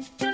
Musik 0.00 0.29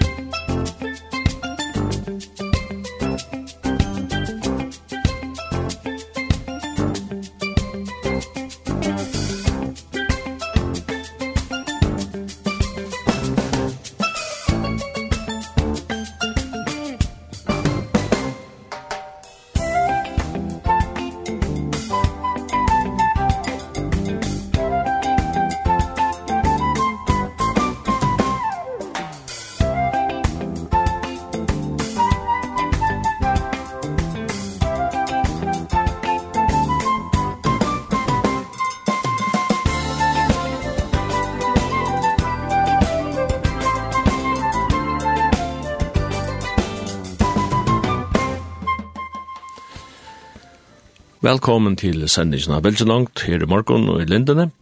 Velkommen 51.26 51.74
til 51.74 52.04
sendingen 52.06 52.52
av 52.54 52.66
langt 52.86 53.24
her 53.26 53.42
i 53.42 53.46
morgen 53.50 53.88
og 53.90 53.98
i 53.98 54.04
Lindene. 54.06 54.52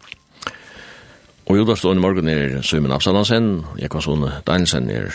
Og 1.44 1.58
jo, 1.58 1.64
da 1.68 1.74
i 1.76 2.00
morgen 2.00 2.28
er 2.28 2.62
Søymen 2.62 2.92
Absalansen, 2.92 3.66
Jekvason 3.76 4.24
Danielsen 4.46 4.88
er, 4.88 5.12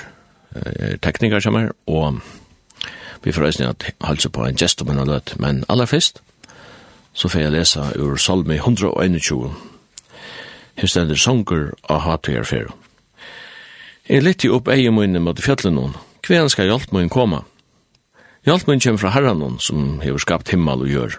er 0.53 0.97
tekniker 1.01 1.39
som 1.41 1.55
er, 1.55 1.71
og 1.87 2.19
vi 3.23 3.31
får 3.31 3.41
reisning 3.41 3.69
at 3.69 3.87
halse 4.05 4.29
på 4.29 4.45
en 4.45 4.55
gest 4.55 4.81
om 4.81 4.91
en 4.93 5.07
løt. 5.07 5.33
Men 5.39 5.63
aller 5.69 5.89
først, 5.89 6.21
så 7.13 7.27
får 7.27 7.39
jeg 7.39 7.51
lese 7.51 7.81
ur 7.97 8.15
Salme 8.17 8.55
121. 8.55 9.49
Her 10.75 10.87
stender 10.87 11.17
sanger 11.17 11.71
av 11.89 12.03
hattøyer 12.05 12.45
fer. 12.45 12.69
Jeg 14.09 14.21
lytter 14.21 14.53
opp 14.53 14.69
eie 14.69 14.91
munne 14.91 15.19
mot 15.19 15.41
fjallet 15.41 15.97
Kven 16.21 16.49
skal 16.49 16.69
hjelpe 16.69 16.93
munne 16.93 17.09
komme? 17.09 17.41
Hjelp 18.45 18.67
munne 18.67 18.85
kommer 18.85 19.01
fra 19.01 19.15
herren 19.17 19.57
som 19.57 19.97
har 20.03 20.21
skapt 20.21 20.53
himmel 20.53 20.85
og 20.85 20.93
gjør. 20.93 21.17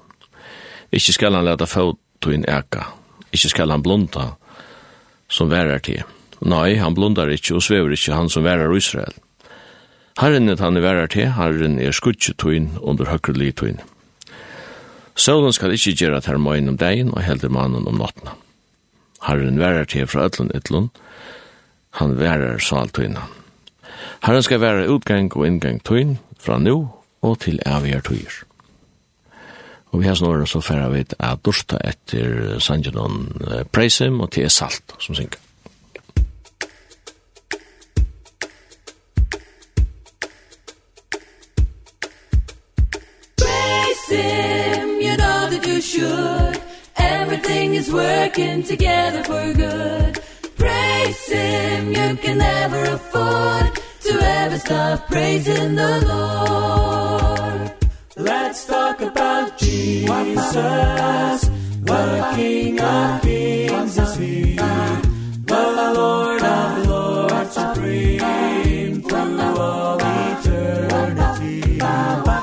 Ikke 0.93 1.15
skal 1.15 1.35
han 1.35 1.47
leta 1.47 1.67
inn 2.31 2.45
eka, 2.49 2.85
ikke 3.33 3.49
skal 3.49 3.71
han 3.71 3.83
blunda 3.83 4.35
som 5.31 5.51
værer 5.51 5.79
til. 5.79 6.03
Nei, 6.41 6.77
han 6.81 6.95
blundar 6.95 7.31
ikke 7.31 7.55
og 7.55 7.63
svever 7.63 7.93
ikke 7.95 8.17
han 8.17 8.29
som 8.29 8.45
værer 8.45 8.75
Israel. 8.77 9.15
Herren 10.21 10.49
er 10.49 10.61
han 10.61 10.83
værer 10.83 11.07
til, 11.07 11.31
herren 11.33 11.79
er 11.79 11.93
skutjetuin 11.93 12.73
under 12.83 13.07
høyre 13.07 13.53
inn. 13.69 13.81
Solen 15.15 15.53
skal 15.53 15.73
ikke 15.73 15.95
gjøre 15.95 16.21
termoin 16.21 16.69
om 16.69 16.77
dagen 16.77 17.13
og 17.15 17.23
helder 17.23 17.49
mannen 17.49 17.87
om 17.87 18.01
nattene. 18.01 18.35
Herren 19.23 19.59
værer 19.61 19.85
til 19.85 20.07
fra 20.07 20.25
ødlen 20.25 20.51
ytlund, 20.55 20.89
han 21.91 22.19
værer 22.19 22.59
innan. 23.05 23.29
Herren 24.23 24.43
skal 24.43 24.61
være 24.61 24.89
utgang 24.89 25.33
og 25.37 25.47
inngang 25.47 25.81
inn 25.93 26.19
fra 26.39 26.59
nå 26.59 26.89
og 27.23 27.39
til 27.41 27.61
avgjør 27.67 28.01
tuir. 28.01 28.50
Og 29.91 30.01
vi 30.01 30.07
har 30.07 30.15
sånn 30.19 30.31
årene 30.31 30.47
så 30.47 30.63
færre 30.63 30.91
vi 30.93 31.05
at 31.19 31.45
dorsta 31.45 31.81
etter 31.83 32.59
Sanjanon 32.63 33.25
Preisim 33.73 34.21
og 34.23 34.31
til 34.37 34.51
Salt 34.51 34.95
som 35.03 35.19
synger. 35.19 35.41
should. 45.81 46.61
Everything 46.97 47.75
is 47.75 47.91
working 47.91 48.63
together 48.63 49.25
for 49.25 49.53
good. 49.55 50.15
Praise 50.57 51.27
Him, 51.27 51.89
you 51.89 52.17
can 52.17 52.39
never 52.39 52.83
afford 52.85 53.75
To 54.05 54.13
ever 54.23 54.59
stop 54.59 55.09
praising 55.09 55.75
the 55.75 56.01
Lord. 56.07 57.00
Let's 58.17 58.67
talk 58.67 59.01
about 59.01 59.57
Jesus, 59.57 60.11
the 61.81 62.33
King 62.35 62.81
of 62.81 63.23
kings 63.23 63.99
is 63.99 64.17
he, 64.17 64.57
the 64.57 65.93
Lord 65.95 66.43
of 66.43 66.87
lords 66.89 67.53
supreme 67.55 69.03
Through 69.03 69.37
the 69.37 69.55
all 69.61 69.99
eternity. 70.01 71.61
The 71.61 72.43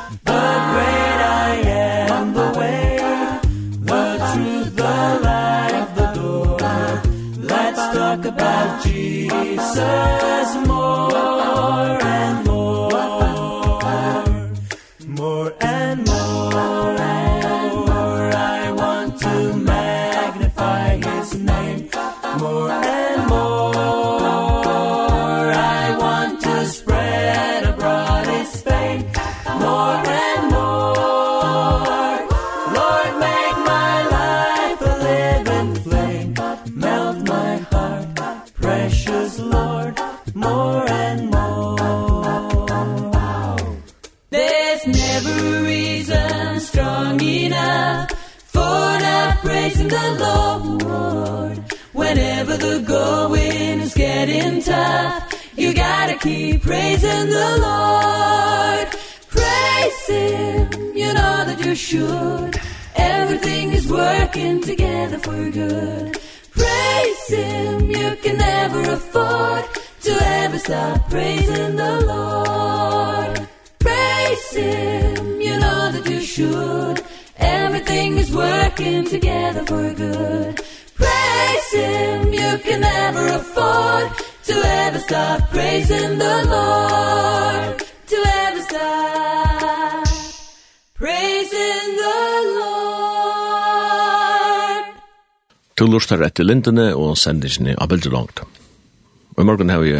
great 0.72 1.20
I 1.20 1.62
am, 1.66 2.34
the 2.34 2.50
way, 2.58 2.98
the 3.82 4.32
truth, 4.34 4.74
the 4.74 5.20
life, 5.22 5.96
the 5.96 6.08
door. 6.16 6.58
Let's 7.44 7.84
talk 7.94 8.24
about 8.24 8.84
Jesus 8.86 10.66
more 10.66 12.02
and 12.02 12.47
for 65.28 65.50
good. 65.50 66.18
Praise 66.52 67.28
Him, 67.28 67.92
you 67.92 68.10
can 68.24 68.38
never 68.38 68.82
afford 68.98 69.64
To 70.06 70.14
ever 70.42 70.60
stop 70.60 71.10
praising 71.10 71.76
the 71.76 71.94
Lord. 72.12 73.36
Praise 73.80 74.50
Him, 74.62 75.42
you 75.42 75.56
know 75.64 75.92
that 75.94 76.06
you 76.12 76.22
should. 76.22 76.98
Everything 77.38 78.18
is 78.18 78.30
working 78.34 79.04
together 79.06 79.64
for 79.70 79.86
good. 79.94 80.62
Praise 81.02 81.72
Him, 81.82 82.34
you 82.42 82.52
can 82.66 82.80
never 82.82 83.26
afford 83.40 84.08
To 84.50 84.56
ever 84.84 85.00
stop 85.00 85.50
praising 85.50 86.18
the 86.18 86.36
Lord. 86.54 86.97
Du 95.78 95.84
lustar 95.86 96.24
etter 96.26 96.42
til 96.42 96.48
lindene 96.50 96.88
og 96.98 97.12
sendisene 97.22 97.76
av 97.78 97.92
bildet 97.92 98.10
langt. 98.10 98.40
Og 99.36 99.42
i 99.44 99.46
morgen 99.46 99.70
har 99.70 99.84
vi 99.84 99.92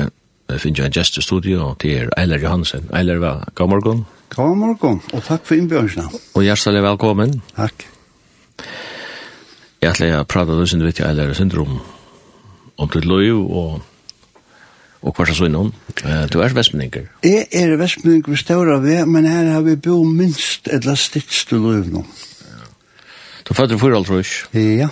finnet 0.58 0.88
en 0.88 0.94
gest 0.96 1.20
i 1.20 1.22
studio, 1.22 1.68
og 1.68 1.76
det 1.84 1.92
er 1.94 2.08
Eiler 2.18 2.42
Johansen. 2.42 2.88
Eiler, 2.98 3.20
hva? 3.22 3.34
God 3.54 3.70
morgen. 3.70 4.00
God 4.34 4.56
morgen, 4.58 4.96
og 5.14 5.22
takk 5.28 5.44
for 5.46 5.54
innbjørnsene. 5.54 6.10
Og 6.34 6.46
hjertelig 6.48 6.82
velkommen. 6.82 7.36
Takk. 7.54 7.86
Jeg 9.84 9.92
ætler 9.92 10.16
å 10.18 10.24
prate 10.26 10.56
sin 10.72 10.82
vitt 10.82 10.98
jeg 10.98 11.12
Eiler 11.12 11.36
syndrom 11.38 11.78
om 12.78 12.90
til 12.90 13.06
løy 13.06 13.30
og 13.38 13.78
og 15.06 15.14
hva 15.14 15.28
er 15.28 15.38
så 15.38 15.46
innom? 15.46 15.70
Du 16.34 16.40
er 16.42 16.56
vestmenninger. 16.58 17.06
Jeg 17.24 17.46
er 17.54 17.76
vestmenninger 17.78 18.34
ved 18.34 18.40
Støra 18.42 18.80
ved, 18.82 19.06
men 19.06 19.30
her 19.30 19.52
har 19.54 19.62
vi 19.62 19.76
bo 19.78 20.00
minst 20.04 20.68
eller 20.74 20.98
til 20.98 21.62
løy 21.62 21.86
nå. 21.94 22.02
Du 23.46 23.54
fødder 23.54 23.78
for 23.78 23.94
alt, 23.94 24.10
tror 24.10 24.26
jeg. 24.26 24.82
Ja, 24.82 24.90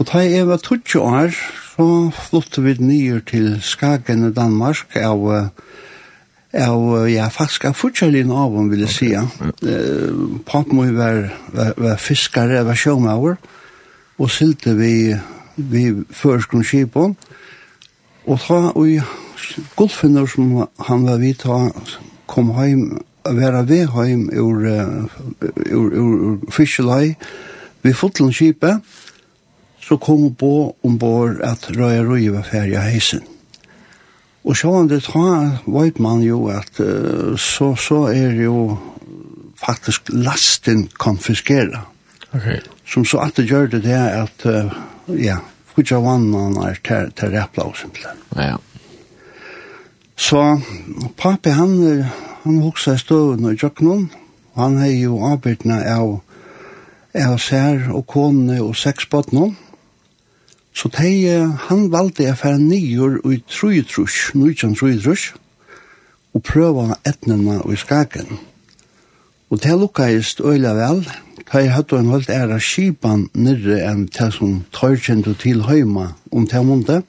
Og 0.00 0.06
da 0.08 0.22
jeg 0.24 0.46
var 0.48 0.56
20 0.56 1.00
år, 1.04 1.34
så 1.76 1.86
flyttet 2.16 2.64
vi 2.64 2.72
nye 2.80 3.18
til 3.28 3.58
Skagen 3.60 4.24
i 4.30 4.32
Danmark 4.32 4.96
av 4.96 5.50
av 6.50 7.08
ja 7.08 7.28
faktisk 7.30 7.68
av 7.68 7.76
fortjellin 7.78 8.32
av 8.34 8.56
om 8.58 8.70
vil 8.72 8.80
jeg 8.86 8.94
si 8.94 9.10
ja. 9.12 9.26
Papmøy 10.48 10.90
var, 10.96 11.28
være, 11.54 11.74
var 11.76 12.00
fiskare, 12.00 12.64
var 12.66 12.74
sjåmauer 12.74 13.36
og 14.18 14.32
sylte 14.32 14.74
vi 14.78 15.14
vi 15.56 15.84
førskron 16.16 16.64
skipon 16.64 17.14
og 18.24 18.40
ta 18.40 18.72
og 18.72 18.88
Gullfinner 19.76 20.26
som 20.26 20.64
han 20.88 21.06
var 21.06 21.20
vidt 21.20 21.44
ta 21.44 21.60
kom 22.26 22.50
heim 22.56 22.98
vera 23.28 23.62
vi 23.68 23.84
heim 23.84 24.26
ur, 24.32 24.64
ur, 24.64 25.92
ur, 25.92 25.92
ur, 25.92 26.40
ur 26.48 27.14
vi 27.82 27.92
fotlun 27.92 28.32
skipet 28.32 28.80
så 29.90 29.96
kom 29.98 30.20
hun 30.22 30.34
på 30.38 30.76
ombord 30.86 31.40
at 31.42 31.64
røya 31.74 32.04
røya 32.06 32.30
var 32.36 32.44
ferdig 32.46 32.76
av 32.78 32.84
heisen. 32.86 33.24
Og 34.46 34.54
så 34.54 34.70
han 34.70 34.86
det 34.86 35.00
ta, 35.02 35.22
vet 35.66 35.96
man 35.98 36.20
jo 36.22 36.44
at 36.46 36.78
uh, 36.78 37.34
så, 37.34 37.72
så 37.74 38.04
er 38.14 38.36
jo 38.38 38.76
faktisk 39.58 40.12
lasten 40.14 40.84
konfiskera. 40.94 41.82
Ok. 42.30 42.46
Som 42.86 43.02
så 43.04 43.18
at 43.24 43.34
det 43.34 43.48
gjør 43.50 43.66
det 43.72 43.80
det 43.88 43.98
at, 43.98 44.44
uh, 44.46 44.70
ja, 45.18 45.40
fyrtja 45.74 45.98
vannan 46.04 46.54
er 46.62 46.78
ter, 46.86 47.10
ter 47.10 47.34
rappla 47.34 47.66
og 47.66 47.74
simpelthen. 47.80 48.20
Ja, 48.36 48.52
ja. 48.52 48.60
Så 50.14 50.44
papi 51.18 51.50
han, 51.56 51.74
han 52.44 52.60
hoksa 52.62 52.94
i 52.94 53.02
støvun 53.02 53.50
og 53.50 53.58
jøknun, 53.58 54.06
han 54.54 54.78
hei 54.78 55.00
jo 55.00 55.18
arbeidna 55.26 55.80
av, 55.96 56.20
av 57.18 57.36
sær 57.42 57.88
og 57.90 58.06
kone 58.06 58.60
og 58.62 58.76
seks 58.78 59.10
botnum, 59.10 59.56
Så 60.72 60.88
de, 60.88 61.12
han 61.68 61.88
valgte 61.92 62.24
jeg 62.24 62.38
færre 62.38 62.58
nyer 62.58 63.18
og 63.24 63.34
i 63.34 63.42
trøytrush, 63.50 64.36
nøytjen 64.38 64.76
trøytrush, 64.78 65.34
og 66.34 66.42
prøve 66.42 66.94
etnene 67.06 67.58
i 67.72 67.76
skaken. 67.76 68.38
Og 69.50 69.62
det 69.62 69.78
lukkast 69.78 70.40
øyla 70.40 70.72
vel, 70.78 71.02
da 71.52 71.58
jeg 71.58 71.72
hadde 71.74 71.98
en 71.98 72.06
holdt 72.12 72.30
æra 72.30 72.58
skipan 72.62 73.26
nyrre 73.34 73.80
enn 73.90 74.04
det 74.06 74.28
som 74.36 74.60
tørkjente 74.70 75.34
til 75.34 75.64
høyma 75.66 76.12
om 76.30 76.46
det 76.46 76.66
mundet. 76.66 77.02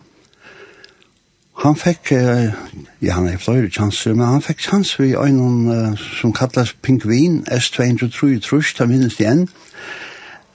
Han 1.62 1.76
fikk, 1.78 2.10
ja 2.12 3.14
han 3.14 3.28
er 3.30 3.38
flere 3.38 3.70
chanser, 3.70 4.16
men 4.18 4.26
han 4.26 4.42
fikk 4.42 4.64
chanser 4.66 5.04
i 5.04 5.14
øynene 5.14 5.98
som 6.18 6.34
kallas 6.34 6.74
Pingvin, 6.82 7.44
S203 7.46 8.40
trus, 8.42 8.74
da 8.74 8.90
minnes 8.90 9.20
igjen. 9.20 9.46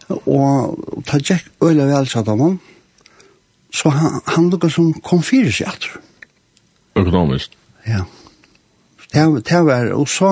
Og 0.09 0.75
ta 1.07 1.23
tjekk 1.23 1.47
øyla 1.63 1.87
vel, 1.87 2.11
satt 2.11 2.27
han 2.27 2.43
om, 2.43 2.59
Så 3.77 3.93
han, 3.93 4.21
han 4.25 4.49
lukket 4.51 4.73
som 4.73 4.93
kom 5.05 5.23
fire 5.25 5.53
seg 5.53 5.69
alt. 5.69 5.89
Økonomisk? 6.97 7.57
Ja. 7.85 8.07
Det, 9.13 9.25
det 9.47 9.61
var, 9.67 9.91
og 9.95 10.09
så, 10.09 10.31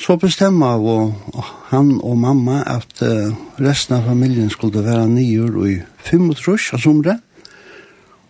så 0.00 0.18
bestemma 0.20 0.74
og, 0.76 1.14
og 1.32 1.48
han 1.70 1.94
og 2.04 2.18
mamma 2.20 2.60
at 2.68 3.00
uh, 3.02 3.32
resten 3.62 3.96
av 3.96 4.10
familien 4.10 4.52
skulle 4.52 4.84
være 4.84 5.08
nyer 5.14 5.48
og 5.48 5.70
i 5.70 5.78
fem 6.04 6.28
og 6.28 6.36
trus 6.40 6.68
av 6.76 6.84
somre, 6.84 7.16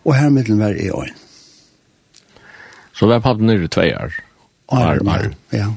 og 0.06 0.14
her 0.16 0.30
middelen 0.32 0.62
var 0.62 0.78
i 0.78 0.88
øyn. 0.94 1.18
Så 2.94 3.10
var 3.10 3.22
pappen 3.22 3.50
nere 3.50 3.68
tvei 3.70 3.90
år? 3.94 4.14
År, 4.74 5.02
år. 5.02 5.28
Ja. 5.54 5.68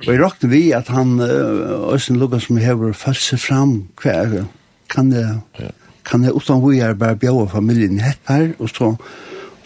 Og 0.00 0.08
jeg 0.10 0.20
råkte 0.20 0.48
vi 0.48 0.66
at 0.76 0.90
han, 0.92 1.16
Øystein 1.20 2.18
Lukas, 2.20 2.48
som 2.48 2.58
hever, 2.60 2.92
følt 2.92 3.22
seg 3.22 3.40
fram, 3.44 3.78
hva 4.00 4.44
kan 4.92 5.12
det... 5.12 5.28
Ja 5.60 5.72
kan 6.04 6.24
jeg 6.24 6.34
utan 6.36 6.62
vi 6.64 6.80
er 6.84 6.96
bare 6.98 7.18
bjøve 7.20 7.48
familien 7.52 8.00
hett 8.02 8.20
her, 8.28 8.50
og 8.58 8.70
så, 8.70 8.94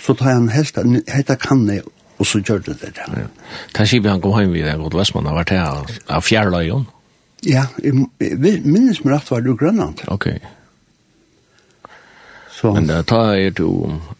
så 0.01 0.15
tar 0.19 0.33
jeg 0.33 0.43
en 0.43 0.53
helt, 0.55 0.79
hette 1.11 1.39
kan 1.43 1.65
jeg, 1.71 1.83
og 2.19 2.27
så 2.27 2.43
gjør 2.43 2.63
det 2.67 2.79
det. 2.83 2.93
Ja. 2.99 3.27
Ta 3.75 3.87
skipet 3.87 4.11
han 4.11 4.23
kom 4.23 4.39
hjem 4.39 4.55
videre, 4.57 4.79
god 4.81 4.99
Vestmann, 4.99 5.29
har 5.31 5.39
vært 5.39 5.55
her 5.55 5.99
av 6.09 6.25
fjærløyen? 6.27 6.87
Ja, 7.47 7.69
jeg, 7.83 7.95
jeg 8.21 8.63
minnes 8.67 9.03
meg 9.05 9.15
rett 9.15 9.31
var 9.31 9.45
det 9.45 9.55
Grønland. 9.61 10.03
Ok. 10.11 10.33
Så. 12.59 12.73
Men 12.75 12.91
uh, 12.91 13.05
ta 13.07 13.23
er 13.39 13.55
du, 13.55 13.69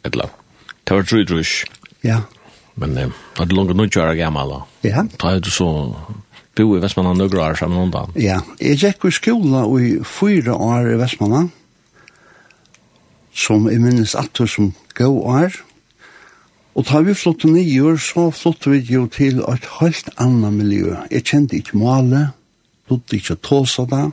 et 0.05 0.13
eller 0.13 0.29
annet, 0.29 0.75
ta 0.87 0.99
var 0.99 1.09
trudrush. 1.09 1.67
Ja. 2.07 2.23
Men 2.79 2.95
det 2.95 3.09
er 3.11 3.55
langt 3.55 3.75
nok 3.75 3.91
å 3.91 3.99
gjøre 3.99 4.15
gammel 4.21 4.55
da. 4.55 4.61
Ja. 4.87 5.03
Ta 5.19 5.35
er 5.35 5.43
du 5.43 5.51
så 5.51 5.67
bo 6.59 6.75
i 6.77 6.83
Vestmanna 6.83 7.15
nøgra 7.15 7.51
år 7.51 7.59
sammen 7.59 7.87
undan. 7.87 8.15
Ja, 8.19 8.41
jeg 8.63 8.79
gikk 8.83 9.09
i 9.09 9.15
skola 9.15 9.65
i 9.79 9.97
fyra 10.07 10.57
år 10.59 10.93
i 10.95 10.99
Vestmanna 10.99 11.47
som 13.39 13.69
jeg 13.71 13.81
minnes 13.83 14.15
at 14.15 14.29
atter 14.29 14.51
som 14.51 14.73
gå 14.99 15.09
er. 15.39 15.55
Og 16.79 16.87
da 16.87 17.01
vi 17.03 17.15
flott 17.15 17.47
nye 17.47 17.83
år, 17.91 17.97
så 18.03 18.29
flott 18.35 18.67
vi 18.71 18.81
jo 18.87 19.07
til 19.11 19.41
et 19.51 19.67
helt 19.81 20.11
annet 20.19 20.55
miljø. 20.55 20.97
Jeg 21.11 21.27
kjente 21.27 21.59
ikke 21.59 21.79
male, 21.79 22.29
flott 22.87 23.15
ikke 23.15 23.39
tåsa 23.43 23.87
da, 23.91 24.09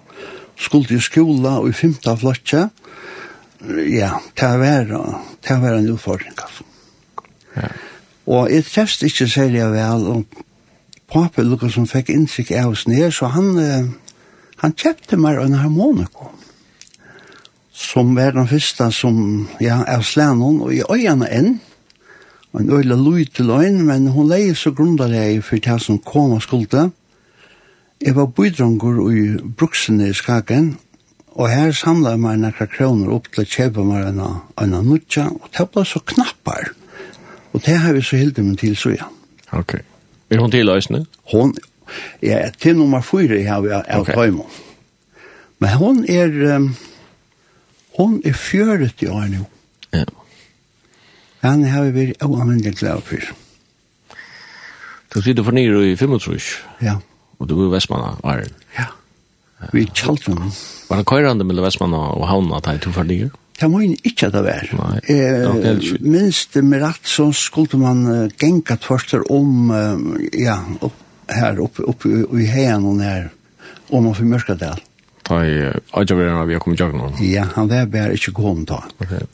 skulle 0.58 0.98
i 0.98 1.04
skola 1.04 1.60
og 1.62 1.70
i 1.70 1.76
femte 1.78 2.16
flottet. 2.18 2.70
Ja, 3.90 4.18
det 4.38 4.54
var, 4.62 4.90
det 5.42 5.60
var 5.62 5.78
en 5.78 5.92
utfordring. 5.94 6.38
Ja. 7.56 7.70
Og 8.26 8.50
jeg 8.52 8.66
trefst 8.66 9.06
ikke 9.06 9.30
særlig 9.30 9.62
vel, 9.74 10.08
og 10.10 10.26
pappa 11.12 11.46
lukket 11.46 11.74
som 11.74 11.86
fikk 11.90 12.10
innsikt 12.14 12.54
av 12.58 12.74
oss 12.74 12.88
ned, 12.90 13.12
så 13.14 13.30
han, 13.34 13.54
han 14.62 14.74
kjøpte 14.74 15.18
meg 15.22 15.42
en 15.42 15.58
harmonikon 15.62 16.45
som 17.76 18.16
var 18.16 18.32
den 18.32 18.48
første 18.48 18.88
som, 18.96 19.48
ja, 19.60 19.82
er 19.88 20.02
slænen, 20.02 20.62
og 20.64 20.72
i 20.74 20.82
øynene 20.90 21.28
enn, 21.32 21.58
og 22.54 22.62
en 22.62 22.72
øyla 22.72 22.96
lui 22.96 23.26
til 23.26 23.52
øyn, 23.52 23.82
men 23.84 24.08
hun 24.08 24.30
leie 24.32 24.56
så 24.56 24.72
grundarleg 24.72 25.44
for 25.44 25.60
det 25.60 25.82
som 25.84 26.00
kom 26.00 26.32
og 26.32 26.42
skulde. 26.42 26.90
Jeg 28.02 28.16
var 28.16 28.26
bydronger 28.26 29.02
i 29.12 29.26
bruksene 29.58 30.10
i 30.10 30.14
Skagen, 30.14 30.78
og 31.36 31.50
her 31.50 31.72
samla 31.76 32.16
jeg 32.16 32.24
meg 32.24 32.40
nekra 32.40 32.70
kroner 32.72 33.12
opp 33.12 33.28
til 33.34 33.44
å 33.44 33.52
kjøpe 33.58 33.84
meg 33.84 34.08
en 34.08 34.24
av 34.80 34.88
nutja, 34.88 35.28
og 35.28 35.52
det 35.52 35.68
ble 35.74 35.84
så 35.84 36.00
knappar, 36.00 36.72
og 37.52 37.62
det 37.68 37.76
har 37.84 37.94
vi 37.94 38.08
så 38.08 38.16
hilde 38.16 38.44
min 38.44 38.56
til, 38.56 38.80
så 38.80 38.96
ja. 38.96 39.12
Ok. 39.52 39.82
Er 40.32 40.40
hun 40.40 40.52
til 40.52 40.70
øysene? 40.72 41.06
Hun, 41.34 41.58
ja, 42.24 42.40
til 42.56 42.80
nummer 42.80 43.04
fyra 43.04 43.44
har 43.52 43.62
vi 43.62 43.76
av 43.76 43.84
okay. 44.00 44.32
Men 45.60 45.70
hun 45.76 46.06
er... 46.08 46.56
Um, 46.56 46.76
Hon 47.96 48.20
er 48.28 48.36
fjøret 48.36 49.04
i 49.04 49.10
år 49.12 49.30
nå. 49.32 49.46
Ja. 49.96 50.06
Han 51.46 51.64
har 51.70 51.88
vi 51.88 51.94
vært 52.10 52.24
oanvendig 52.26 52.76
glad 52.80 53.04
for. 53.08 53.24
Du 55.14 55.22
sitter 55.24 55.46
for 55.46 55.56
nere 55.56 55.86
i 55.88 55.96
25 55.96 56.40
Ja. 56.84 56.98
Og 57.40 57.48
du 57.48 57.56
er 57.66 57.72
Vestmanna, 57.72 58.16
Arjen. 58.24 58.52
Ja. 58.78 58.90
Vi 59.72 59.86
kjalt 59.96 60.28
henne. 60.28 60.52
Var 60.90 61.00
det 61.00 61.08
køyrande 61.08 61.48
mellom 61.48 61.66
Vestmanna 61.66 62.02
og 62.16 62.28
Havna 62.28 62.60
til 62.64 62.82
du 62.84 62.92
for 62.96 63.08
nere? 63.08 63.32
Det 63.56 63.70
må 63.72 63.80
jo 63.80 63.96
ikke 64.04 64.28
det 64.34 64.42
være. 64.44 64.76
Nei, 64.76 64.98
det 65.08 65.20
er 65.24 65.70
eh, 65.72 65.86
minst 66.04 66.58
med 66.60 66.82
rett 66.84 67.08
så 67.08 67.30
skulle 67.32 67.80
man 67.80 68.02
uh, 68.04 68.26
gengat 68.36 68.84
først 68.84 69.16
om, 69.32 69.70
uh, 69.72 70.18
ja, 70.36 70.58
opp, 70.84 70.98
her 71.32 71.62
oppe 71.64 71.86
opp, 71.88 72.04
i 72.04 72.50
heien 72.52 72.84
og 72.84 73.00
her, 73.00 73.30
om 73.96 74.10
man 74.10 74.18
får 74.18 74.28
mørkadel. 74.34 74.84
Mm 74.84 74.95
ta 75.26 75.42
i 75.46 75.56
Adjavirana 75.92 76.46
vi 76.46 76.54
har 76.54 76.64
kommet 76.64 76.80
jakken 76.80 77.02
om? 77.02 77.18
Ja, 77.24 77.48
han 77.56 77.70
var 77.70 77.86
bare 77.92 78.14
ikke 78.18 78.34
kom 78.38 78.66
da. 78.70 78.82
Okay. 79.02 79.26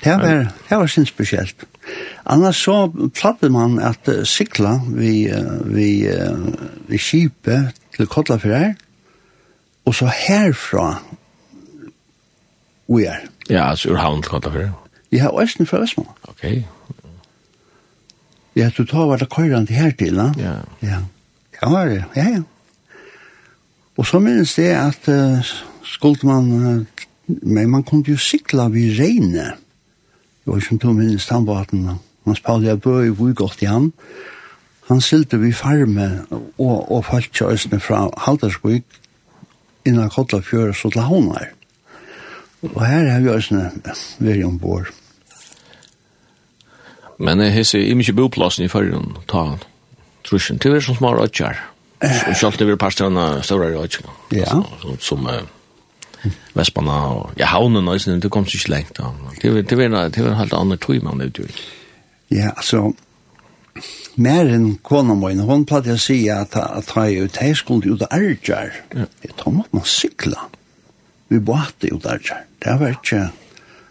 Det 0.00 0.16
var, 0.16 0.46
det 0.68 0.76
var 0.78 0.86
sin 0.86 1.06
spesielt. 1.06 1.64
Annars 2.24 2.56
så 2.64 2.92
platte 3.14 3.48
man 3.52 3.78
at 3.78 4.08
uh, 4.08 4.22
sikla 4.24 4.78
vi, 4.86 5.28
uh, 5.32 5.60
vi, 5.74 6.08
uh, 6.08 6.46
vi 6.88 6.98
kipet 6.98 7.74
til 7.96 8.06
Kotlafjær, 8.06 8.72
og 9.84 9.94
så 9.94 10.08
herfra 10.08 10.94
vi 12.88 13.04
er. 13.04 13.26
Ja, 13.50 13.70
altså 13.70 13.90
ur 13.90 14.00
havn 14.00 14.22
til 14.22 14.30
Kotlafjær? 14.30 14.70
Ja, 15.12 15.28
østen 15.42 15.66
fra 15.66 15.80
Vestmann. 15.82 16.08
Ok. 16.28 16.44
Ja, 18.56 18.70
du 18.76 18.84
tar 18.84 19.06
hva 19.06 19.18
det 19.18 19.28
køyrande 19.30 19.70
til 19.70 19.76
her 19.76 19.92
til, 19.98 20.16
da. 20.16 20.30
Ja. 20.38 20.54
Ja, 20.82 21.02
ja, 21.60 21.70
var 21.70 21.90
det. 21.90 22.04
Ja, 22.16 22.28
ja. 22.36 22.42
Og 24.00 24.06
så 24.08 24.18
minnes 24.18 24.54
det 24.56 24.70
at 24.72 25.08
uh, 25.12 25.48
skulle 25.84 26.24
man, 26.24 26.46
uh, 26.52 26.84
men 27.26 27.70
man 27.70 27.82
kunne 27.84 28.08
jo 28.08 28.16
sikla 28.16 28.70
vid 28.72 28.96
regnet. 28.96 29.60
Det 30.40 30.48
var 30.48 30.56
ikke 30.56 30.78
to 30.78 30.92
minnes 30.92 31.26
tannbaten. 31.26 31.88
man 32.24 32.36
spalte 32.36 32.66
jeg 32.66 32.80
bøy 32.80 33.06
i 33.06 33.12
Vugått 33.16 33.62
i 33.62 33.66
han. 33.68 33.92
Han 34.88 35.00
silte 35.00 35.38
vi 35.38 35.52
farme 35.52 36.24
og, 36.58 36.92
og 36.92 37.04
falt 37.04 37.32
til 37.34 37.46
østene 37.46 37.80
fra 37.80 38.08
Haldersvig 38.16 38.82
innan 39.86 40.10
Kotlafjøret 40.10 40.76
så 40.76 40.90
til 40.90 41.02
Havnar. 41.02 41.52
Og 42.62 42.86
her 42.86 43.10
har 43.10 43.20
vi 43.20 43.28
østene 43.28 43.70
vært 44.18 44.44
ombord. 44.44 44.88
Men 47.18 47.40
jeg 47.40 47.52
hisser 47.52 47.84
i 47.84 47.94
mykje 47.94 48.16
boplassen 48.16 48.64
i 48.64 48.72
fargen, 48.72 49.12
ta 49.28 49.58
trusjen 50.24 50.58
til 50.58 50.72
er 50.72 50.80
som 50.84 50.96
smar 50.96 51.20
og 51.20 51.28
kjær. 51.36 51.60
Sjalt 52.00 52.60
det 52.60 52.66
vil 52.68 52.78
pasta 52.80 53.10
en 53.10 53.18
større 53.44 53.72
rødgjeng. 53.74 54.08
Ja. 54.32 54.62
Som 55.04 55.28
Vespana 56.56 56.96
og 57.14 57.38
ja, 57.40 57.48
havnen 57.54 57.88
og 57.88 58.00
sånn, 58.02 58.20
det 58.20 58.30
kom 58.32 58.46
så 58.48 58.58
ikke 58.58 58.74
lengt. 58.74 58.98
da. 58.98 59.12
Det 59.40 59.52
var 59.52 59.62
det 59.64 59.78
var, 59.78 60.08
det 60.12 60.24
en 60.24 60.40
helt 60.40 60.56
annen 60.56 60.80
tog 60.80 61.00
man 61.04 61.22
det 61.22 61.30
utgjør. 61.30 61.62
Ja, 62.30 62.52
altså, 62.52 62.90
mer 64.20 64.50
enn 64.52 64.74
kona 64.86 65.16
min, 65.18 65.42
hun 65.48 65.66
platt 65.68 65.88
å 65.90 65.96
si 66.00 66.22
at 66.32 66.54
jeg 66.54 67.24
ut 67.24 67.40
her 67.42 67.56
skulle 67.58 67.94
ut 67.94 68.04
av 68.06 68.12
Arjar. 68.20 68.76
Jeg 68.94 69.36
tar 69.40 69.56
måtte 69.56 69.76
man 69.80 69.88
sykla. 69.88 70.48
Vi 71.30 71.40
båte 71.40 71.92
ut 71.94 72.06
av 72.06 72.18
Arjar. 72.18 72.44
Det 72.60 72.76
var 72.80 72.96
ikke 72.98 73.24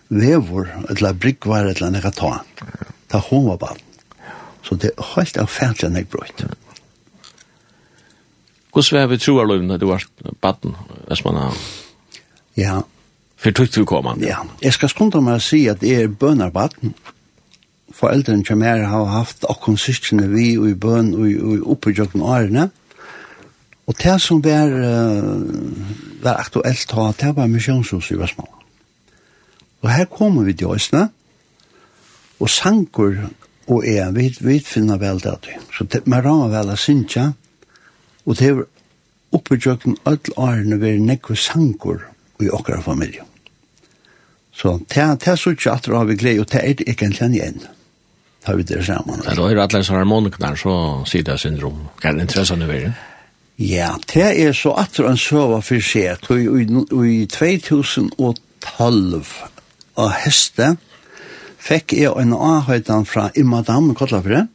vevor, 0.10 0.70
eller 0.90 1.14
brikkvar, 1.14 1.72
eller 1.74 1.94
nekka 1.94 2.14
ta. 2.14 2.34
Ta 3.10 3.22
hon 3.30 3.48
var 3.50 3.62
bare. 3.62 3.86
Så 4.66 4.76
det 4.78 4.94
er 4.94 5.14
helt 5.16 5.38
avferdelig 5.42 5.88
enn 5.88 6.02
jeg 6.02 6.10
brøyte. 6.14 6.50
Ja. 6.50 6.69
Hvordan 8.74 9.00
var 9.00 9.08
vi 9.10 9.18
troer 9.18 9.48
løyvene 9.50 9.78
du 9.82 9.88
var 9.90 10.04
baden, 10.42 10.76
hvis 11.08 11.24
man 11.26 11.36
har... 11.42 11.60
Ja. 12.58 12.82
For 13.40 13.56
trygt 13.56 13.76
du 13.76 13.86
kom 13.86 14.08
an. 14.08 14.22
Ja. 14.22 14.44
Jeg 14.62 14.76
skal 14.76 14.92
skunde 14.92 15.22
meg 15.24 15.40
å 15.40 15.44
si 15.44 15.64
at 15.72 15.84
jeg 15.86 16.04
er 16.04 16.12
bønner 16.12 16.52
baden. 16.54 16.94
Foreldrene 17.96 18.46
som 18.46 18.62
jeg 18.64 18.86
har 18.86 19.06
haft 19.14 19.48
akkurat 19.50 19.82
syskene 19.82 20.28
vi 20.30 20.52
og 20.60 20.70
i 20.70 20.76
bøn 20.76 21.14
og 21.16 21.26
i 21.30 21.60
oppgjøkken 21.74 22.22
årene. 22.22 22.70
Og 23.90 23.98
det 24.04 24.20
som 24.22 24.44
var, 24.44 24.70
uh, 24.70 26.22
var 26.22 26.44
aktuelt 26.44 26.92
da, 26.92 27.08
det 27.24 27.36
var 27.36 27.50
misjonshus 27.50 28.12
i 28.14 28.20
Vestmål. 28.20 28.52
Og 29.82 29.90
her 29.90 30.06
kommer 30.12 30.44
vi 30.44 30.54
til 30.54 30.76
Øsne, 30.76 31.08
og 32.40 32.50
sanker 32.50 33.30
og 33.70 33.88
er, 33.88 34.12
vi, 34.12 34.30
vi 34.42 34.60
finner 34.66 34.98
vel 34.98 35.20
det. 35.24 35.56
Så 35.74 35.86
det, 35.86 36.04
man 36.08 36.24
rammer 36.26 36.52
vel 36.54 36.72
av 36.74 36.80
Sintja, 36.82 37.32
Og 38.26 38.38
det 38.40 38.50
er 38.50 38.64
oppe 39.36 39.56
i 39.56 39.62
jøkken 39.66 39.98
alle 40.10 40.36
årene 40.38 40.80
vært 40.82 41.06
nekve 41.06 41.36
sanker 41.38 42.08
i 42.42 42.50
okra 42.50 42.82
familie. 42.82 43.26
Så 44.54 44.80
det 44.92 45.28
er 45.28 45.36
så 45.40 45.54
ikke 45.56 45.72
at 45.72 45.86
det 45.86 45.96
har 45.96 46.08
vi 46.10 46.16
glede, 46.20 46.40
og 46.44 46.52
det 46.52 46.62
er 46.64 46.74
det 46.74 46.88
ikke 46.88 47.06
en 47.06 47.34
igjen. 47.34 47.62
Det 48.40 48.48
har 48.48 48.56
vi 48.56 48.64
det 48.64 48.86
sammen. 48.86 49.22
Det 49.24 49.38
er 49.38 49.62
alle 49.62 49.84
som 49.84 49.96
harmonikene, 49.96 50.58
så 50.58 51.04
sier 51.08 51.24
det 51.24 51.40
syndrom. 51.40 51.88
Er 52.04 52.14
det 52.14 52.28
interessant 52.28 52.64
å 52.64 52.68
være? 52.68 52.94
Ja, 53.60 53.96
det 54.14 54.28
er 54.40 54.54
så 54.56 54.74
at 54.80 54.94
det 54.96 55.06
er 55.06 55.10
en 55.12 55.20
søva 55.20 55.60
for 55.64 55.84
seg. 55.84 56.24
I 56.32 56.48
i 57.08 57.26
2012 57.28 59.26
av 60.00 60.14
heste 60.24 60.70
fikk 61.60 61.94
jeg 62.00 62.16
en 62.22 62.34
avhøyden 62.34 63.06
fra 63.06 63.30
Imadam 63.36 63.94
Kotlafre, 63.96 64.48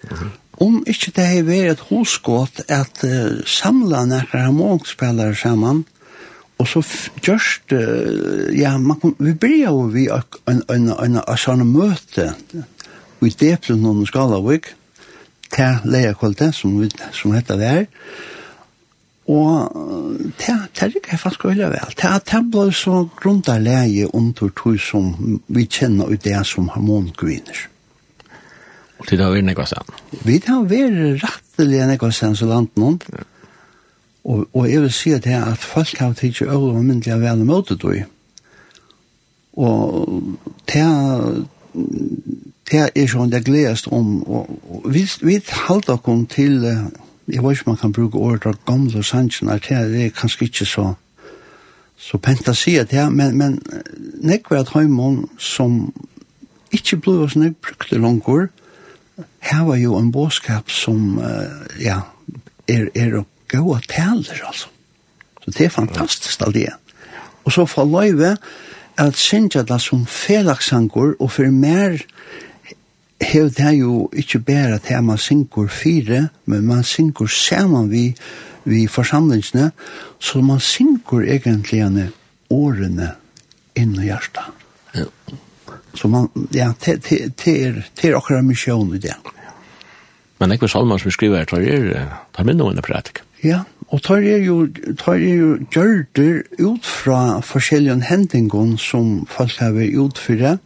Mm 0.00 0.16
-hmm 0.16 0.39
om 0.60 0.82
ikke 0.88 1.12
det 1.16 1.26
har 1.26 1.46
vært 1.48 1.72
et 1.74 1.86
hosgått 1.88 2.60
at 2.68 3.04
uh, 3.06 3.40
samla 3.48 4.04
nekker 4.10 4.44
harmonikspillere 4.46 5.36
sammen, 5.38 5.84
og 6.60 6.68
så 6.68 6.82
gjørst, 7.24 7.72
uh, 7.72 8.50
ja, 8.56 8.74
man 8.78 9.00
kom, 9.00 9.14
vi 9.18 9.32
blir 9.32 9.62
jo 9.64 9.86
vi 9.92 10.08
en, 10.12 10.60
en, 10.68 10.90
en, 10.92 11.22
en 11.22 11.40
sånn 11.40 11.64
møte 11.70 12.34
i 13.20 13.32
Deplen 13.40 13.88
og 13.88 14.04
Skalavik, 14.08 14.74
til 15.50 15.80
leia 15.90 16.12
kvalitet 16.14 16.54
som, 16.54 16.76
vi, 16.78 16.90
som 17.16 17.32
heter 17.34 17.58
det 17.58 17.72
her, 17.72 17.88
og 19.30 19.74
det 20.38 20.54
det 20.74 20.82
er 20.82 20.96
ikke 20.96 21.18
faktisk 21.18 21.44
veldig 21.44 21.68
vel. 21.70 21.92
Det 21.96 22.10
det 22.30 22.40
ble 22.50 22.72
så 22.74 23.04
grunnt 23.20 23.48
av 23.48 23.62
leie 23.62 24.08
under 24.12 24.50
tog 24.50 24.80
som 24.80 25.40
vi 25.46 25.66
kjenner 25.66 26.10
ut 26.10 26.24
det 26.24 26.40
som 26.46 26.68
harmongviner. 26.68 27.69
Og 29.00 29.06
til 29.08 29.18
det 29.18 29.24
har 29.24 29.32
vært 29.32 29.48
nekva 29.48 29.66
sen. 29.68 29.92
Vi 30.28 30.38
har 30.46 30.64
vært 30.68 31.24
rettelig 31.24 31.84
nekva 31.88 32.10
sen 32.12 32.36
så 32.36 32.48
langt 32.48 32.76
noen. 32.80 33.00
Og, 34.24 34.44
og 34.52 34.66
jeg 34.68 34.82
vil 34.84 34.92
si 34.92 35.12
at, 35.16 35.24
det 35.24 35.38
at 35.38 35.64
folk 35.64 35.98
har 35.98 36.12
tidsi 36.12 36.44
øvla 36.44 36.76
og 36.76 36.84
myndelig 36.84 37.14
av 37.14 37.24
vel 37.24 37.44
møte 37.48 37.78
du. 37.80 37.94
Og 39.56 40.36
det 40.68 40.84
det 42.70 42.80
er 42.94 43.08
sånn 43.10 43.30
det 43.30 43.44
gledest 43.46 43.88
om 43.94 44.20
og, 44.22 44.50
og 44.70 44.86
vi, 44.94 45.04
vi 45.22 45.38
halter 45.66 45.98
oss 45.98 46.26
til 46.34 46.60
jeg 46.64 47.42
vet 47.42 47.54
ikke 47.54 47.66
om 47.66 47.70
man 47.72 47.80
kan 47.80 47.94
bruke 47.94 48.18
ordet 48.18 48.46
av 48.50 48.58
gamle 48.66 49.02
sannsjene 49.06 49.58
det 49.62 50.04
er 50.04 50.14
kanskje 50.14 50.48
ikke 50.48 50.66
så 50.66 50.86
så 52.00 52.18
pent 52.18 52.48
å 52.48 52.54
si 52.56 52.76
det 52.78 53.06
men, 53.12 53.36
men 53.38 53.58
nekva 54.22 54.62
at 54.62 54.72
heimon 54.74 55.24
som 55.38 55.92
ikke 56.74 57.00
ble 57.04 57.28
så 57.30 57.42
nekbrukt 57.42 57.92
langer 57.92 58.48
og 58.48 58.48
her 59.40 59.64
var 59.64 59.76
jo 59.80 59.96
en 59.98 60.12
båskap 60.12 60.70
som, 60.70 61.18
uh, 61.18 61.66
ja, 61.80 62.02
er, 62.68 62.88
er 62.94 63.20
å 63.20 63.24
gå 63.50 63.62
og 63.64 63.86
taler, 63.90 64.42
altså. 64.46 64.68
Så 65.40 65.54
det 65.56 65.66
er 65.66 65.72
fantastisk, 65.74 66.42
alt 66.44 66.54
det. 66.54 66.68
Og 67.44 67.54
så 67.54 67.64
får 67.66 67.88
løyve 67.88 68.34
at 69.00 69.16
synja 69.16 69.62
det 69.64 69.80
som 69.80 70.04
felaksangur, 70.06 71.16
og 71.18 71.32
for 71.32 71.48
mer 71.50 72.02
hev 73.20 73.50
det 73.56 73.72
jo 73.78 74.08
ikke 74.12 74.40
bare 74.44 74.78
at 74.78 74.90
man 75.04 75.18
syngur 75.18 75.68
fire, 75.68 76.28
men 76.44 76.66
man 76.66 76.84
syngur 76.84 77.26
saman 77.26 77.90
vi, 77.90 78.14
vi 78.64 78.86
forsamlingsene, 78.86 79.70
så 80.18 80.40
man 80.40 80.60
syngur 80.60 81.24
egentlig 81.24 82.10
årene 82.50 83.14
inn 83.76 83.94
i 84.00 84.08
hjertet. 84.08 84.44
Ja. 84.94 85.06
Så 85.94 86.08
man, 86.08 86.28
ja, 86.54 86.70
det 86.80 88.06
er 88.06 88.16
akkurat 88.16 88.44
misjon 88.46 88.94
i 88.94 89.00
det. 89.02 89.16
Men 90.40 90.54
ikke 90.54 90.68
salmer 90.70 90.98
som 90.98 91.10
vi 91.10 91.16
skriver, 91.16 91.44
tar 91.44 91.64
er, 91.66 92.06
tar 92.32 92.46
minne 92.48 92.64
under 92.64 92.84
prædik. 92.84 93.20
Ja, 93.44 93.64
og 93.90 94.02
tar 94.02 94.22
er 94.24 94.44
jo, 94.44 94.68
tar 95.00 95.18
er 95.18 95.34
jo 95.34 95.50
gjørder 95.72 96.42
ut 96.60 96.86
fra 96.86 97.40
forskjellige 97.44 98.00
hendingon 98.08 98.76
som 98.78 99.26
folk 99.28 99.58
har 99.60 99.74
vært 99.76 99.98
utfyrre, 100.00 100.58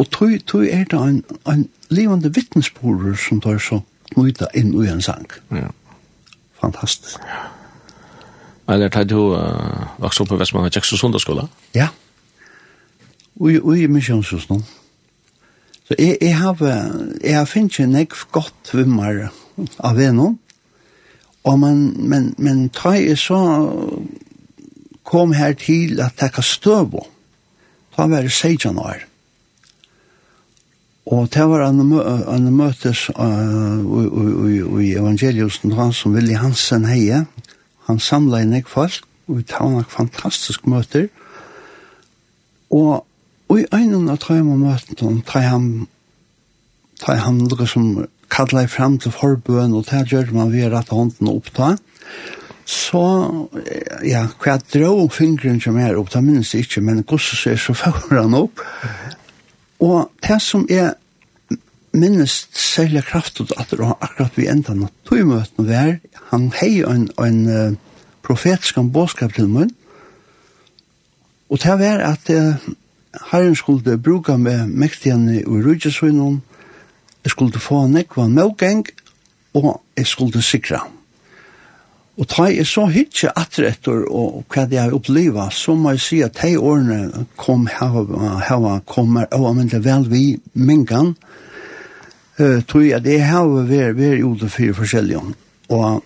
og 0.00 0.08
tog, 0.10 0.32
tog 0.48 0.64
er 0.64 0.86
det 0.88 0.98
en, 0.98 1.22
en 1.44 1.66
levende 1.92 2.32
vittnesborer 2.34 3.18
som 3.20 3.42
tar 3.44 3.60
så 3.60 3.82
knyta 4.14 4.48
inn 4.56 4.72
i 4.72 4.88
en 4.88 5.02
sang. 5.04 5.28
Ja. 5.52 5.68
Fantastisk. 6.60 7.20
Ja. 7.20 7.50
Eller 8.70 8.88
tar 8.88 9.04
du 9.04 9.34
uh, 9.34 9.98
vokst 9.98 10.22
opp 10.22 10.30
på 10.30 10.38
Vestmanna 10.38 10.70
Kjekse 10.70 10.98
Sundagsskola? 10.98 11.48
Ja. 11.74 11.90
Og 13.38 13.76
i 13.78 13.86
misjonshus 13.86 14.48
nå. 14.50 14.58
Så 15.86 15.96
jeg, 15.98 16.16
jeg 16.20 16.36
har, 16.38 16.56
jeg 17.24 17.36
har 17.36 17.48
finnet 17.50 17.78
ikke 17.78 17.90
nek 17.90 18.14
godt 18.32 18.72
vimmer 18.74 19.28
av 19.78 19.96
vennom, 19.98 20.38
og 21.44 21.58
men, 21.58 21.80
men, 22.08 22.34
men 22.38 22.68
ta 22.74 22.92
jeg 22.94 23.18
så 23.18 23.38
kom 25.10 25.32
her 25.34 25.56
til 25.58 26.00
at 26.00 26.20
jeg 26.20 26.32
kan 26.36 26.46
støve, 26.46 27.04
ta 27.96 28.06
var 28.06 28.22
det 28.22 28.32
16 28.32 28.78
år. 28.78 29.06
Og 31.10 31.26
det 31.34 31.46
var 31.50 31.64
en, 31.66 31.82
mø, 31.88 32.02
en 32.30 32.50
møtes 32.54 33.08
uh, 33.18 34.78
i 34.78 34.92
evangeliosen, 34.94 35.72
han 35.74 35.92
som 35.96 36.14
Willi 36.14 36.36
Hansen 36.38 36.86
heie, 36.86 37.24
han 37.88 37.98
samlet 37.98 38.46
nekv 38.46 38.70
folk, 38.70 39.02
og 39.26 39.40
vi 39.40 39.46
tar 39.48 39.72
nok 39.72 39.90
fantastisk 39.90 40.68
møter, 40.70 41.08
og 42.70 43.06
Og 43.50 43.60
i 43.60 43.66
øynene 43.74 44.14
av 44.14 44.20
tøyma 44.22 44.54
møten, 44.54 45.22
tøy 45.26 45.42
han, 45.42 45.68
tøy 47.02 47.18
han 47.18 47.40
noe 47.42 47.66
som 47.66 47.88
kallar 48.30 48.70
fram 48.70 48.98
til 49.02 49.10
forbøen, 49.10 49.74
og 49.74 49.88
det 49.90 50.04
gjør 50.12 50.30
man 50.36 50.52
ved 50.52 50.76
at 50.78 50.92
hånden 50.94 51.32
oppta, 51.32 51.74
så, 52.70 53.02
ja, 54.06 54.28
hva 54.38 54.54
jeg 54.54 54.66
drå 54.76 55.08
fingeren 55.10 55.58
som 55.62 55.78
er 55.82 55.98
opp, 55.98 56.12
det 56.12 56.22
minnes 56.22 56.52
jeg 56.54 56.68
ikke, 56.68 56.82
men 56.86 57.02
hvordan 57.02 57.26
så 57.26 57.50
er 57.50 57.58
så 57.58 57.74
fører 57.74 58.20
han 58.20 58.36
opp. 58.38 58.62
Og 59.82 60.12
det 60.22 60.38
som 60.44 60.66
er 60.70 60.92
minnes 61.90 62.36
særlig 62.54 63.02
kraftet 63.08 63.50
at 63.58 63.72
det 63.72 63.80
var 63.80 63.96
akkurat 63.98 64.36
vi 64.38 64.46
enda 64.46 64.76
natt 64.78 64.94
tog 65.08 65.24
møten 65.26 65.66
var, 65.66 65.96
han 66.30 66.52
hei 66.60 66.84
en, 66.86 67.08
en 67.18 67.40
uh, 67.50 67.78
profetisk 68.22 68.78
bådskap 68.94 69.34
til 69.34 69.50
munn, 69.50 69.74
og 71.50 71.58
det 71.58 71.74
var 71.80 72.04
at 72.12 72.30
uh, 72.30 72.70
herren 73.30 73.56
skulle 73.56 73.98
bruka 73.98 74.36
med 74.36 74.68
mektigene 74.68 75.40
i 75.40 75.44
rujtjesvinnen, 75.44 76.42
jeg 77.24 77.30
skulle 77.30 77.60
få 77.60 77.86
nekva 77.86 78.28
nøgeng, 78.28 78.86
og 79.54 79.82
jeg 79.96 80.06
skulle 80.06 80.42
sikra. 80.42 80.86
Og 82.20 82.28
ta 82.28 82.50
jeg 82.52 82.66
så 82.68 82.84
hitje 82.92 83.30
atter 83.36 83.72
og 84.12 84.42
hva 84.52 84.66
det 84.68 84.76
jeg 84.76 84.92
oppleva, 84.92 85.48
så 85.52 85.74
må 85.74 85.94
jeg 85.94 86.02
si 86.04 86.18
at 86.24 86.36
de 86.42 86.58
årene 86.58 87.26
kom 87.40 87.66
hava 87.70 88.80
kommer 88.86 89.28
og 89.32 89.46
anvendte 89.50 89.80
vel 89.84 90.04
vi 90.10 90.24
mengan, 90.52 91.14
uh, 92.40 92.60
tror 92.68 92.84
jeg 92.84 93.04
det 93.04 93.20
har 93.24 93.48
vært 93.48 93.96
vært 93.96 94.24
ute 94.24 94.50
for 94.52 94.76
forskjellige. 94.82 95.22
Og 95.72 96.02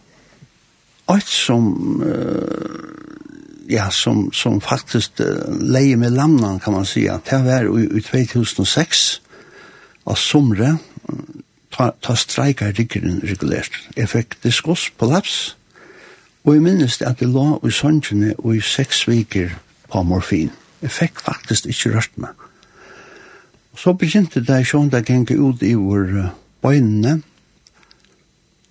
alt 1.11 1.29
som 1.29 1.73
uh, 2.05 3.34
ja, 3.69 3.91
som, 3.91 4.33
som 4.33 4.61
faktisk 4.61 5.21
leie 5.61 5.97
med 5.97 6.13
lamnan, 6.13 6.61
kan 6.61 6.73
man 6.73 6.87
säga. 6.87 7.21
Det 7.31 7.39
var 7.39 7.69
i, 7.81 7.99
i 7.99 8.27
2006, 8.27 9.21
av 10.05 10.15
somre, 10.15 10.77
ta, 11.73 11.93
ta 12.01 12.17
streikar 12.17 12.75
rikkeren 12.77 13.21
regulert. 13.25 13.77
Jeg 13.97 14.11
fikk 14.13 14.39
diskuss 14.45 14.91
på 14.99 15.09
laps, 15.09 15.57
og 16.45 16.57
jeg 16.57 16.65
minnes 16.65 16.99
det 17.01 17.09
at 17.09 17.23
jeg 17.25 17.33
la 17.33 17.55
i 17.65 17.73
sondjene 17.73 18.35
og 18.39 18.57
i 18.59 18.61
seks 18.65 19.07
viker 19.09 19.55
på 19.89 20.03
morfin. 20.05 20.53
Jeg 20.85 20.93
fikk 20.93 21.23
faktisk 21.25 21.67
ikke 21.73 21.95
rørt 21.95 22.19
meg. 22.21 22.35
Så 23.77 23.95
begynte 23.99 24.45
det 24.45 24.61
jeg 24.61 24.71
sånn 24.71 24.91
det 24.93 25.07
gikk 25.09 25.33
ut 25.35 25.65
i 25.65 25.73
vår 25.75 26.13
bøynene, 26.63 27.23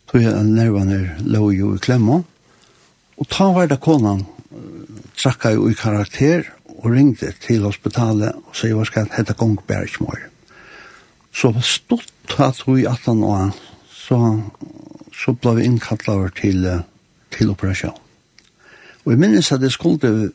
tog 0.07 0.21
jeg 0.21 0.45
nervene 0.45 1.17
lå 1.25 1.49
jo 1.57 1.73
i 1.73 1.81
klemmer, 1.81 2.21
og 3.17 3.29
ta 3.29 3.49
var 3.55 3.67
det 3.69 3.81
konan 3.81 4.23
trakka 5.17 5.53
jo 5.53 5.69
i 5.69 5.77
karakter 5.77 6.47
og 6.79 6.91
ringde 6.91 7.31
til 7.43 7.65
hospitalet 7.67 8.33
og 8.35 8.55
sier 8.57 8.77
hva 8.77 8.85
skal 8.87 9.09
hette 9.13 9.35
gongbær 9.37 9.87
ikke 9.87 10.07
mer. 10.07 10.25
Så 11.33 11.53
stått 11.65 12.39
at 12.39 12.61
vi 12.67 12.83
i 12.83 12.87
18 12.87 13.23
år, 13.23 13.53
så, 13.89 14.19
så 15.13 15.33
ble 15.33 15.57
vi 15.57 15.67
innkattlet 15.69 16.35
til, 16.39 16.65
til 17.33 17.53
operasjon. 17.53 17.99
Og 19.03 19.11
jeg 19.11 19.19
minnes 19.19 19.51
at 19.51 19.61
jeg 19.61 19.71
skulle 19.71 20.29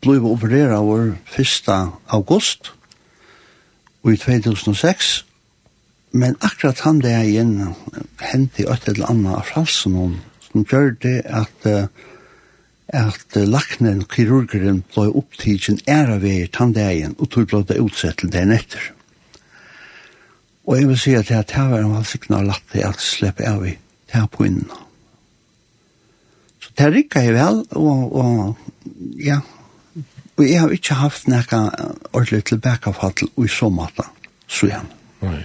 bli 0.00 0.16
opereret 0.18 0.76
over 0.76 1.14
1. 1.38 1.70
august 2.12 2.72
i 4.04 4.16
2006, 4.16 5.24
men 6.12 6.36
akkurat 6.40 6.80
han 6.84 7.00
det 7.00 7.14
igjen 7.26 7.74
hendte 8.20 8.62
i 8.62 8.66
et 8.70 8.88
eller 8.88 9.08
annet 9.10 9.38
av 9.38 9.48
fralsen 9.48 10.18
som 10.44 10.66
gjør 10.68 10.92
det 11.02 11.22
at 11.24 11.66
uh, 11.66 11.88
at 12.94 13.36
laknen, 13.36 14.04
kirurgeren, 14.10 14.82
ble 14.94 15.08
opptidgen 15.18 15.80
æra 15.90 16.20
ved 16.22 16.52
tandegjen, 16.54 17.16
og 17.18 17.30
tog 17.30 17.48
ble 17.50 17.64
det 17.68 17.80
utsett 17.82 18.22
til 18.22 18.32
den 18.32 18.54
etter. 18.54 18.92
Og 20.64 20.78
jeg 20.78 20.88
vil 20.88 21.00
si 21.00 21.14
at 21.18 21.28
det 21.28 21.56
her 21.56 21.68
var 21.72 21.82
en 21.82 21.92
valsikna 21.92 22.40
latt 22.44 22.64
det 22.72 22.86
at 22.86 23.02
sleppe 23.02 23.44
av 23.48 23.66
i 23.68 23.74
det 23.74 24.16
her 24.16 24.28
på 24.32 24.46
innen. 24.48 24.70
Så 26.62 26.72
det 26.78 26.92
rikka 26.94 27.24
jeg 27.24 27.34
vel, 27.36 27.60
og, 27.76 28.14
og 28.16 29.10
ja, 29.20 29.42
og 30.34 30.46
jeg 30.48 30.60
har 30.60 30.72
ikke 30.74 30.96
haft 30.98 31.28
noe 31.30 31.58
ordentlig 32.12 32.44
tilbakafall 32.48 33.28
i 33.44 33.50
så 33.50 33.68
måte, 33.70 34.06
så 34.48 34.70
igjen. 34.70 34.88
Nei. 35.22 35.42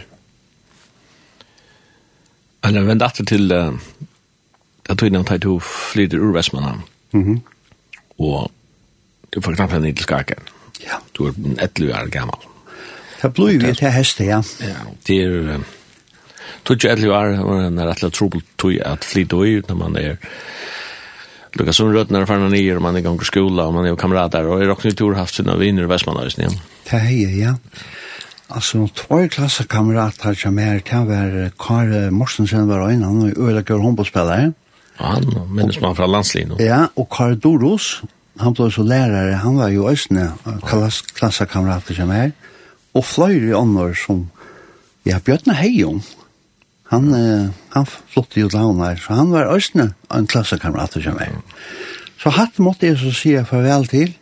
Eller 2.65 2.87
vend 2.87 3.03
atter 3.05 3.27
til, 3.27 3.51
uh, 3.53 3.75
jeg 4.87 4.97
tror 4.97 5.11
nevnt 5.13 5.31
at 5.35 5.43
du 5.45 5.59
flyter 5.63 6.19
ur 6.19 6.33
Vestmannen, 6.35 6.81
Mm 7.11 7.23
-hmm. 7.23 7.39
Og 8.19 8.51
du 9.33 9.41
får 9.41 9.55
knapt 9.55 9.73
henne 9.73 9.93
til 9.93 10.03
skaken. 10.03 10.37
Ja. 10.83 10.99
Du 11.17 11.27
er 11.27 11.33
11 11.57 11.93
år 11.93 12.09
gammal. 12.09 12.39
Det 13.21 13.33
blir 13.33 13.59
vi 13.59 13.73
til 13.73 13.91
heste, 13.91 14.23
ja. 14.23 14.41
Ja, 14.63 14.85
det 15.07 15.19
er... 15.23 15.59
Tutsi 16.65 16.87
11 16.87 17.13
år, 17.13 17.35
og 17.43 17.67
en 17.67 17.79
er 17.79 17.89
rettelig 17.89 18.13
trobult 18.13 18.45
tog 18.57 18.73
at 18.85 19.05
flyt 19.05 19.33
ui, 19.33 19.61
når 19.67 19.75
man 19.75 19.95
er... 19.95 20.15
Lukka 21.57 21.73
som 21.73 21.89
rødt 21.89 22.11
når 22.13 22.27
farna 22.29 22.49
nyer, 22.49 22.77
og 22.77 22.81
man 22.81 22.95
er 22.95 23.01
ganger 23.01 23.25
skola, 23.25 23.63
og 23.63 23.73
man 23.73 23.87
er 23.89 23.95
kamerater, 23.95 24.45
og 24.45 24.61
er 24.61 24.69
okkur 24.69 24.93
tur 24.93 25.15
haft 25.17 25.35
sina 25.35 25.55
viner 25.57 25.87
i 25.87 25.89
Vestmanna, 25.89 26.23
visst 26.27 26.37
ja. 26.37 26.49
Det 26.91 26.99
er, 26.99 27.33
ja. 27.35 27.53
Altså, 28.49 28.87
två 28.95 29.27
klassekamerater 29.27 30.33
som 30.33 30.59
er, 30.59 30.79
det 30.85 31.01
var 31.07 31.51
Kare 31.59 32.11
Morsensen 32.11 32.67
var 32.69 32.87
øyne, 32.87 33.05
han 33.05 33.21
og 33.21 33.27
øyne, 33.27 33.35
og 33.37 33.73
øyne, 33.73 33.97
og 33.97 34.37
øyne, 34.37 34.53
han 34.99 35.27
minnes 35.47 35.79
man 35.81 35.95
fra 35.95 36.07
landslino. 36.09 36.59
Ja, 36.59 36.87
og 36.99 37.07
Kardoros, 37.13 38.01
han 38.39 38.55
ble 38.55 38.69
så 38.71 38.83
lærere, 38.83 39.39
han 39.43 39.59
var 39.59 39.71
jo 39.71 39.87
østene, 39.91 40.31
klass, 40.67 41.01
klassakamrater 41.15 41.95
som 41.95 42.11
er, 42.15 42.33
og 42.97 43.05
fløyre 43.07 43.55
ånder 43.59 43.95
som, 43.97 44.25
ja, 45.07 45.21
Bjørn 45.23 45.55
Heijon, 45.55 46.01
han, 46.89 47.11
eh, 47.13 47.49
han 47.75 47.85
flotte 47.85 48.41
jo 48.41 48.49
til 48.49 48.81
her, 48.81 48.97
så 48.97 49.13
han 49.19 49.31
var 49.31 49.51
østene 49.53 49.91
en 50.11 50.27
klassakamrater 50.27 51.03
som 51.05 51.19
er. 51.21 51.35
Så 52.19 52.33
hatt 52.33 52.57
måtte 52.59 52.89
jeg 52.89 52.97
så 52.99 53.13
si 53.15 53.35
farvel 53.47 53.87
til, 53.87 54.15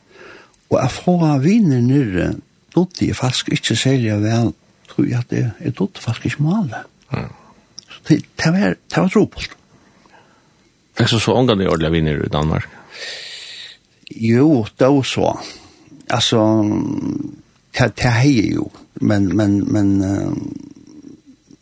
og 0.70 0.82
jeg 0.82 0.94
får 0.98 1.28
viner 1.46 1.82
nyrre, 1.82 2.28
dotte 2.76 3.08
jeg 3.08 3.16
faktisk 3.18 3.50
ikke 3.56 3.78
særlig 3.80 4.20
vel, 4.22 4.52
tror 4.92 5.08
jeg 5.08 5.24
at 5.24 5.32
jeg, 5.34 5.52
jeg 5.64 5.78
dotte 5.80 6.04
faktisk 6.04 6.34
ikke 6.34 6.44
male. 6.44 6.84
Mm. 7.14 7.32
Så 7.88 8.02
det, 8.10 8.20
det 8.44 8.54
var, 8.54 8.76
det 8.76 9.02
var 9.02 9.14
trobult. 9.16 9.57
Fikk 10.98 11.12
så 11.12 11.20
så 11.22 11.36
ångan 11.38 11.62
i 11.62 11.68
ordentlig 11.70 11.92
vinner 11.94 12.26
i 12.26 12.30
Danmark? 12.34 12.68
Jo, 14.10 14.66
det 14.80 14.88
var 14.88 15.04
så. 15.04 15.34
Altså, 16.10 16.40
det, 17.78 17.92
det 18.00 18.14
heier 18.22 18.54
jo, 18.56 18.70
men, 19.02 19.28
men, 19.38 19.60
men, 19.74 19.92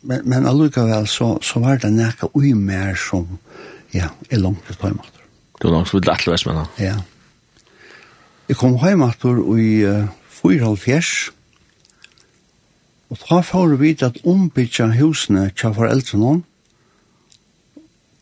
men, 0.02 0.22
men 0.24 0.46
allikevel 0.46 1.08
så, 1.10 1.36
så 1.42 1.60
var 1.60 1.82
det 1.82 1.92
nekka 1.92 2.30
ui 2.34 2.54
mer 2.54 2.94
som, 2.96 3.26
ja, 3.92 4.12
er 4.30 4.40
langt 4.40 4.64
til 4.66 4.78
tøymater. 4.80 5.26
Du 5.60 5.68
var 5.68 5.78
langt 5.78 5.90
til 5.90 6.10
atleves 6.10 6.46
med 6.46 6.64
Ja. 6.80 6.96
Jeg 8.48 8.56
kom 8.56 8.76
heimater 8.78 9.40
i 9.58 9.82
uh, 9.84 10.06
4,5 10.30 11.32
og 13.10 13.18
da 13.22 13.40
får 13.42 13.68
vi 13.70 13.76
vite 13.80 14.08
at 14.10 14.18
ombytja 14.26 14.88
husene 14.98 15.50
til 15.54 15.74
foreldrene, 15.74 16.26
og 16.26 16.42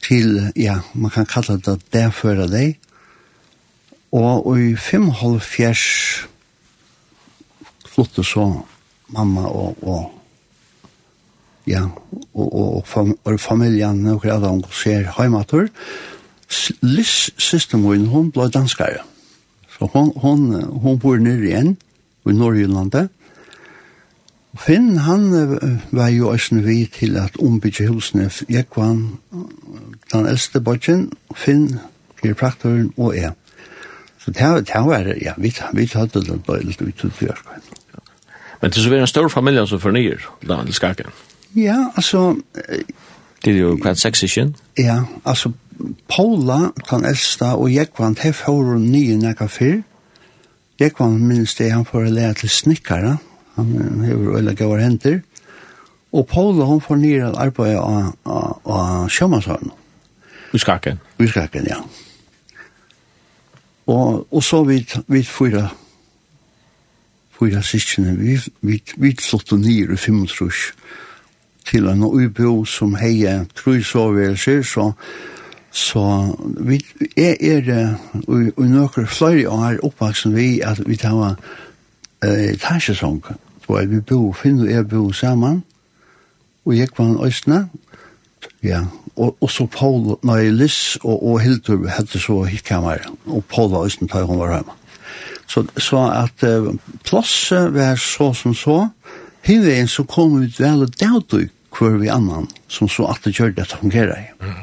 til, 0.04 0.52
ja, 0.56 0.78
man 0.94 1.10
kan 1.10 1.26
kalla 1.26 1.56
det 1.56 1.78
derføra 1.94 2.46
deg, 2.50 2.78
og 4.14 4.52
i 4.60 4.74
5,5 4.78 6.28
flytte 7.94 8.24
så 8.26 8.44
mamma 9.14 9.46
og, 9.48 9.78
og 9.82 10.12
ja, 11.66 11.86
og, 12.34 12.46
og, 12.54 12.76
og, 12.76 12.86
fam, 12.86 13.14
og 13.24 13.40
familien 13.40 14.06
og 14.12 14.22
grad 14.22 14.44
av 14.46 14.62
ser 14.74 15.08
heimater. 15.16 15.70
Liss 16.84 17.30
siste 17.40 17.80
min, 17.80 18.06
hun 18.12 18.30
ble 18.34 18.50
danskare. 18.52 19.02
Så 19.74 19.88
hun, 19.94 20.12
hun, 20.22 20.50
hun 20.84 20.98
bor 21.00 21.18
nere 21.18 21.48
igjen, 21.48 21.76
i 22.24 22.32
Norrjyllandet. 22.32 23.10
Finn, 24.60 24.92
han 25.02 25.24
var 25.90 26.12
jo 26.14 26.28
også 26.30 26.60
vi 26.62 26.84
til 26.86 27.16
at 27.18 27.36
ombygge 27.42 27.88
husene. 27.90 28.30
Jeg 28.48 28.68
var 28.76 28.94
den 30.14 30.28
eldste 30.30 30.60
bodgen, 30.60 31.08
Finn, 31.36 31.78
kiropraktoren 32.22 32.92
og 32.96 33.16
jeg. 33.16 33.32
Så 34.24 34.32
det 34.32 34.46
var, 34.86 35.10
ja, 35.20 35.34
vi, 35.36 35.52
vi 35.72 35.86
tatt 35.86 36.14
det 36.14 36.40
på 36.46 36.56
eldst 36.56 36.82
ut 36.82 36.94
til 37.00 37.10
fjør. 37.12 37.42
Men 38.60 38.70
det 38.70 38.78
er 38.78 38.82
så 38.82 38.90
var 38.90 39.02
en 39.04 39.10
stor 39.10 39.28
familie 39.28 39.66
som 39.68 39.80
fornyer, 39.80 40.22
da, 40.48 40.62
til 40.64 40.74
skaken? 40.74 41.10
Ja, 41.54 41.90
altså... 41.96 42.36
Det 43.44 43.52
er 43.52 43.58
jo 43.58 43.74
kvart 43.76 44.00
seks 44.00 44.22
ikke? 44.24 44.46
Ja, 44.80 45.02
altså, 45.24 45.52
Paula, 46.08 46.70
den 46.90 47.04
eldste, 47.04 47.44
og 47.44 47.68
Jekvann, 47.74 48.16
de 48.22 48.32
får 48.32 48.78
nye 48.78 49.18
nekka 49.20 49.50
fyr. 49.52 49.82
Jekvann 50.80 51.20
minnes 51.20 51.54
det 51.54 51.68
han 51.72 51.84
får 51.84 52.08
lære 52.08 52.34
til 52.40 52.50
snikkere, 52.50 53.16
han 53.56 54.00
hever 54.06 54.38
øyla 54.38 54.54
gavar 54.54 54.80
henter. 54.80 55.20
Og 56.12 56.26
Paula, 56.26 56.64
hon 56.64 56.80
får 56.80 56.96
nye 56.96 57.30
arbeid 57.36 57.76
av, 57.76 58.14
av, 58.24 58.60
av 58.64 59.08
sjømannshavnen. 59.12 59.74
I 60.54 60.58
skakken? 60.58 61.00
I 61.18 61.26
skakken, 61.26 61.66
ja. 61.66 61.80
Og, 63.86 64.26
og 64.34 64.42
så 64.42 64.64
vidt, 64.64 64.96
vidt 65.08 65.28
fyra, 65.28 65.68
fyra 67.38 67.62
sikkene, 67.62 68.16
vi, 68.16 68.38
vi, 68.60 68.82
vi 68.96 69.16
slått 69.20 69.52
og 69.52 69.60
nyr 69.60 69.92
i 69.92 69.96
fimmtrush 69.96 70.72
til 71.66 71.88
en 71.88 72.04
ubo 72.04 72.64
som 72.64 72.94
heie 72.94 73.46
trusovelse, 73.56 74.62
så, 74.62 74.92
så 75.70 76.06
vi 76.60 76.80
er, 77.16 77.36
er 77.40 77.60
det, 77.60 77.96
og, 78.28 78.52
og 78.56 78.64
nøkker 78.64 79.06
flere 79.06 79.50
år 79.50 79.82
oppvaksen 79.82 80.36
vi, 80.36 80.60
at 80.60 80.80
vi 80.86 80.96
tar 80.96 81.36
eh, 82.24 82.54
tasjesong, 82.60 83.24
og 83.68 83.90
vi 83.90 84.00
bo, 84.00 84.32
finner 84.32 84.68
og 84.68 84.70
jeg 84.70 84.88
bo 84.88 85.12
sammen, 85.12 85.64
og 86.64 86.78
jeg 86.78 86.88
var 86.96 87.10
en 87.10 87.24
østene, 87.26 87.68
ja, 88.62 88.84
og, 89.16 89.36
og 89.40 89.50
så 89.50 89.66
Paul, 89.70 90.16
nei, 90.26 90.48
Liss 90.50 90.96
og, 91.02 91.14
og 91.14 91.40
Hildur 91.44 91.86
hette 91.90 92.20
så 92.22 92.42
hittkammer, 92.48 93.04
og 93.30 93.44
Paul 93.50 93.70
var 93.72 93.86
østen 93.86 94.10
til 94.10 94.26
hun 94.28 94.40
var 94.42 94.56
hjemme. 94.56 94.78
Så, 95.46 95.64
så 95.78 96.00
at 96.08 96.44
uh, 96.48 96.72
plasset 97.04 97.74
var 97.74 97.98
så 98.00 98.32
som 98.34 98.54
så, 98.56 98.78
hivveien 99.44 99.90
så 99.90 100.06
kom 100.08 100.38
vi 100.38 100.48
ut 100.48 100.60
vel 100.60 100.86
og 100.86 100.96
daudøy 101.00 101.50
hver 101.74 101.98
vi 102.00 102.10
annan, 102.10 102.48
som 102.70 102.88
så 102.90 103.08
at 103.10 103.26
det 103.26 103.34
gjør 103.36 103.54
det 103.54 103.66
at 103.66 103.76
fungerer. 103.80 104.30
Mm. 104.40 104.62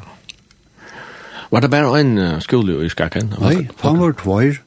Var 1.52 1.64
det 1.64 1.72
bare 1.72 2.00
en 2.00 2.18
uh, 2.18 2.40
skole 2.44 2.80
i 2.86 2.90
Skakken? 2.92 3.34
Nei, 3.40 3.68
han 3.84 4.00
var 4.00 4.16
tvær. 4.20 4.62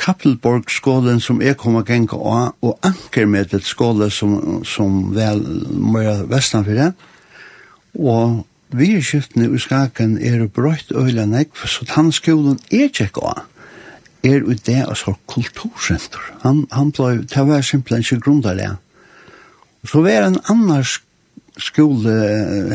Kappelborg-skålen 0.00 1.20
som 1.22 1.38
jeg 1.42 1.56
kom 1.56 1.78
og 1.78 1.86
gengå 1.88 2.18
av, 2.28 2.56
og 2.64 2.80
anker 2.84 3.28
med 3.30 3.54
et 3.54 3.64
skole 3.64 4.10
som, 4.12 4.64
som 4.66 5.14
vel 5.14 5.40
mer 5.70 6.24
det, 6.66 6.90
og 7.94 8.42
vi 8.74 8.94
er 8.96 9.02
skiftene 9.04 9.48
i 9.48 9.60
skaken 9.62 10.16
er 10.18 10.46
brøyt 10.46 10.92
øyla 10.94 11.26
nekv, 11.30 11.66
så 11.66 11.86
tannskolen 11.88 12.58
er 12.70 12.90
tjekk 12.92 13.22
av 13.22 13.44
er 14.24 14.44
i 14.50 14.56
det 14.66 14.80
altså 14.80 15.14
kultursenter. 15.28 16.22
Han, 16.44 16.64
han 16.72 16.92
ble, 16.96 17.24
det 17.28 17.46
var 17.48 17.64
simpelthen 17.64 18.04
ikke 18.04 18.22
grunnlig. 18.24 18.70
Så 19.84 20.00
var 20.04 20.28
en 20.28 20.40
annars 20.48 21.00
skole 21.60 22.14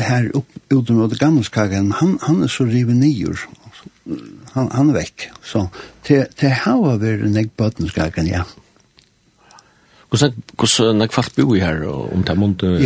her 0.00 0.30
opp, 0.38 0.52
ute 0.70 0.94
mot 0.96 1.18
gammelskagen, 1.18 1.90
han, 1.98 2.16
han 2.22 2.44
er 2.46 2.52
så 2.52 2.64
rive 2.68 2.94
nyer. 2.96 3.42
Han, 4.54 4.70
han 4.70 4.92
er 4.92 5.00
vekk. 5.02 5.26
Så 5.44 5.66
til, 6.06 6.24
til 6.38 6.54
hava 6.62 6.94
var 6.94 7.02
det 7.02 7.32
nekv 7.34 7.52
bøtenskagen, 7.58 8.30
ja. 8.30 8.46
Hvordan 10.10 10.38
hvordan 10.58 10.96
nekv 10.98 11.12
kvart 11.14 11.36
bo 11.36 11.54
i 11.54 11.60
her 11.62 11.84
om 11.86 12.24
det 12.26 12.38
måned? 12.38 12.80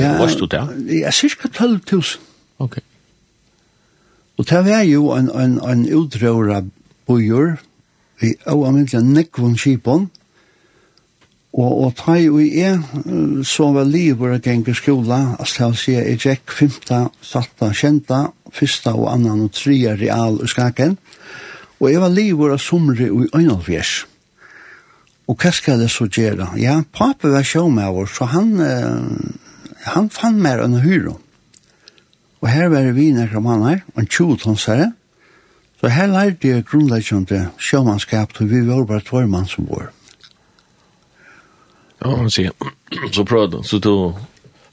det? 0.53 0.65
ja, 1.01 1.13
cirka 1.13 1.49
12 1.49 1.81
000. 1.93 2.03
Ok. 2.65 2.81
Og 4.39 4.49
det 4.51 4.65
var 4.67 4.83
jo 4.83 5.13
en, 5.15 5.31
en, 5.31 5.59
en 5.63 5.87
utrøra 5.95 6.65
bojur, 7.07 7.57
vi 8.21 8.35
av 8.47 8.65
amintlig 8.67 9.03
nekvun 9.07 9.57
kipon, 9.59 10.09
og, 11.55 11.73
og 11.85 11.93
ta 11.99 12.17
jo 12.19 12.41
i 12.43 12.49
e, 12.67 12.73
så 13.47 13.69
var 13.77 13.87
livet 13.87 14.35
å 14.35 14.41
genge 14.43 14.75
skola, 14.75 15.37
altså 15.39 15.61
jeg 15.61 15.69
vil 15.69 15.79
si, 15.79 15.93
jeg 15.95 16.23
gikk 16.25 16.55
femta, 16.59 17.05
satta, 17.23 17.71
kjenta, 17.71 18.25
fyrsta 18.55 18.97
og 18.99 19.13
annan 19.13 19.47
og 19.47 19.55
tria 19.55 19.95
real 19.99 20.41
i 20.43 20.51
skaken, 20.51 20.97
og 21.79 21.91
jeg 21.91 22.03
var 22.03 22.15
livet 22.15 22.57
å 22.57 22.59
sumre 22.59 23.07
i 23.07 23.31
Øynalfjers. 23.35 23.95
Og 25.31 25.39
hva 25.41 25.51
skal 25.55 25.81
jeg 25.81 25.93
så 25.93 26.07
gjøre? 26.11 26.51
Ja, 26.61 26.81
pappa 26.93 27.31
var 27.33 27.47
sjåmøver, 27.47 28.11
så 28.11 28.27
han, 28.35 28.51
eh, 28.61 29.85
han 29.95 30.11
fann 30.13 30.43
mer 30.43 30.65
enn 30.65 30.81
hyrom. 30.83 31.21
Og 32.45 32.51
her 32.53 32.69
var 32.69 32.93
vi 32.93 33.09
nekker 33.17 33.41
mannar, 33.41 33.81
en 33.97 34.07
20-tonsare. 34.07 34.91
Så 35.81 35.89
her 35.89 36.11
lærte 36.13 36.49
jeg 36.49 36.67
grunnleggjende 36.69 37.47
sjåmannskap 37.57 38.35
til 38.37 38.51
vi 38.51 38.61
var 38.69 38.85
bare 38.85 39.01
tvær 39.01 39.27
mann 39.27 39.49
som 39.49 39.65
bor. 39.65 39.89
Ja, 42.05 42.13
han 42.13 42.29
sier. 42.31 42.53
Så 43.17 43.25
prøvde 43.25 43.57
du, 43.57 43.63
så 43.63 43.79
du 43.79 44.15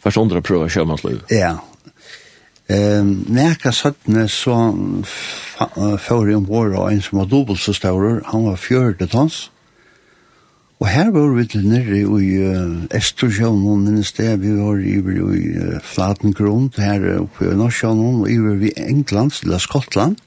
først 0.04 0.18
andre 0.18 0.42
prøve 0.42 0.70
sjåmannsliv. 0.70 1.22
Ja. 1.32 1.56
Um, 2.72 3.26
nekka 3.28 3.72
sattne 3.72 4.28
så 4.32 4.56
får 6.00 6.28
jeg 6.28 6.38
ombord 6.38 6.76
av 6.76 6.92
en 6.92 7.02
som 7.02 7.20
var 7.20 7.32
dobbelt 7.32 7.60
så 7.60 7.74
større, 7.74 8.22
han 8.26 8.46
var 8.46 8.56
40 8.56 9.08
tons. 9.12 9.40
Og 10.82 10.88
her 10.90 11.12
var 11.14 11.28
vi 11.36 11.44
til 11.46 11.68
nere 11.70 12.00
i 12.02 12.30
uh, 12.42 12.86
Estorsjønnen, 12.98 13.84
minnes 13.86 14.10
det, 14.18 14.32
vi 14.42 14.56
var 14.58 14.80
iver 14.82 15.20
i 15.38 15.42
uh, 15.54 15.76
Flatengrund, 15.86 16.80
her 16.82 17.06
oppe 17.22 17.52
i 17.52 17.58
Norsjønnen, 17.58 18.24
og 18.24 18.32
iver 18.34 18.58
vi 18.64 18.72
England, 18.82 19.36
til 19.38 19.54
Skottland. 19.62 20.18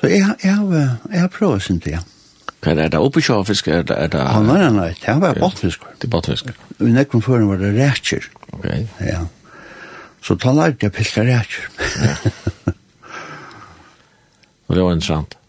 Så 0.00 0.10
jeg, 0.10 0.26
jeg, 0.42 0.58
jeg, 0.72 0.88
jeg 1.12 1.20
har 1.20 1.30
prøvd 1.30 1.60
sin 1.60 1.78
det, 1.84 2.00
ja. 2.00 2.02
Hva 2.60 2.72
er 2.72 2.76
det, 2.76 2.84
er 2.84 2.94
det 2.96 3.00
oppe 3.00 3.22
sjåfisk? 3.24 3.68
er 3.68 3.86
det... 3.86 3.96
Er 3.96 4.10
det 4.10 4.20
Han 4.20 4.50
var 4.50 4.66
en 4.66 4.80
nøyt, 4.80 4.98
det 5.06 5.16
var 5.22 5.38
botfisk. 5.38 5.86
Det 6.00 6.10
er 6.10 6.12
botfisk. 6.12 6.50
I 6.80 6.92
nekken 6.92 7.22
før 7.22 7.46
var 7.48 7.62
det 7.62 7.70
rætjer. 7.78 8.26
Ok. 8.52 8.66
Ja. 9.06 9.22
Så 10.20 10.36
ta 10.36 10.52
lærte 10.52 10.88
jeg 10.88 10.96
pilka 10.98 11.24
rætjer. 11.24 11.70
Ja. 12.02 12.16
Og 14.68 14.76
det 14.76 14.82
var 14.82 14.92
interessant 14.92 15.39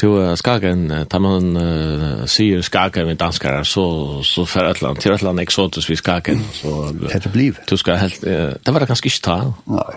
till 0.00 0.36
skagen 0.36 1.06
tar 1.08 1.20
man 1.20 1.56
uh, 1.56 2.26
ser 2.26 2.62
skagen 2.62 3.06
med 3.06 3.16
danskar 3.16 3.64
så 3.64 4.22
så 4.22 4.46
för 4.46 4.64
ett 4.64 4.82
land 4.82 5.00
till 5.00 5.12
ett 5.12 5.22
land 5.22 5.40
exotiskt 5.40 5.90
vi 5.90 5.96
skagen 5.96 6.40
så 6.52 6.92
det 6.92 7.32
blev 7.32 7.58
du 7.68 7.76
ska 7.76 7.94
helt 7.94 8.24
uh, 8.24 8.52
det 8.64 8.70
var 8.70 8.80
det 8.80 8.86
ganska 8.86 9.10
ta 9.22 9.52
nej 9.64 9.94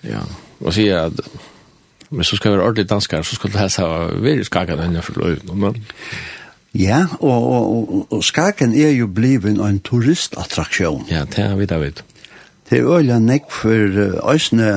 ja 0.00 0.20
Og 0.60 0.74
så 0.74 0.80
är 0.80 1.12
men 2.08 2.24
så 2.24 2.36
ska 2.36 2.50
vi 2.50 2.58
ordentligt 2.58 2.88
danskar 2.88 3.22
så 3.22 3.34
skulle 3.34 3.52
det 3.52 3.58
här 3.58 3.68
så 3.68 4.10
vi 4.20 4.44
skagen 4.44 4.78
den 4.78 5.02
för 5.02 5.20
löv 5.20 5.54
men 5.54 5.84
Ja, 6.72 7.06
og, 7.20 7.46
og, 7.52 7.94
og, 7.94 8.06
og 8.10 8.24
Skagen 8.24 8.74
er 8.74 8.90
jo 8.90 9.06
blivet 9.06 9.58
en 9.58 9.80
turistattraksjon. 9.80 11.06
Ja, 11.10 11.24
det 11.24 11.38
er 11.38 11.56
vi, 11.56 11.66
David. 11.66 11.92
Det 12.70 12.78
er 12.78 12.96
øyla 12.96 13.18
nekk 13.18 13.50
for 13.50 13.74
øysene 14.30 14.68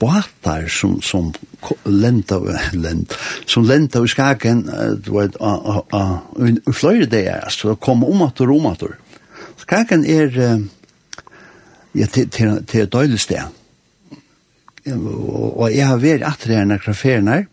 båtar 0.00 0.68
som, 0.68 1.00
som 1.02 1.32
lenta, 1.84 2.38
lent, 2.72 3.14
som 3.46 3.64
lenta 3.64 4.02
i 4.04 4.08
skaken, 4.08 4.64
du 5.04 5.10
vet, 5.16 5.36
i 5.38 6.72
fløyre 6.72 7.08
det 7.10 7.24
er, 7.28 7.44
altså, 7.48 7.74
kom 7.74 8.04
om 8.04 8.26
at 8.26 8.40
og 8.44 8.56
om 8.56 8.70
at 8.72 8.84
skagen 9.64 10.04
er, 10.04 10.38
ja, 11.94 12.06
til, 12.06 12.28
til, 12.28 12.60
til 12.66 12.84
et 12.84 12.92
døylig 12.92 13.20
sted. 13.20 13.42
Og 14.84 15.70
jeg 15.72 15.86
har 15.88 16.00
vært 16.02 16.26
at 16.28 16.44
det 16.44 16.58
er 16.58 16.68
nekra 16.68 16.92
ferien 16.92 17.46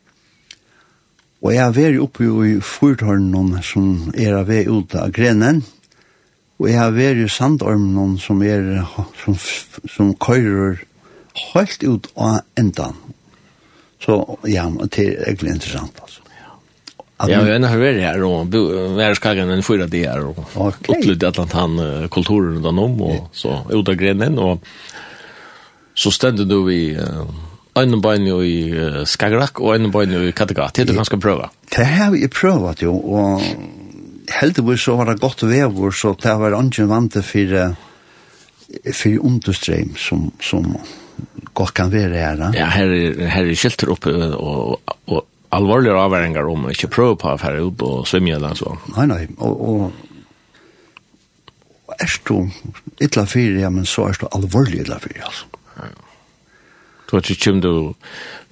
og 1.42 1.56
jeg 1.56 1.64
har 1.64 1.74
vært 1.74 2.02
oppe 2.04 2.28
i 2.46 2.58
fyrtårnen 2.62 3.56
som 3.66 4.12
er 4.14 4.36
av 4.38 4.50
vei 4.52 4.62
ut 4.70 4.94
av 4.94 5.10
grenen, 5.16 5.64
og 6.62 6.68
jeg 6.70 6.78
har 6.78 6.94
vært 6.94 7.24
i 7.24 7.30
sandormen 7.34 8.20
som 8.22 8.44
er, 8.46 8.84
som, 9.24 9.38
som 9.90 10.12
køyrer 10.22 10.84
helt 11.54 11.84
ut 11.84 12.12
av 12.16 12.42
endan. 12.60 12.98
Så 14.02 14.18
ja, 14.50 14.66
det 14.70 15.06
er 15.06 15.28
egentlig 15.30 15.58
interessant 15.58 16.00
altså. 16.02 16.22
At 17.22 17.30
ja, 17.30 17.44
vi 17.46 17.54
har 17.54 17.78
vært 17.78 18.02
her, 18.02 18.24
og 18.26 18.50
vi 18.50 19.04
har 19.04 19.14
skagget 19.14 19.50
en 19.54 19.62
fyra 19.62 19.86
der, 19.86 20.24
og 20.26 20.40
okay. 20.56 20.96
opplevd 20.96 21.26
at 21.30 21.54
han 21.54 21.76
uh, 21.78 22.08
kulturen 22.10 22.56
rundt 22.58 22.82
om, 22.82 22.96
og 23.06 23.28
så 23.38 23.60
ut 23.70 23.92
av 23.92 23.98
grenen, 24.00 24.40
og 24.42 24.66
så 25.94 26.10
stendte 26.16 26.48
du 26.50 26.58
i 26.74 26.96
uh, 26.98 27.28
en 27.78 28.00
bein 28.02 28.26
jo 28.26 28.40
i 28.42 28.56
uh, 28.74 29.04
Skagrak, 29.06 29.62
og 29.62 29.76
en 29.76 29.94
bein 29.94 30.16
jo 30.18 30.24
i 30.26 30.34
Kattegat. 30.34 30.74
Det 30.74 30.88
er 30.88 30.90
du 30.90 30.98
ganske 30.98 31.22
prøva. 31.22 31.52
Det 31.70 31.86
har 31.86 32.10
vi 32.16 32.26
prøvet 32.26 32.82
jo, 32.88 32.96
og 32.98 33.46
heldigvis 34.42 34.88
så 34.88 34.98
var 34.98 35.12
det 35.12 35.22
godt 35.22 35.46
vevor, 35.46 35.94
så 35.94 36.16
det 36.18 36.36
var 36.42 36.58
ikke 36.58 36.90
vant 36.90 37.14
til 37.20 37.28
for, 37.28 37.78
for 38.98 39.30
understrøm 39.30 39.94
som, 39.94 40.32
som 40.42 40.74
godt 41.54 41.74
kan 41.78 41.92
være 41.94 42.16
her. 42.16 42.40
Da? 42.40 42.52
Ja, 42.56 42.70
her, 42.74 42.94
er, 42.96 43.26
her 43.34 43.50
er 43.50 43.60
skilter 43.60 43.92
oppe 43.94 44.14
og, 44.36 44.80
og, 45.08 45.26
allvarliga 45.52 46.00
alvorlige 46.00 46.46
om 46.48 46.68
å 46.68 46.72
ikke 46.72 46.92
prøve 46.92 47.18
på 47.20 47.34
å 47.34 47.40
fære 47.40 47.66
ut 47.66 47.82
og 47.84 48.06
svimme 48.08 48.38
eller 48.38 48.56
så. 48.56 48.76
Nei, 48.96 49.08
nei, 49.12 49.24
og, 49.38 49.66
og, 49.68 49.92
og 51.92 51.98
er 52.00 52.16
du 52.28 52.38
ytla 53.04 53.26
fyrir, 53.28 53.60
ja, 53.66 53.74
men 53.74 53.88
så 53.90 54.08
er 54.08 54.22
du 54.22 54.30
alvorlig 54.32 54.86
ytla 54.86 55.02
fyrir, 55.04 55.26
altså. 55.28 55.50
Ja, 55.76 55.92
ja. 55.92 56.08
Så 57.12 57.20
at 57.20 57.28
kjem 57.28 57.58
du, 57.60 57.72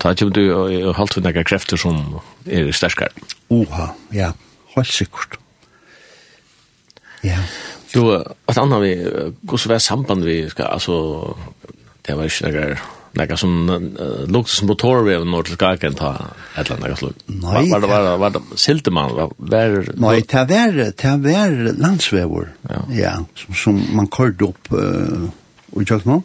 ta 0.03 0.12
kjem 0.19 0.34
du 0.36 0.41
og 0.51 0.97
for 0.97 1.23
nekka 1.23 1.45
krefter 1.47 1.79
som 1.79 2.19
er 2.43 2.67
sterskare. 2.75 3.15
Oha, 3.55 3.93
ja, 4.12 4.34
helt 4.73 4.91
sikkert. 4.91 5.38
Ja. 7.23 7.39
Jo, 7.95 8.17
at 8.19 8.60
anna 8.60 8.82
vi, 8.84 8.91
hvordan 9.47 9.75
er 9.77 9.82
samband 9.84 10.27
vi, 10.27 10.41
skal, 10.51 10.73
altså, 10.75 10.97
det 12.09 12.17
var 12.17 12.31
ikke 12.31 12.55
noe 12.55 12.79
Nei, 13.17 13.25
som 13.41 13.53
uh, 13.69 14.25
lukte 14.29 14.53
som 14.53 14.69
motorvev 14.69 15.23
når 15.27 15.47
til 15.47 15.57
skaken 15.57 15.95
ta 15.97 16.11
et 16.53 16.69
eller 16.69 16.85
annet 16.85 16.99
slutt. 17.01 17.23
Nei. 17.27 17.63
Var 17.71 17.81
det, 17.81 17.89
var 17.89 18.03
det, 18.05 18.11
var 18.21 18.33
det 18.35 18.59
silte 18.61 18.93
man? 18.93 19.15
Var, 19.17 19.31
var, 19.37 19.77
Nei, 19.97 20.15
det 20.21 20.43
var, 20.51 20.77
det 21.01 21.13
var 21.23 21.55
landsvever, 21.81 22.51
ja, 22.69 22.81
ja 22.93 23.13
som, 23.39 23.57
som 23.57 23.79
man 23.97 24.09
kørte 24.13 24.51
opp 24.51 24.69
uh, 24.75 25.25
og 25.73 25.81
i 25.81 25.87
kjøkkenen, 25.89 26.21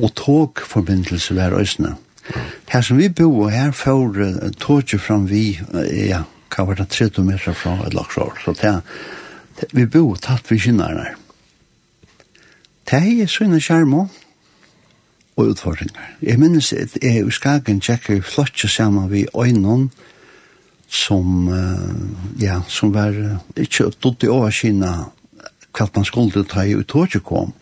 og 0.00 0.14
togforbindelse 0.16 1.36
var 1.36 1.58
øsene. 1.58 1.96
Ja. 2.30 2.44
Her 2.72 2.84
som 2.86 3.00
vi 3.00 3.10
bo, 3.12 3.28
her 3.52 3.74
får 3.76 4.20
uh, 4.22 4.48
toget 4.60 5.04
fram 5.04 5.28
vi, 5.28 5.58
uh, 5.74 5.84
ja, 5.84 6.24
hva 6.54 6.66
var 6.70 6.80
det 6.80 6.88
30 6.96 7.28
meter 7.28 7.56
fra 7.56 7.76
et 7.84 7.96
laksår, 7.96 8.40
så 8.44 8.56
det, 8.56 8.72
det 9.60 9.68
vi 9.76 9.84
bo 9.84 10.14
tatt 10.16 10.48
vi 10.48 10.62
kinnerne. 10.64 11.12
Det 12.90 13.04
er 13.04 13.28
sånne 13.30 13.60
skjermer, 13.62 14.08
og 15.40 15.54
utfordringar. 15.54 16.12
Jeg 16.22 16.38
minnes 16.40 16.72
at 16.72 16.96
jeg 17.02 17.26
i 17.26 17.34
Skagen 17.34 17.80
tjekker 17.80 18.22
flotje 18.22 18.68
saman 18.68 19.10
vi 19.10 19.26
øynon 19.34 19.90
som, 20.88 21.48
uh, 21.48 22.42
ja, 22.42 22.60
som 22.68 22.94
var 22.94 23.14
uh, 23.14 23.38
ikke 23.56 23.90
dutt 24.02 24.24
i 24.26 24.30
år 24.32 24.50
hva 25.70 25.86
man 25.94 26.04
skulle 26.04 26.44
ta 26.44 26.64
i 26.66 26.74
utåret 26.74 27.22
kom. 27.24 27.52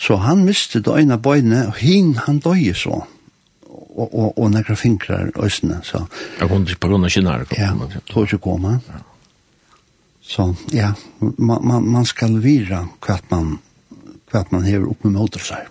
Så 0.00 0.16
han 0.16 0.44
miste 0.44 0.80
det 0.80 0.92
øyne 0.96 1.18
bøyne, 1.18 1.66
og 1.68 1.76
hin 1.76 2.14
han 2.26 2.38
døye 2.40 2.74
så. 2.74 3.02
Og, 3.70 4.14
og, 4.14 4.38
og 4.38 4.50
nekra 4.50 4.74
fingrar 4.74 5.30
øsne, 5.44 5.80
så. 5.82 6.06
Jeg 6.40 6.48
kom 6.48 6.64
til 6.66 6.78
på 6.80 6.88
grunn 6.88 7.04
av 7.04 7.12
kinnar. 7.12 7.44
Ja, 7.58 7.74
tåret 8.08 8.40
kom 8.40 8.64
han. 8.64 8.80
Ja. 8.88 9.00
Så 10.30 10.54
ja, 10.72 10.92
man, 11.18 11.66
man, 11.66 11.88
man 11.90 12.06
skal 12.06 12.38
vira 12.40 12.84
hva 13.02 13.18
man, 13.32 13.56
hva 14.30 14.44
man 14.54 14.64
hever 14.64 14.88
opp 14.92 15.04
med 15.04 15.16
motor 15.18 15.42
seg 15.42 15.68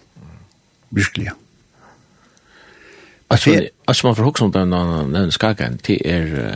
virkelig. 0.89 1.31
Alltså 3.27 3.51
alltså 3.85 4.07
man 4.07 4.15
får 4.15 4.23
också 4.23 4.43
om 4.43 4.51
den 4.51 4.69
den 5.13 5.31
skakan 5.31 5.77
till 5.77 6.01
er 6.05 6.55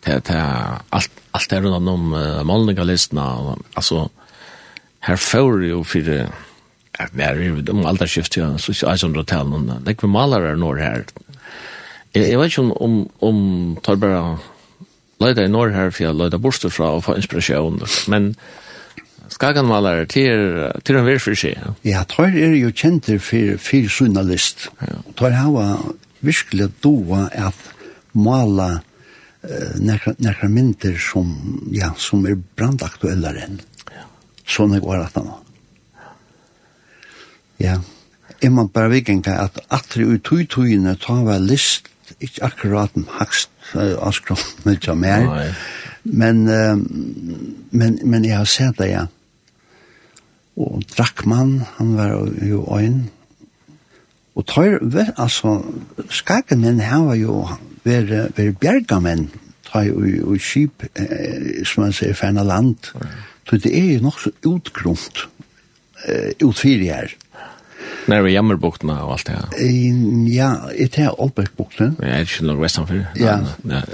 till 0.00 0.20
till 0.22 0.36
allt 0.90 1.10
allt 1.30 1.52
är 1.52 1.60
runt 1.60 1.88
om 1.88 2.12
uh, 2.12 2.42
målningarlistorna 2.42 3.56
alltså 3.74 4.08
här 5.00 5.16
får 5.16 5.64
ju 5.64 5.84
för 5.84 6.00
det 6.00 6.28
när 7.12 7.34
vi 7.34 7.62
de 7.62 7.86
allt 7.86 8.10
skift 8.10 8.36
ja, 8.36 8.58
så 8.58 8.74
så 8.74 8.96
som 8.96 9.12
det 9.12 9.24
tal 9.24 9.48
någon 9.48 9.84
det 9.84 10.02
vi 10.02 10.08
målar 10.08 10.54
norr 10.54 10.76
här 10.76 11.04
jag 12.12 12.40
vet 12.40 12.58
ju 12.58 12.62
om 12.62 12.72
om 12.72 13.08
om 13.18 13.76
tar 13.82 13.96
bara 13.96 14.38
i 15.44 15.48
norr 15.48 15.70
här 15.70 15.90
för 15.90 16.04
jag 16.04 16.16
leida 16.16 16.38
borster 16.38 16.68
fra 16.68 16.90
och 16.90 17.04
få 17.04 17.16
inspiration 17.16 17.82
men 18.08 18.34
Skaganmalar 19.32 20.04
til 20.10 20.70
til 20.84 20.98
en 20.98 21.06
verfri 21.06 21.36
seg. 21.38 21.68
Ja, 21.86 22.04
tøyr 22.08 22.34
er 22.48 22.56
jo 22.58 22.72
kjenter 22.72 23.20
for 23.22 23.58
for 23.62 23.88
journalist. 23.88 24.68
Ja. 24.80 24.98
Tøyr 25.16 25.38
hava 25.38 25.68
virkelig 26.24 26.70
doa 26.84 27.28
at 27.32 27.56
mala 28.14 28.68
eh, 29.42 29.74
nekra, 29.80 30.14
nekra 30.18 30.48
mynter 30.48 30.98
som, 31.00 31.32
ja, 31.72 31.92
som 31.98 32.24
er 32.26 32.38
brandaktuellere 32.56 33.48
enn. 33.48 33.58
Ja. 33.92 34.06
Sånn 34.46 34.76
jeg 34.76 34.84
var 34.84 35.06
at 35.06 35.18
han 35.18 35.32
Ja, 37.62 37.78
jeg 38.42 38.50
må 38.50 38.66
bare 38.66 38.90
vikenka 38.90 39.36
at 39.44 39.60
atri 39.72 40.04
ui 40.04 40.18
tui 40.18 40.42
tøyene 40.50 40.96
tar 41.00 41.22
vel 41.24 41.46
list, 41.48 41.86
ikke 42.18 42.42
akkurat 42.48 42.96
en 42.98 43.06
hakst 43.20 43.48
uh, 43.72 43.94
avskrått 44.04 44.66
mykja 44.66 44.96
mer. 44.98 45.28
Nei 45.30 45.50
Men, 46.04 46.44
uh, 46.48 46.76
men, 47.70 47.98
men 48.04 48.24
jeg 48.24 48.36
har 48.36 48.48
sett 48.48 48.78
det, 48.78 48.90
ja. 48.92 49.06
Og 50.60 50.84
Drakman, 50.92 51.62
han 51.78 51.94
var 51.96 52.12
jo 52.44 52.62
øyn. 52.76 53.06
Og 54.34 54.46
tøyr, 54.46 54.78
altså, 55.16 55.62
skakemenn 56.10 56.82
her 56.82 57.06
var 57.08 57.18
jo 57.18 57.40
være, 57.84 58.28
være 58.36 58.52
bjergamenn, 58.52 59.28
jo 59.74 59.96
og, 59.98 60.30
og 60.30 60.38
skip, 60.38 60.84
eh, 60.94 61.64
som 61.66 61.82
man 61.82 61.94
sier, 61.94 62.14
ferna 62.14 62.44
land. 62.46 62.92
Så 63.48 63.58
det 63.58 63.72
er 63.74 63.88
jo 63.96 64.04
nok 64.04 64.20
så 64.22 64.30
utgrunt, 64.46 65.24
eh, 66.06 66.30
utfyrig 66.42 66.92
her. 66.92 67.10
Ja 67.10 67.53
När 68.06 68.22
vi 68.22 68.32
jammer 68.32 68.56
bukterna 68.56 69.04
och 69.04 69.12
allt 69.12 69.26
det 69.26 69.32
här. 69.32 69.48
Ja, 70.28 70.60
det 70.78 70.98
är 70.98 71.20
Olberg 71.20 71.46
bukten. 71.56 71.96
Ja, 71.98 72.06
det 72.06 72.12
är 72.12 72.20
inte 72.20 72.44
nog 72.44 72.60
västan 72.60 72.86
för. 72.86 73.06
Ja. 73.14 73.38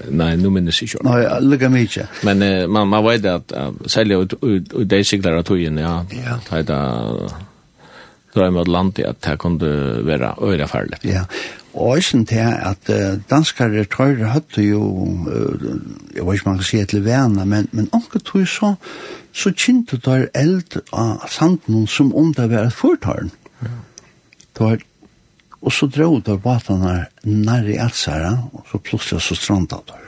Nej, 0.09 0.37
nu 0.37 0.51
minns 0.51 0.83
jag 0.83 0.89
inte. 0.89 1.17
Nej, 1.17 1.41
lika 1.41 1.69
mycket. 1.69 2.09
Men 2.23 2.71
man 2.71 2.89
man 2.89 3.05
vet 3.05 3.25
att 3.25 3.53
uh, 3.53 3.71
sälja 3.87 4.19
ut 4.19 4.35
ut 4.43 4.73
ut 4.73 4.89
de 4.89 5.05
cyklar 5.05 5.33
att 5.33 5.51
ju 5.51 5.81
ja. 5.81 6.07
Ja. 6.51 6.63
Det 6.65 6.73
är 6.73 7.31
då 8.35 8.43
är 8.43 8.51
mot 8.51 8.69
landet 8.69 9.07
att 9.07 9.23
det 9.23 9.37
kunde 9.37 10.03
vara 10.03 10.35
öra 10.41 10.67
farligt. 10.67 11.05
Ja. 11.05 11.25
Og 11.75 11.97
eisen 11.97 12.27
til 12.27 12.43
at 12.43 12.91
uh, 12.91 13.21
danskare 13.31 13.85
trøyre 13.85 14.33
høtte 14.33 14.63
jo, 14.63 14.83
uh, 15.31 15.69
jeg 16.17 16.27
vet 16.27 16.35
ikke 16.35 16.47
om 16.47 16.51
man 16.51 16.59
kan 16.59 16.67
si 16.67 16.81
etter 16.81 17.05
vana, 17.05 17.45
men, 17.45 17.69
men 17.73 17.87
omke 17.95 18.19
tog 18.19 18.49
så, 18.49 18.75
så 19.33 19.53
kjente 19.55 20.01
der 20.03 20.27
eld 20.35 20.81
av 20.93 21.29
sanden 21.31 21.87
som 21.87 22.15
om 22.15 22.35
det 22.35 22.51
var 22.51 22.67
et 22.67 22.75
fortaren. 22.75 23.31
Ja. 23.63 23.69
Tar, 24.57 24.83
og 25.61 25.73
så 25.73 25.87
drog 25.93 26.23
der 26.27 26.41
båtene 26.41 26.95
nær 27.25 27.69
i 27.69 27.79
Atsara, 27.81 28.33
og 28.53 28.67
så 28.71 28.81
plutselig 28.83 29.23
så 29.25 29.37
stranda 29.37 29.81
der. 29.89 30.07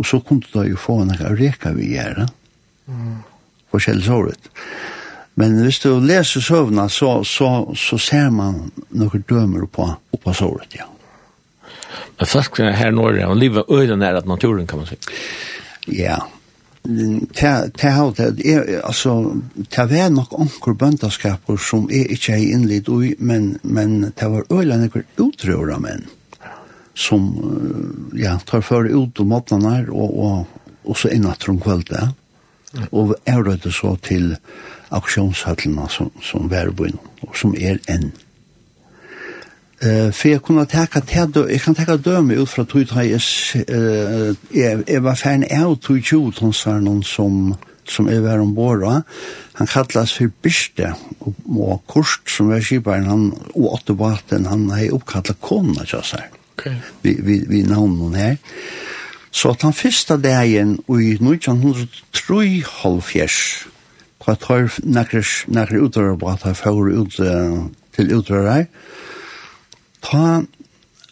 Og 0.00 0.06
så 0.06 0.20
kom 0.24 0.40
det 0.40 0.52
da 0.54 0.64
jo 0.64 0.80
få 0.80 1.02
en 1.02 1.12
reka 1.12 1.74
vi 1.76 1.92
gjør, 1.94 2.24
mm. 2.88 3.18
forskjellig 3.72 4.36
Men 5.34 5.62
hvis 5.62 5.80
du 5.80 6.00
leser 6.00 6.40
søvna, 6.40 6.88
så, 6.88 7.24
så, 7.24 7.72
så 7.76 7.98
ser 7.98 8.30
man 8.30 8.70
noen 8.90 9.24
dømer 9.28 9.66
på, 9.66 9.86
på 10.20 10.34
såret, 10.34 10.74
ja. 10.76 10.88
Men 12.18 12.28
fiskene 12.28 12.74
her 12.76 12.92
i 12.92 12.96
Norge, 12.96 13.26
og 13.26 13.36
livet 13.36 13.64
øyne 13.70 14.06
er 14.06 14.18
at 14.18 14.26
naturen, 14.28 14.66
kan 14.66 14.82
man 14.82 14.86
si. 14.86 14.98
Ja, 15.96 16.18
det 16.82 17.90
har 17.92 18.12
det 18.16 18.80
altså 18.84 19.12
ta 19.68 19.84
vær 19.84 20.08
nok 20.10 20.32
onkur 20.32 20.74
bøndaskaper 20.80 21.58
som 21.60 21.90
er 21.92 22.08
ikkje 22.14 22.36
har 22.38 22.54
innlit 22.54 22.88
ui 22.88 23.14
men, 23.18 23.58
men 23.62 24.12
ta 24.16 24.30
var 24.32 24.48
øyla 24.50 24.78
nekker 24.80 25.04
utrøra 25.20 25.78
menn 25.78 26.06
som 26.94 27.28
ja, 28.16 28.38
tar 28.46 28.64
for 28.64 28.88
ut 28.88 29.20
om 29.20 29.32
åpnene 29.32 29.86
og, 29.92 30.16
og, 30.24 30.46
og 30.84 30.96
så 30.96 31.12
innatt 31.12 31.48
om 31.48 31.60
kvöldet 31.60 32.16
og 32.90 33.14
er 33.26 33.42
det 33.42 33.72
så 33.74 33.96
til 34.02 34.36
aksjonshattene 34.90 35.88
som, 35.90 36.10
som 36.22 36.50
var 36.50 36.70
og 36.70 37.36
som 37.36 37.54
er 37.54 37.80
enn. 37.88 38.12
Eh 39.82 40.10
för 40.10 40.28
jag 40.28 40.42
kunde 40.44 40.66
ta 40.66 40.86
ta 40.86 41.50
jag 41.50 41.62
kan 41.62 41.74
ta 41.74 41.96
döme 41.96 42.34
ut 42.34 42.50
från 42.50 42.66
tog 42.66 42.82
jag 42.82 43.20
eh 43.68 44.34
jag 44.50 44.82
jag 44.86 45.00
var 45.00 45.14
fan 45.14 45.44
out 45.64 45.82
tog 45.82 45.96
ju 46.12 46.32
hon 46.38 46.52
sa 46.52 46.80
någon 46.80 47.04
som 47.04 47.56
som 47.88 48.08
är 48.08 48.20
var 48.20 48.38
ombord 48.38 48.80
va. 48.80 49.02
Han 49.52 49.66
kallas 49.66 50.12
för 50.12 50.30
Biste 50.42 50.94
och 51.18 51.34
och 51.46 51.86
Kurst 51.86 52.30
som 52.36 52.50
är 52.50 52.60
skiparen 52.60 53.06
han 53.06 53.32
och 53.54 53.72
åtta 53.74 53.92
båten 53.92 54.46
han 54.46 54.70
har 54.70 54.90
uppkallat 54.90 55.40
konna 55.40 55.86
så 55.86 56.02
så. 56.02 56.16
Okej. 56.52 56.76
Vi 57.02 57.20
vi 57.22 57.44
vi 57.48 57.62
namn 57.62 58.00
hon 58.00 58.14
her. 58.14 58.36
Så 59.30 59.50
at 59.50 59.62
han 59.62 59.72
första 59.72 60.16
dagen 60.16 60.78
i 60.88 61.12
1903 61.12 62.62
halvfjärs 62.66 63.66
nekker 64.26 64.70
nakres 64.76 65.44
på 66.20 66.28
at 66.28 66.42
han 66.42 66.54
för 66.54 67.02
ut 67.02 67.16
till 67.96 68.12
utover 68.12 68.66
ta 70.00 70.42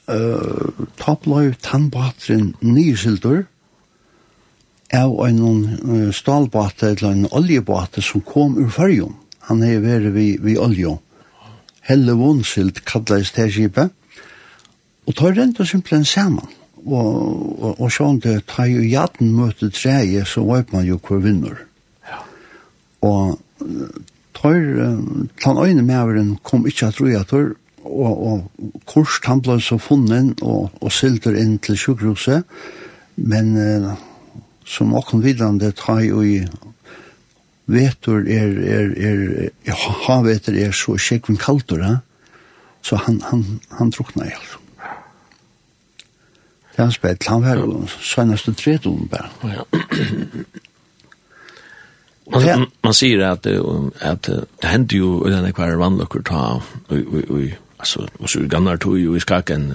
uh, 0.09 0.87
ta 0.97 1.17
blei 1.23 1.53
tannbatren 1.63 2.55
nysildur 2.61 3.45
av 4.95 5.15
en 5.27 5.41
uh, 5.45 6.13
stalbate 6.13 6.95
eller 6.95 7.11
en 7.13 7.29
oljebate 7.31 8.03
som 8.03 8.25
kom 8.25 8.57
ur 8.59 8.71
färjum. 8.73 9.17
Han 9.49 9.63
er 9.65 9.81
vært 9.85 10.13
vi, 10.17 10.37
vi 10.41 10.57
olje. 10.61 10.97
Helle 11.89 12.17
vonsild 12.17 12.83
kallades 12.89 13.33
det 13.37 13.51
skipet. 13.53 13.93
Og 15.09 15.17
ta 15.17 15.31
rent 15.33 15.61
og 15.61 15.69
simpelthen 15.69 16.05
saman. 16.05 16.49
Og, 16.85 17.07
og, 17.59 17.81
og 17.81 17.93
sånn 17.93 18.21
det, 18.25 18.43
ta 18.49 18.67
jo 18.69 18.85
jaden 18.85 19.33
møte 19.37 19.71
treje, 19.73 20.25
så 20.29 20.45
vet 20.47 20.73
man 20.73 20.87
jo 20.87 20.99
hvor 21.01 21.21
vinner. 21.25 21.65
Ja. 22.09 22.21
Og 23.09 23.39
tar, 24.37 24.57
uh, 24.57 25.25
tan 25.41 25.61
øyne 25.61 25.85
meveren 25.85 26.37
kom 26.45 26.69
ikkje 26.69 26.93
at 26.93 27.01
roja 27.01 27.25
tar, 27.29 27.51
og, 27.89 28.27
og 28.29 28.83
kurs 28.87 29.19
han 29.25 29.43
ble 29.45 29.59
så 29.65 29.79
funnet 29.81 30.43
og, 30.43 30.71
og 30.81 30.93
silter 30.93 31.37
inn 31.39 31.57
til 31.65 31.79
sjukhuset, 31.79 32.45
men 33.17 33.57
eh, 33.59 33.91
som 34.69 34.95
åkken 34.95 35.25
vidande 35.25 35.73
tar 35.73 36.03
jo 36.05 36.23
i 36.23 36.43
vetur 37.69 38.25
er, 38.29 38.55
er, 38.65 38.93
er, 38.97 39.51
er 39.67 39.83
havetur 40.07 40.57
er 40.57 40.73
så 40.73 40.97
sjekven 41.01 41.41
kaltur, 41.41 41.83
eh? 41.85 41.99
så 42.83 42.97
han, 43.05 43.21
han, 43.29 43.45
han 43.81 43.93
drukna 43.93 44.29
i 44.29 44.33
alt. 44.37 44.57
Det 46.77 46.85
han 46.85 46.95
spett, 46.95 47.27
han 47.27 47.43
var 47.43 47.59
jo 47.59 47.83
seneste 47.91 48.55
tredom 48.55 49.09
bare. 49.11 49.31
Ja. 49.51 49.65
Man, 52.29 52.45
man, 52.45 52.67
man 52.85 52.93
sier 52.95 53.23
at, 53.25 53.47
at 54.05 54.29
det 54.29 54.69
hendte 54.69 54.99
jo 55.01 55.23
i 55.25 55.33
denne 55.33 55.49
kvar 55.57 55.73
vannløkker 55.81 56.27
ta 56.29 56.43
i, 56.93 57.01
i, 57.01 57.23
i 57.39 57.47
altså, 57.97 58.09
og 58.19 58.29
så 58.29 58.49
gannar 58.49 58.77
tog 58.77 58.99
jo 58.99 59.15
i 59.17 59.21
skaken. 59.21 59.73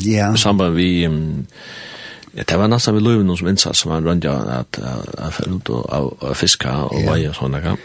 Ja. 0.00 0.32
I 0.34 0.38
samband 0.38 0.74
vi, 0.74 1.02
ja, 1.02 2.42
det 2.42 2.58
var 2.58 2.68
nesten 2.68 2.96
vi 2.96 3.02
løy 3.04 3.22
noen 3.22 3.38
som 3.38 3.48
innsats 3.48 3.84
som 3.84 3.92
han 3.92 4.06
rønte 4.06 4.30
at 4.30 4.78
jeg 4.80 5.34
fell 5.36 5.58
ut 5.58 5.70
og 5.70 6.24
fiska 6.36 6.72
og 6.88 6.96
yeah. 6.98 7.10
vei 7.10 7.20
og 7.28 7.36
sånne, 7.38 7.60
ja. 7.64 7.76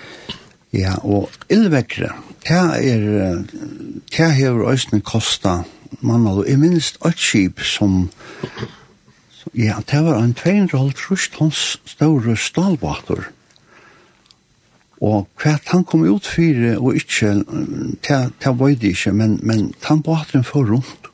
Ja, 0.69 0.93
og 1.01 1.31
illvekkere, 1.49 2.11
det 2.45 2.57
er, 2.85 3.39
det 4.13 4.27
har 4.37 4.59
øyne 4.69 5.01
kosta 5.01 5.63
mann, 6.05 6.27
og 6.27 6.45
jeg 6.47 6.59
minst 6.61 6.99
et 7.05 7.17
skip 7.17 7.63
som, 7.65 8.03
ja, 9.57 9.79
det 9.89 10.03
var 10.05 10.21
en 10.21 10.35
2,5 10.37 11.37
tons 11.37 11.63
store 11.89 12.37
stalbater, 12.37 13.31
Og 14.99 15.27
hva 15.39 15.55
han 15.71 15.85
kom 15.87 16.03
ut 16.03 16.27
for, 16.27 16.63
og 16.77 16.95
ikke, 16.99 17.29
det 18.03 18.51
var 18.59 18.73
det 18.75 18.95
ikke, 18.95 19.13
men, 19.15 19.37
men 19.43 19.69
han 19.87 20.01
båten 20.03 20.43
for 20.43 20.67
rundt. 20.67 21.07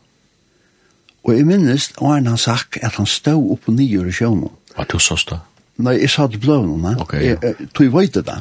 Og 1.25 1.33
jeg 1.37 1.45
minnes, 1.45 1.91
og 1.97 2.13
han 2.13 2.27
har 2.27 2.37
sagt 2.41 2.77
at 2.81 2.97
han 2.97 3.05
stod 3.09 3.51
opp 3.55 3.69
og 3.69 3.77
nye 3.77 4.07
i 4.09 4.13
sjøen. 4.13 4.47
Hva 4.75 4.85
du 4.89 4.97
så 5.01 5.17
da? 5.29 5.41
Nei, 5.81 5.97
jeg 5.99 6.11
sa 6.13 6.27
det 6.31 6.39
bløvnene. 6.41 6.95
Ok, 7.01 7.17
ja. 7.17 7.35
Jeg 7.35 7.39
jeg, 7.43 7.69
tog 7.75 7.93
veit 7.93 8.13
det 8.15 8.25
da. 8.27 8.39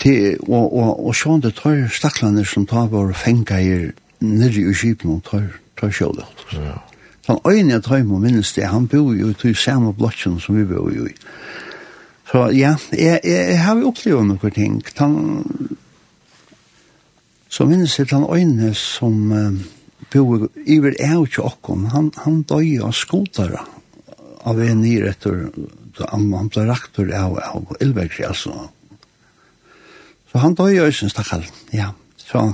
Til, 0.00 0.38
og, 0.48 0.72
og, 0.72 1.06
og 1.06 1.16
sjøen 1.16 1.42
det 1.44 1.54
tar 1.58 1.84
staklene 1.92 2.44
som 2.48 2.66
tar 2.68 2.88
vår 2.92 3.12
fengeier 3.18 3.90
nere 4.22 4.64
i 4.64 4.74
skipen 4.76 5.16
og 5.16 5.24
tar, 5.28 5.48
tar 5.80 5.92
sjøen. 5.92 6.24
Ja. 6.56 6.78
Han 7.28 7.40
øyne 7.48 7.76
jeg 7.76 7.84
tar 7.86 8.02
med 8.02 8.24
minnes 8.24 8.52
det, 8.56 8.66
han 8.68 8.88
bor 8.88 9.12
jo 9.14 9.30
i 9.32 9.54
samme 9.54 9.92
blokken 9.94 10.40
som 10.40 10.56
vi 10.58 10.64
bor 10.68 10.90
jo 10.92 11.06
i. 11.06 11.14
Så 12.32 12.46
ja, 12.56 12.72
jeg, 12.96 13.20
jeg, 13.28 13.50
jeg 13.52 13.60
har 13.60 13.76
jo 13.76 13.90
opplevd 13.90 14.24
noen 14.30 14.54
ting. 14.56 14.78
Han, 14.96 15.16
så 17.52 17.66
minnes 17.68 17.98
jeg 17.98 18.08
den 18.08 18.24
øyne 18.24 18.70
som 18.78 19.18
uh, 19.36 19.58
bor 20.14 20.46
iver 20.64 20.96
er 20.96 21.18
jo 21.18 21.26
ikke. 21.28 21.50
Han, 21.92 22.08
han 22.24 22.40
døy 22.48 22.78
av 22.80 22.94
skotere 22.96 23.60
av 24.48 24.60
en 24.64 24.80
nyr 24.80 25.10
etter 25.10 25.50
han, 26.08 26.30
han 26.32 26.48
ble 26.48 26.64
raktor 26.70 27.12
av, 27.14 27.36
av 27.36 27.74
Elbergri, 27.84 28.24
altså. 28.24 28.54
Så 30.32 30.40
han 30.40 30.56
døy 30.56 30.80
av 30.80 30.88
øyne 30.88 31.12
stakkall, 31.12 31.44
ja. 31.76 31.92
Så 32.16 32.48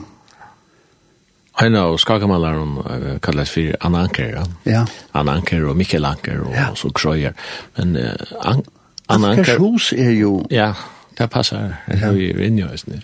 Ein 1.58 1.74
av 1.74 1.96
skakamallaren 1.98 2.74
uh, 2.82 3.06
kallas 3.22 3.50
fyrir 3.54 3.78
Anna 3.82 4.04
Anker, 4.06 4.34
ja? 4.34 4.42
Ja. 4.66 4.82
Anna 5.18 5.38
Anker 5.38 5.64
og 5.70 5.78
Mikkel 5.78 6.06
Anker 6.06 6.42
og, 6.44 6.52
ja. 6.54 6.68
og 6.70 6.78
så 6.78 6.90
Krøyer. 6.94 7.34
Men 7.78 7.96
uh, 7.98 8.34
An 8.46 8.62
Anna 9.08 9.32
Anker. 9.34 9.54
Anker 9.54 9.62
hus 9.62 9.92
er 9.96 10.12
jo... 10.16 10.42
Ja, 10.52 10.72
det 11.18 11.30
passer. 11.32 11.78
Det 11.88 12.02
er 12.02 12.12
vi 12.16 12.28
inne 12.32 12.62
i 12.62 12.68
høysen. 12.68 13.00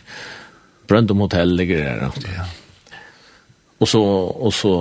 Brøndum 0.89 1.25
Hotel 1.25 1.55
ligger 1.57 1.81
der. 2.03 2.19
Ja. 2.35 2.45
Og 3.81 3.89
så, 3.89 4.01
og 4.01 4.53
så 4.55 4.75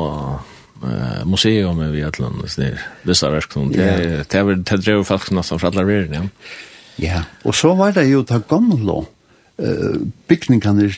uh, 0.83 1.23
museum 1.25 1.79
er 1.81 1.91
vi 1.95 2.03
et 2.03 2.19
eller 2.19 2.29
annet 2.29 2.51
snill. 2.51 2.77
Det 3.03 3.15
er 3.15 3.33
verskene. 3.33 3.71
Det, 3.73 3.87
det, 4.03 4.27
det, 4.31 4.59
det 4.69 4.79
drev 4.85 5.05
folk 5.07 5.31
nesten 5.31 5.61
fra 5.61 5.71
alle 5.71 5.87
verden, 5.87 6.13
ja. 6.19 6.53
Ja, 7.01 7.23
og 7.43 7.55
så 7.57 7.71
var 7.73 7.95
det 7.95 8.05
jo 8.11 8.21
det 8.21 8.43
gamle 8.47 8.99
uh, 9.01 9.95
bygningene 10.29 10.91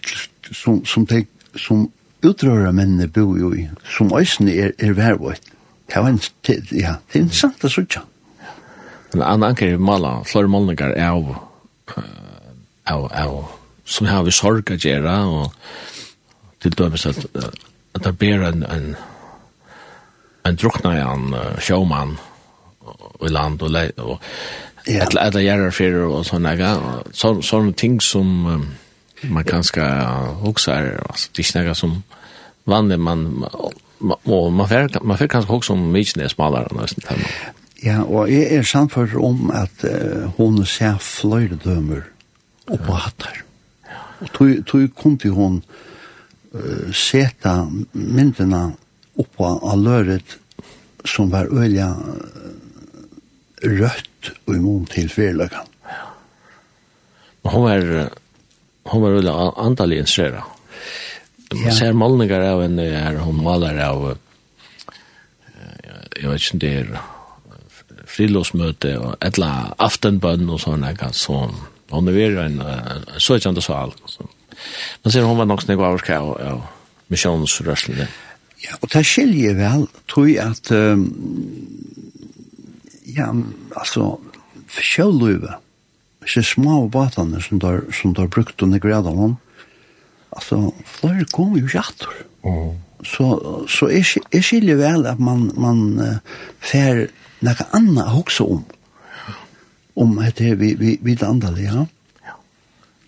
som, 0.52 0.82
som, 0.86 1.06
te, 1.08 1.22
som 1.56 1.86
utrører 2.26 2.74
mennene 2.76 3.08
bor 3.08 3.38
jo 3.40 3.54
i, 3.56 3.70
som 3.96 4.12
øysene 4.12 4.58
er, 4.58 4.74
er 4.80 4.98
vervet. 4.98 5.40
Det 5.88 6.02
var 6.02 6.12
en, 6.12 6.20
ja, 6.74 6.98
det 7.14 7.22
er 7.22 7.24
en 7.24 7.32
sant 7.32 7.64
å 7.64 7.72
sitte. 7.72 8.02
Men 9.16 9.24
han 9.24 9.44
anker 9.48 9.78
mala 9.78 10.18
flore 10.28 10.52
målningar 10.52 10.92
av 11.00 11.36
av 12.92 13.06
av 13.14 13.46
som 13.86 14.08
har 14.10 14.24
vi 14.26 14.32
sorg 14.34 14.72
å 14.74 14.78
gjøre, 14.82 15.14
og 15.30 15.54
til 16.60 16.74
dømes 16.74 17.06
at, 17.06 17.22
at 17.96 18.04
det 18.04 18.18
blir 18.20 18.44
en 18.44 18.64
en 18.64 18.96
en 20.46 20.56
druckna 20.56 20.92
en 21.00 21.36
showman 21.60 22.18
i 23.26 23.30
land 23.30 23.62
og, 23.62 23.72
le, 23.72 23.92
og 23.98 24.20
ja. 24.86 25.04
et 25.04 25.16
eller 25.16 25.42
järar 25.42 25.72
för 25.72 25.94
og 26.04 26.26
sånne, 26.26 26.80
så 27.12 27.42
sånne 27.42 27.74
ting 27.74 28.02
som 28.02 28.68
man 29.22 29.44
kanske 29.44 29.82
också 30.44 30.72
er, 30.72 31.02
altså, 31.10 31.30
det 31.38 31.46
snäga 31.46 31.76
som 31.76 32.04
vanlig 32.66 33.00
man 33.00 33.46
man 34.00 34.18
man 34.52 34.68
får 34.68 35.04
man 35.04 35.18
får 35.18 35.28
kanske 35.28 35.54
också 35.54 35.76
mycket 35.76 36.32
smalare 36.32 36.68
nästan 36.72 37.20
Ja, 37.84 38.02
og 38.04 38.30
jeg 38.32 38.56
er 38.56 38.64
samført 38.64 39.16
om 39.20 39.50
at 39.54 39.84
uh, 39.84 40.32
hun 40.38 40.62
ser 40.66 40.96
flere 41.04 41.58
dømer 41.60 42.06
oppe 42.72 42.92
ja. 42.92 43.02
hattar. 43.04 43.42
Og 44.24 44.32
tog, 44.34 44.54
tog 44.66 44.88
kunne 44.96 45.32
hun 45.36 45.60
uh, 46.56 46.88
seta 46.96 47.66
myndene 47.94 48.64
oppå 49.20 49.52
av 49.60 49.80
løret 49.80 50.38
som 51.06 51.30
var 51.32 51.52
ølja 51.54 51.92
rødt 53.66 54.32
og 54.48 54.56
imot 54.56 54.92
til 54.96 55.10
fyrløkken. 55.12 55.72
Ja. 55.86 56.06
Men 57.44 57.54
hun 57.54 57.66
var, 57.68 57.90
hun 58.92 59.04
var 59.04 59.18
ølja 59.20 59.36
antallig 59.62 60.00
instruera. 60.02 60.46
Man 61.54 61.68
ja. 61.68 61.76
ser 61.78 61.94
malningar 61.94 62.42
av 62.42 62.64
en 62.66 62.80
her, 62.82 63.20
hun 63.22 63.44
maler 63.46 63.78
av, 63.86 64.08
jeg 66.16 66.32
vet 66.32 66.42
ikke 66.42 66.56
om 66.56 66.64
det 66.64 66.72
er, 66.80 66.90
frilåsmøte 68.16 68.96
og 69.00 69.16
et 69.20 69.36
eller 69.36 69.52
annet 69.52 69.84
aftenbønn 69.86 70.50
og 70.50 70.62
sånne, 70.64 70.94
så 71.14 71.46
hun 71.92 72.10
er 72.10 72.40
en 72.46 72.62
søkjende 73.22 73.62
sal. 73.64 73.94
Men 75.04 75.14
sier 75.14 75.28
hun 75.28 75.38
var 75.40 75.50
nok 75.50 75.64
snakk 75.64 75.84
av 75.84 76.00
hva 76.00 76.22
av 76.50 76.64
misjonsrørslene. 77.14 78.08
Ja, 78.66 78.78
og 78.82 78.90
det 78.94 79.04
skiljer 79.06 79.58
vel, 79.60 79.86
tror 80.10 80.30
jeg 80.30 80.42
at 80.42 80.72
um, 80.74 81.06
ja, 83.06 83.30
altså 83.78 84.16
sjøløyve, 84.72 85.60
ikke 86.26 86.42
små 86.48 86.80
båtene 86.90 87.42
som 87.44 87.60
der, 87.62 87.84
som 87.94 88.16
der 88.18 88.32
brukt 88.32 88.64
under 88.66 88.82
gradene, 88.82 89.36
altså 90.34 90.72
flere 90.90 91.28
kommer 91.34 91.62
jo 91.62 91.70
ikke 91.70 91.84
atter. 91.84 92.18
Mm. 92.46 92.74
Så, 93.06 93.28
så 93.70 93.92
jeg, 93.92 94.24
jeg 94.34 94.44
skiljer 94.48 94.80
vel 94.80 95.06
at 95.06 95.22
man, 95.22 95.52
man 95.62 95.84
uh, 96.02 96.42
fer 96.64 97.06
nekka 97.46 97.68
anna 97.78 98.10
hoksa 98.14 98.44
om. 98.44 98.64
Om 99.96 100.18
at 100.20 100.40
det 100.42 100.56
vi, 100.60 100.74
vi, 100.76 100.98
vi 101.02 101.16
det 101.16 101.28
andre, 101.28 101.54
ja. 101.62 101.86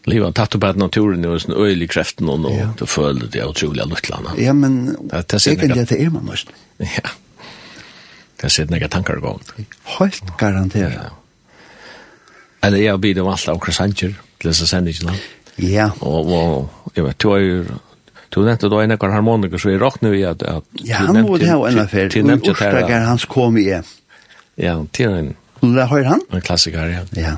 Livan 0.08 0.34
tatt 0.34 0.56
upp 0.56 0.64
att 0.64 0.78
naturen 0.78 1.26
är 1.26 1.50
en 1.50 1.58
öjlig 1.58 1.92
kreften 1.92 2.30
og 2.30 2.52
ja. 2.52 2.70
du 2.80 2.86
føler 2.86 3.28
det 3.28 3.44
otroliga 3.44 3.86
luttlarna. 3.86 4.32
Ja, 4.38 4.54
men 4.54 4.86
det, 4.86 5.28
det 5.28 5.48
egentligen 5.48 5.86
det 5.86 6.02
er 6.02 6.10
man 6.10 6.30
også. 6.30 6.48
Ja. 6.80 7.10
Det 8.42 8.50
sitter 8.50 8.72
några 8.72 8.88
tankar 8.88 9.18
igång. 9.18 9.42
Helt 9.84 10.38
garanterat. 10.38 10.94
Ja. 10.94 11.10
Eller 12.62 12.78
jeg 12.78 13.00
blir 13.00 13.16
det 13.16 13.22
alla 13.22 13.54
av 13.54 13.60
krasanger 13.60 14.16
til 14.40 14.50
disse 14.50 14.68
sendingene. 14.68 15.18
Ja. 15.58 15.90
Og, 16.00 16.32
og 16.32 16.96
jeg 16.96 17.04
vet, 17.04 17.20
du 17.20 17.30
har 17.30 17.38
jo 17.44 17.64
Du 18.36 18.42
nevnte 18.44 18.68
da 18.70 18.82
en 18.84 18.92
ekkar 18.92 19.12
harmoniker, 19.12 19.58
så 19.58 19.70
jeg 19.72 19.80
råkner 19.82 20.12
vi 20.12 20.24
at... 20.28 20.44
at 20.44 20.64
ja, 20.84 21.06
han 21.08 21.22
må 21.24 21.38
det 21.40 21.48
ha 21.48 21.58
en 21.70 21.80
affær. 21.80 22.10
Du 22.12 22.22
nevnte 22.22 22.52
det 22.52 22.72
her. 22.90 23.06
Hans 23.08 23.26
kom 23.26 23.58
i 23.58 23.70
Ja, 24.58 24.80
det 24.98 25.06
er 25.06 25.20
en... 25.20 25.36
Høyre 25.62 26.08
han? 26.10 26.22
En 26.34 26.42
klassiker, 26.46 26.90
ja. 26.90 27.04
Ja. 27.18 27.36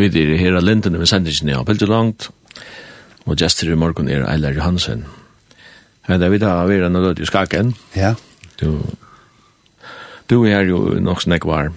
Vi 0.00 0.08
er 0.08 0.30
her 0.40 0.54
av 0.56 0.64
Linden, 0.64 0.94
vi 0.96 1.04
sender 1.04 1.28
ikke 1.28 1.44
ned 1.44 1.58
av 1.58 1.66
Pilti 1.68 1.84
Langt, 1.84 2.30
og 3.28 3.34
gestur 3.36 3.68
i 3.68 3.76
morgen 3.76 4.08
er 4.08 4.22
Eilar 4.24 4.56
Johansen. 4.56 5.02
Her 6.08 6.22
er 6.24 6.32
vi 6.32 6.38
da 6.40 6.54
vi 6.64 6.78
er 6.80 6.88
noe 6.88 7.10
i 7.12 7.28
skaken. 7.28 7.74
Ja. 7.92 8.14
Du, 8.62 8.80
du 10.32 10.38
er 10.48 10.64
jo 10.64 10.96
nok 11.04 11.20
snakk 11.20 11.44
var. 11.44 11.68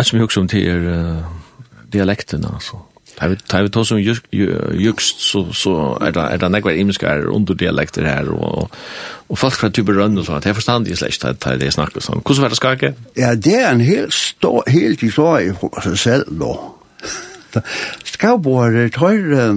Alt 0.00 0.08
som 0.08 0.16
jeg 0.16 0.24
husker 0.24 0.40
om 0.40 0.48
til 0.48 0.70
er 0.72 0.88
uh, 0.88 1.28
dialekten, 1.92 2.48
altså. 2.48 2.80
Tar 3.20 3.66
vi 3.66 3.68
ta 3.68 3.84
som 3.84 4.00
jukst, 4.00 5.20
så, 5.20 5.44
så 5.52 5.74
er 6.00 6.16
det, 6.16 6.24
er 6.24 6.40
det 6.40 6.52
nekvar 6.54 6.80
imenskar 6.80 7.28
underdialekter 7.28 8.08
her, 8.08 8.32
og, 8.32 8.72
Og 9.30 9.38
folk 9.38 9.54
fra 9.60 9.70
typer 9.70 9.94
rønn 9.94 10.18
og 10.18 10.26
sånt, 10.26 10.46
jeg 10.46 10.58
forstand 10.58 10.90
i 10.90 10.96
slett 10.98 11.24
at 11.28 11.44
det 11.60 11.68
er 11.68 11.74
snakket 11.74 12.02
sånn. 12.02 12.22
Hvordan 12.24 12.44
var 12.44 12.52
det 12.52 12.58
skake? 12.58 12.92
Ja, 13.18 13.34
det 13.38 13.56
er 13.60 13.70
en 13.70 13.84
helt 13.84 14.14
stor, 14.16 14.64
helt 14.66 15.02
historie 15.06 15.54
for 15.54 15.86
seg 15.86 15.98
selv 16.02 16.32
nå. 16.34 16.50
Skavbåre, 18.10 18.88
tøyre, 18.94 19.50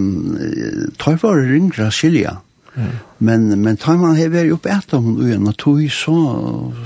tøyre 1.01 1.34
ringre 1.49 1.89
Silja. 1.93 2.38
Mm. 2.74 2.93
Men, 3.24 3.49
men 3.61 3.78
tar 3.78 3.99
man 4.01 4.15
her 4.17 4.32
vært 4.34 4.53
opp 4.55 4.65
etter 4.69 4.97
om 4.97 5.17
uen, 5.21 5.49
og 5.49 5.57
tog 5.61 5.82
så 5.93 6.15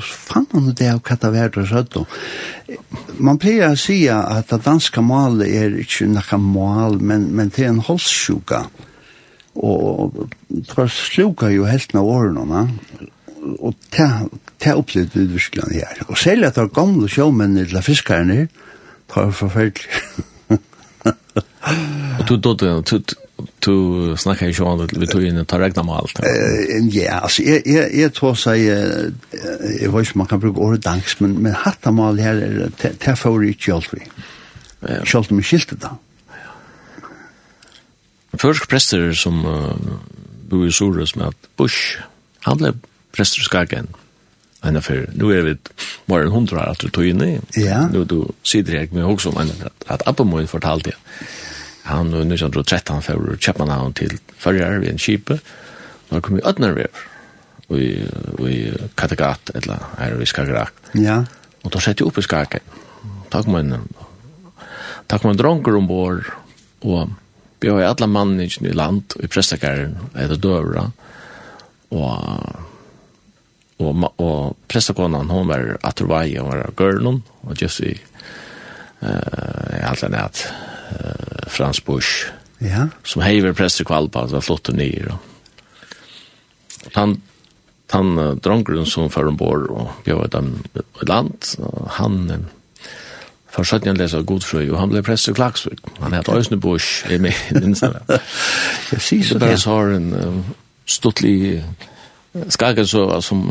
fann 0.04 0.48
man 0.52 0.74
det 0.76 0.90
av 0.92 1.04
katta 1.04 1.32
vært 1.32 1.60
og 1.60 1.68
søtt. 1.68 1.96
Man 3.20 3.40
pleier 3.40 3.72
å 3.72 3.80
si 3.80 4.02
at 4.12 4.52
det 4.52 4.64
danske 4.64 5.04
malet 5.04 5.48
er 5.48 5.80
ikke 5.84 6.08
noe 6.12 6.44
mal, 6.44 7.00
men, 7.00 7.34
men 7.36 7.52
det 7.52 7.68
er 7.68 7.74
en 7.76 7.84
holdsjuka. 7.88 8.68
Mm 8.68 8.87
Og 9.58 10.30
det 10.50 10.90
sluka 10.94 11.50
jo 11.50 11.66
helt 11.66 11.96
av 11.96 12.06
årene, 12.06 12.68
og 13.60 13.74
det 13.94 14.74
opplevde 14.74 15.20
vi 15.20 15.26
virkelig 15.34 15.64
her. 15.74 16.04
Og 16.08 16.18
selv 16.18 16.46
at 16.46 16.56
det 16.56 16.68
var 16.68 16.76
gamle 16.76 17.10
sjåmennene 17.10 17.66
til 17.66 17.82
fiskerne, 17.82 18.40
det 19.08 19.16
var 19.16 19.32
forferdelig. 19.32 19.88
Og 22.20 22.30
du 22.30 22.38
då 22.38 22.54
du 22.54 23.02
du 23.66 24.16
snackar 24.18 24.48
ju 24.48 24.64
om 24.64 24.82
att 24.82 24.94
vi 24.94 25.08
tog 25.08 25.24
in 25.24 25.38
och 25.38 25.54
räkna 25.54 25.84
med 25.84 25.96
allt. 25.96 26.20
Ja, 26.92 27.14
altså 27.14 27.44
jag 27.44 27.62
jag 27.66 27.96
jag 27.96 28.14
tror 28.14 28.36
seg 28.36 28.62
jag 28.62 29.14
jag 29.82 29.92
vet 29.92 30.16
man 30.16 30.28
kan 30.28 30.40
bruka 30.40 30.60
ordet 30.60 30.84
dansk 30.84 31.20
men 31.20 31.44
men 31.44 31.54
hatta 31.54 31.92
mal 31.92 32.20
här 32.20 32.70
det 33.00 33.16
för 33.16 33.44
i 33.44 33.54
Chelsea. 33.54 34.00
Chelsea 35.04 35.36
med 35.36 35.46
skiltet 35.46 35.82
där. 35.82 36.07
Først 38.36 38.68
prester 38.70 39.14
som 39.16 39.40
uh, 39.46 39.72
bor 40.50 40.66
i 40.68 40.74
Sorus 40.74 41.16
med 41.16 41.32
at 41.32 41.50
Bush, 41.58 41.98
han 42.46 42.60
ble 42.60 42.74
prester 43.16 43.42
i 43.42 43.48
Skagen. 43.48 43.90
Enn 44.66 44.80
for, 44.82 45.06
nå 45.16 45.30
er 45.32 45.46
vi 45.46 45.54
bare 46.10 46.28
en 46.28 46.34
hundra 46.34 46.66
at 46.72 46.82
du 46.82 46.90
tog 46.90 47.06
inn 47.08 47.22
i. 47.24 47.34
Ja. 47.62 47.86
Nå 47.92 48.04
du 48.10 48.20
sider 48.44 48.80
jeg 48.80 48.92
med 48.96 49.06
også 49.06 49.32
om 49.32 49.42
enn 49.44 49.54
at, 49.64 49.86
at 49.88 50.06
Abba 50.10 50.26
Moin 50.28 50.50
fortalte 50.50 50.92
jeg. 50.92 51.28
Han 51.88 52.12
var 52.12 52.26
1913 52.26 53.06
for 53.06 53.38
Kjepmanhavn 53.40 53.94
til 53.96 54.18
Førjar 54.42 54.82
ved 54.82 54.92
en 54.92 55.00
kipe. 55.00 55.38
Nå 56.10 56.20
kom 56.24 56.36
vi 56.36 56.44
Ødnervev 56.48 57.06
og 57.68 57.80
i, 57.84 57.92
i 58.48 58.58
Kattegat, 58.96 59.52
eller 59.56 59.84
her 60.00 60.20
i 60.24 60.28
Skagrak. 60.28 60.76
Ja. 60.96 61.22
Og 61.64 61.72
da 61.74 61.82
sette 61.84 62.04
jeg 62.04 62.08
opp 62.08 62.20
i 62.20 62.24
Skagen. 62.24 62.76
Takk 63.32 63.50
man, 63.52 63.74
takk 65.12 65.26
man 65.28 65.40
dronker 65.40 65.76
ombord, 65.76 66.30
og 66.88 67.12
Vi 67.60 67.70
har 67.70 67.82
alla 67.82 68.08
mannen 68.08 68.42
i 68.42 68.74
land 68.74 69.14
i 69.24 69.28
prestakaren, 69.28 69.98
är 70.14 70.36
døvra. 70.36 70.92
Og, 71.90 72.20
og, 73.78 74.04
och 74.04 74.20
och 74.20 74.58
prästakonan 74.68 75.30
hon 75.30 75.48
var 75.48 75.78
att 75.82 76.00
hun 76.00 76.08
var 76.08 76.72
gørnum, 76.76 77.24
og 77.42 77.62
just 77.62 77.80
i 77.80 78.02
eh 79.02 79.90
alltså 79.90 80.06
at, 80.06 80.54
uh, 80.92 81.48
Frans 81.48 81.86
Busch. 81.86 82.32
Ja. 82.60 82.88
Som 83.04 83.22
hever 83.22 83.54
prästakvalpa 83.54 84.28
så 84.28 84.42
flott 84.42 84.70
ni 84.74 85.04
Og 85.10 85.18
Han 86.94 87.22
han 87.90 88.40
drönkren 88.44 88.86
som 88.86 89.10
för 89.10 89.28
ombord 89.28 89.70
og 89.70 89.92
bjør 90.04 90.28
dem 90.28 90.64
ett 90.76 91.08
land 91.08 91.46
han 91.88 92.48
for 93.50 93.64
så 93.64 93.80
han 93.86 93.98
leser 93.98 94.26
godfrøy, 94.28 94.70
og 94.70 94.80
han 94.80 94.92
ble 94.92 95.02
prest 95.04 95.30
i 95.32 95.34
Klagsvik. 95.34 95.80
Han 96.02 96.14
heter 96.14 96.38
Øysne 96.38 96.60
Bush, 96.60 97.06
jeg 97.10 97.22
med 97.22 97.34
minst. 97.62 97.84
Jeg 98.92 99.02
sier 99.02 99.24
så 99.24 99.40
bare 99.40 99.58
så 99.58 99.78
har 99.78 99.96
en 99.96 100.14
um, 100.14 100.44
stortlig 100.86 101.64
så, 102.52 103.22
som 103.22 103.42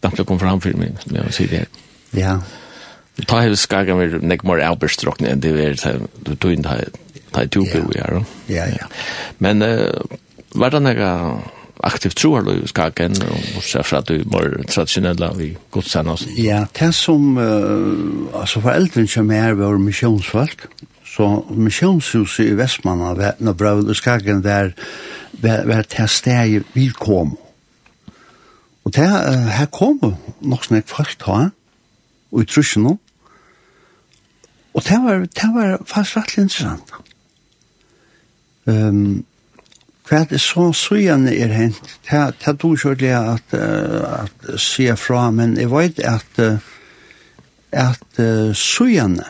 knapt 0.00 0.26
kom 0.26 0.38
fram 0.40 0.60
for 0.60 0.76
meg, 0.78 0.94
som 1.02 1.16
jeg 1.16 1.34
sier 1.34 1.48
det 1.48 1.58
her. 1.58 1.82
Ja. 2.16 2.36
Ta 3.26 3.40
hele 3.40 3.56
skaga 3.56 3.96
med 3.96 4.20
nek 4.22 4.44
mer 4.44 4.60
alberstrokne 4.60 5.32
enn 5.32 5.40
det 5.40 5.54
er 5.56 6.00
du 6.26 6.34
tog 6.36 6.52
inn 6.52 6.62
det 6.62 6.92
ta 7.32 7.40
ta 7.40 7.46
tu 7.48 7.62
på 7.64 7.80
ja. 7.96 8.22
Ja 8.48 8.66
ja. 8.68 8.86
Men 9.38 9.62
eh 9.62 9.90
var 10.54 10.70
det 10.70 10.82
nega 10.82 11.10
aktiv 11.86 12.14
troarløy 12.18 12.66
skaken, 12.70 13.16
og 13.22 13.62
særfra 13.64 14.02
du 14.06 14.18
mer 14.32 14.50
traditionella 14.68 15.30
i 15.42 15.52
godstjenast? 15.70 16.28
Ja, 16.38 16.64
det 16.78 16.92
som, 16.94 17.36
uh, 17.38 18.40
altså 18.40 18.60
foreldren 18.64 19.08
som 19.08 19.30
er 19.30 19.56
var 19.58 19.78
missionsfolk 19.78 20.68
så 21.16 21.30
missionshuset 21.48 22.44
i 22.44 22.56
Vestmanna, 22.58 23.32
når 23.40 23.52
Bravel 23.56 23.88
og 23.88 23.96
Skagen 23.96 24.42
der, 24.44 24.74
var, 25.40 25.62
var 25.64 25.86
det 25.88 26.10
steg 26.12 26.60
vi 26.74 26.90
kom. 26.92 27.38
Og 28.84 28.92
det, 28.94 29.06
uh, 29.08 29.48
her 29.56 29.70
kom 29.72 30.00
nok 30.40 30.64
som 30.64 30.76
jeg 30.76 30.88
først 30.90 31.22
har, 31.30 31.50
og 32.32 32.42
i 32.42 32.48
trusjonen, 32.50 32.98
og 34.76 34.84
det 34.84 34.98
var, 35.00 35.24
det 35.24 35.48
var 35.54 35.78
faktisk 35.88 36.16
rett 36.16 36.36
interessant. 36.42 36.92
Um, 38.66 39.24
Hva 40.06 40.20
er 40.22 40.28
det 40.30 40.38
så 40.40 40.68
søgjende 40.76 41.32
er 41.34 41.50
hent? 41.50 41.96
Det 42.06 42.14
er 42.14 42.94
det 42.94 43.14
at, 43.14 43.54
at 43.54 44.60
se 44.60 44.86
fra, 44.96 45.30
men 45.30 45.56
jeg 45.58 45.70
vet 45.70 45.98
at, 45.98 46.40
at 47.72 48.20
søgjende 48.54 49.24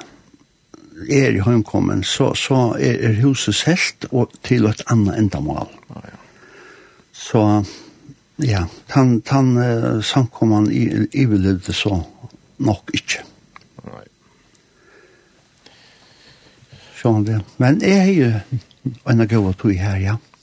er 1.11 1.33
i 1.37 1.41
høymkommen, 1.45 2.05
så, 2.05 2.35
så 2.35 2.75
er, 2.81 3.01
er 3.09 3.21
huset 3.23 3.55
selt 3.55 4.07
og 4.11 4.33
til 4.45 4.67
et 4.69 4.83
annet 4.93 5.19
endamål. 5.19 5.69
Så 7.13 7.43
ja, 8.45 8.67
han, 8.93 9.23
han 9.27 9.57
uh, 9.57 10.03
samkommer 10.05 10.69
i, 10.71 10.85
i 11.13 11.25
vilde 11.25 11.73
så 11.73 12.03
nok 12.59 12.93
ikke. 12.97 13.25
Nei. 13.87 14.05
Sånn 17.01 17.25
det. 17.29 17.41
Men 17.61 17.81
jeg 17.85 17.97
er 17.97 18.13
jo 18.13 18.31
en 19.09 19.25
av 19.25 19.31
gode 19.31 19.57
tog 19.61 19.77
her, 19.77 20.01
ja. 20.01 20.17
Mm 20.17 20.36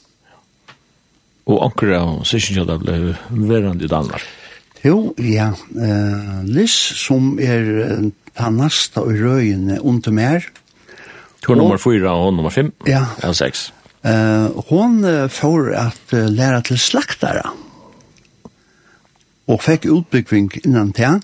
og 1.50 1.60
anker 1.68 1.94
av 1.98 2.24
Sissinjada 2.28 2.78
ble 2.82 3.16
verand 3.30 3.84
i 3.84 3.90
Danmark. 3.92 4.24
Jo, 4.84 5.14
ja. 5.20 5.52
Uh, 5.76 6.44
Liss, 6.48 6.76
som 7.00 7.38
er 7.40 8.12
panasta 8.36 9.04
og 9.04 9.16
røyene 9.20 9.80
under 9.82 10.16
mer. 10.16 10.48
Tur 11.44 11.60
nummer 11.60 11.80
4 11.80 12.12
og 12.12 12.34
nummer 12.36 12.52
5? 12.52 12.72
Ja. 12.88 13.06
Ja, 13.24 13.34
6. 13.36 13.66
Uh, 14.04 14.64
hon 14.70 15.04
uh, 15.08 15.28
får 15.32 15.70
at 15.80 16.16
uh, 16.16 16.28
læra 16.28 16.60
til 16.68 16.80
slaktare 16.80 17.46
og 19.48 19.60
fikk 19.64 19.86
utbyggving 19.92 20.50
innan 20.64 20.92
til 20.96 21.22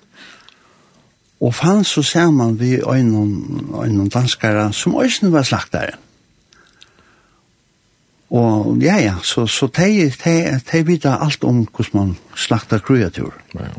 og 1.39 1.53
fann 1.55 1.85
så 1.87 2.03
ser 2.03 2.31
man 2.35 2.57
vi 2.59 2.77
øynon, 2.79 3.71
øynon 3.83 4.11
danskare 4.11 4.73
som 4.75 4.95
øysen 4.99 5.31
var 5.31 5.47
slaktare. 5.47 5.95
Mm 5.95 6.08
Og 8.29 8.77
ja, 8.81 8.99
ja, 9.01 9.15
så, 9.23 9.47
så 9.47 9.67
de, 9.67 10.11
de, 10.23 10.33
de 10.71 10.81
vet 10.85 11.05
alt 11.09 11.43
om 11.43 11.63
hvordan 11.65 11.95
man 11.97 12.17
slakter 12.35 12.79
kreatur. 12.79 13.33
Ja. 13.53 13.71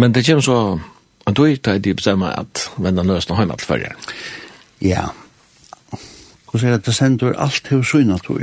Men 0.00 0.14
det 0.14 0.24
kommer 0.26 0.40
så, 0.40 0.78
at 1.26 1.36
du 1.36 1.56
tar 1.56 1.78
de 1.78 1.94
bestemmer 1.94 2.32
at 2.32 2.70
vennene 2.78 3.12
løsene 3.12 3.36
har 3.36 3.50
alt 3.52 3.62
førre. 3.62 3.92
Ja. 4.80 5.10
Hvordan 6.50 6.68
er 6.68 6.78
det, 6.78 6.86
det 6.86 6.94
sender 6.94 7.36
alt 7.36 7.62
til 7.68 7.84
syne, 7.84 8.18
tog? 8.18 8.40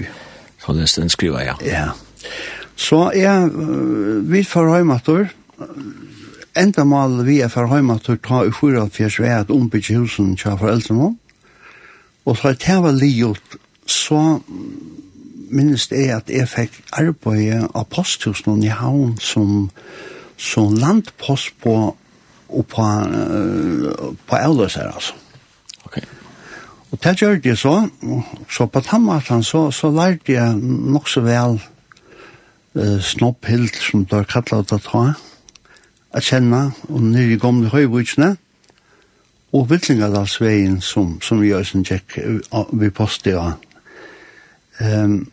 Så 0.62 0.74
det 0.74 0.86
er 0.86 1.02
den 1.02 1.10
skriver, 1.10 1.42
ja. 1.42 1.56
Ja. 1.66 1.90
Så 2.76 3.12
jeg, 3.16 3.50
vi 4.30 4.44
får 4.44 4.76
hjemme, 4.76 5.00
Enda 6.58 6.84
mal 6.84 7.26
vi 7.26 7.40
er 7.42 7.50
for 7.54 7.70
hjemme, 7.70 8.00
ta 8.02 8.44
i 8.46 8.52
44 8.52 9.26
er 9.26 9.40
at 9.40 9.52
ombygge 9.54 9.98
husen 9.98 10.36
til 10.38 10.58
foreldrene, 10.58 11.16
Og 12.28 12.38
så 12.38 12.52
det 12.60 12.76
var 12.84 12.92
livet, 12.92 13.56
så 13.88 14.40
minnes 15.48 15.88
jeg 15.92 16.12
at 16.12 16.30
jeg 16.30 16.50
fikk 16.52 16.82
arbeid 16.92 17.70
av 17.72 17.88
posthusen 17.88 18.60
i 18.68 18.72
havn 18.74 19.16
som, 19.24 19.70
som 20.36 20.76
landpost 20.76 21.56
på 21.64 21.78
og 22.48 22.66
på, 22.72 22.84
uh, 22.84 24.14
på 24.28 24.36
avløsere, 24.36 24.94
altså. 24.94 25.14
Ok. 25.86 25.98
Og 26.92 27.00
det 27.04 27.16
gjør 27.22 27.40
det 27.44 27.58
så, 27.60 27.90
så 28.52 28.66
på 28.66 28.80
tammaten 28.80 29.44
så, 29.44 29.72
så 29.72 29.92
lærte 29.92 30.32
jeg 30.32 30.56
nok 30.56 31.10
så 31.12 31.24
vel 31.26 31.60
uh, 31.60 33.02
snopphild, 33.04 33.76
som 33.76 34.06
det 34.06 34.22
er 34.22 34.30
kallet 34.32 34.72
å 34.72 34.80
ta, 34.80 35.04
å 36.16 36.24
kjenne, 36.24 36.62
og 36.88 37.04
nye 37.04 37.40
gamle 37.40 37.72
høyvutsene 37.74 38.38
og 39.54 39.70
Vittlingadalsveien 39.70 40.82
som, 40.82 41.18
som 41.22 41.42
vi 41.42 41.54
også 41.56 41.84
tjekk 41.88 42.18
vi 42.74 42.90
postet 42.92 43.38
av. 43.40 43.56
Um, 44.82 45.32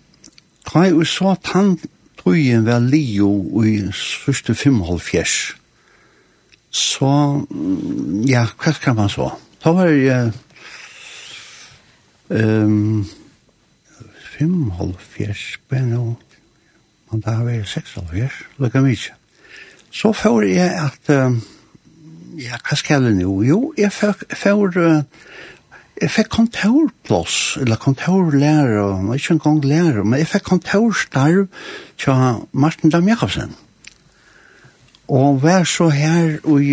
Kai 0.64 0.92
og 0.94 1.04
så 1.06 1.34
at 1.34 1.50
han 1.52 1.74
tøyen 2.22 2.64
var 2.66 2.80
lio 2.80 3.34
i 3.64 3.76
sørste 3.92 4.54
5,5 4.56 5.60
så, 6.74 7.08
ja, 8.26 8.48
hva 8.58 8.72
kan 8.82 8.96
man 8.98 9.10
så? 9.12 9.28
Da 9.62 9.70
var 9.76 9.92
jeg 9.94 10.32
um, 12.34 13.04
5,5 14.40 15.60
men 15.70 15.92
nå 15.92 16.06
man 17.12 17.22
da 17.22 17.36
var 17.44 17.54
jeg 17.54 17.68
6,5 17.70 18.40
lukka 18.58 18.82
mykje. 18.82 19.14
Så 19.94 20.10
får 20.12 20.42
jeg 20.48 20.72
at 20.82 21.14
um, 21.14 21.38
ja, 22.40 22.58
hva 22.62 22.76
skal 22.78 23.06
jeg 23.08 23.18
nå? 23.18 23.34
Jo, 23.46 23.58
jeg 23.78 23.92
fikk, 23.94 24.24
for, 24.38 24.78
jeg 26.00 26.10
fikk 26.10 26.30
kontorplass, 26.34 27.56
eller 27.60 27.80
kontorlærer, 27.80 28.80
og 28.82 29.12
ikke 29.16 29.36
engang 29.36 29.60
lærer, 29.64 30.02
men 30.02 30.18
jeg 30.22 30.30
fikk 30.32 30.48
kontorstarv 30.48 31.46
til 32.00 32.40
Martin 32.52 32.90
Dam 32.90 33.08
Jakobsen. 33.08 33.54
Og 35.08 35.42
vær 35.42 35.64
så 35.68 35.90
her 35.92 36.38
og, 36.48 36.64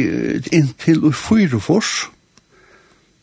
inntil 0.55 1.05
og 1.05 1.15
fyre 1.15 1.59
fors, 1.59 2.09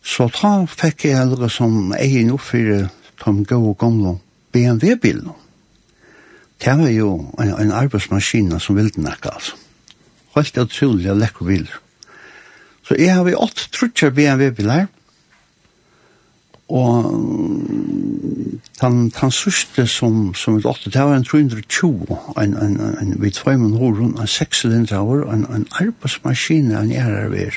så 0.04 0.28
da 0.32 0.52
fikk 0.70 1.08
jeg 1.08 1.26
noe 1.28 1.50
som 1.52 1.92
jeg 1.96 2.24
nå 2.28 2.38
for 2.40 2.88
de 3.24 3.44
gode 3.48 3.74
gamle 3.80 4.18
BMW-bilene. 4.52 5.34
Det 6.58 6.74
var 6.74 6.90
jo 6.90 7.10
en, 7.38 7.50
en 7.54 7.72
arbeidsmaskine 7.72 8.58
som 8.60 8.76
ville 8.76 9.02
nekka, 9.02 9.30
altså. 9.38 9.58
Helt 10.34 10.58
utrolig 10.58 11.14
lekker 11.14 11.46
biler. 11.46 11.76
Så 12.88 12.96
jeg 12.98 13.14
har 13.14 13.24
vi 13.24 13.34
åtte 13.36 13.68
trutcher 13.72 14.10
BMW-biler, 14.10 14.86
og 16.68 17.04
han 18.80 19.12
han 19.16 19.30
sørste 19.30 19.86
som 19.86 20.34
som 20.34 20.56
et 20.56 20.66
åtte 20.66 20.90
det 20.90 21.04
var 21.04 21.16
en 21.16 21.24
320 21.24 22.16
en 22.40 22.56
en 22.56 22.80
en 22.80 23.14
vi 23.22 23.30
tvei 23.30 23.56
mun 23.56 23.76
horun 23.76 24.16
en 24.20 24.26
seks 24.26 24.60
cylindraur 24.60 25.32
en 25.32 25.46
en 25.52 25.66
arbeidsmaskin 25.80 26.70
en 26.70 26.92
RRV. 26.92 27.52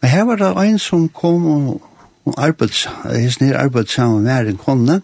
Men 0.00 0.10
her 0.10 0.24
var 0.24 0.36
det 0.36 0.68
en 0.68 0.78
som 0.78 1.08
kom 1.08 1.46
og 1.46 1.90
og 2.24 2.34
arbeids, 2.36 2.88
his 3.16 3.40
nær 3.40 3.58
arbeids 3.58 3.92
sammen 3.92 4.22
med 4.22 4.48
en 4.48 4.56
konne 4.56 5.02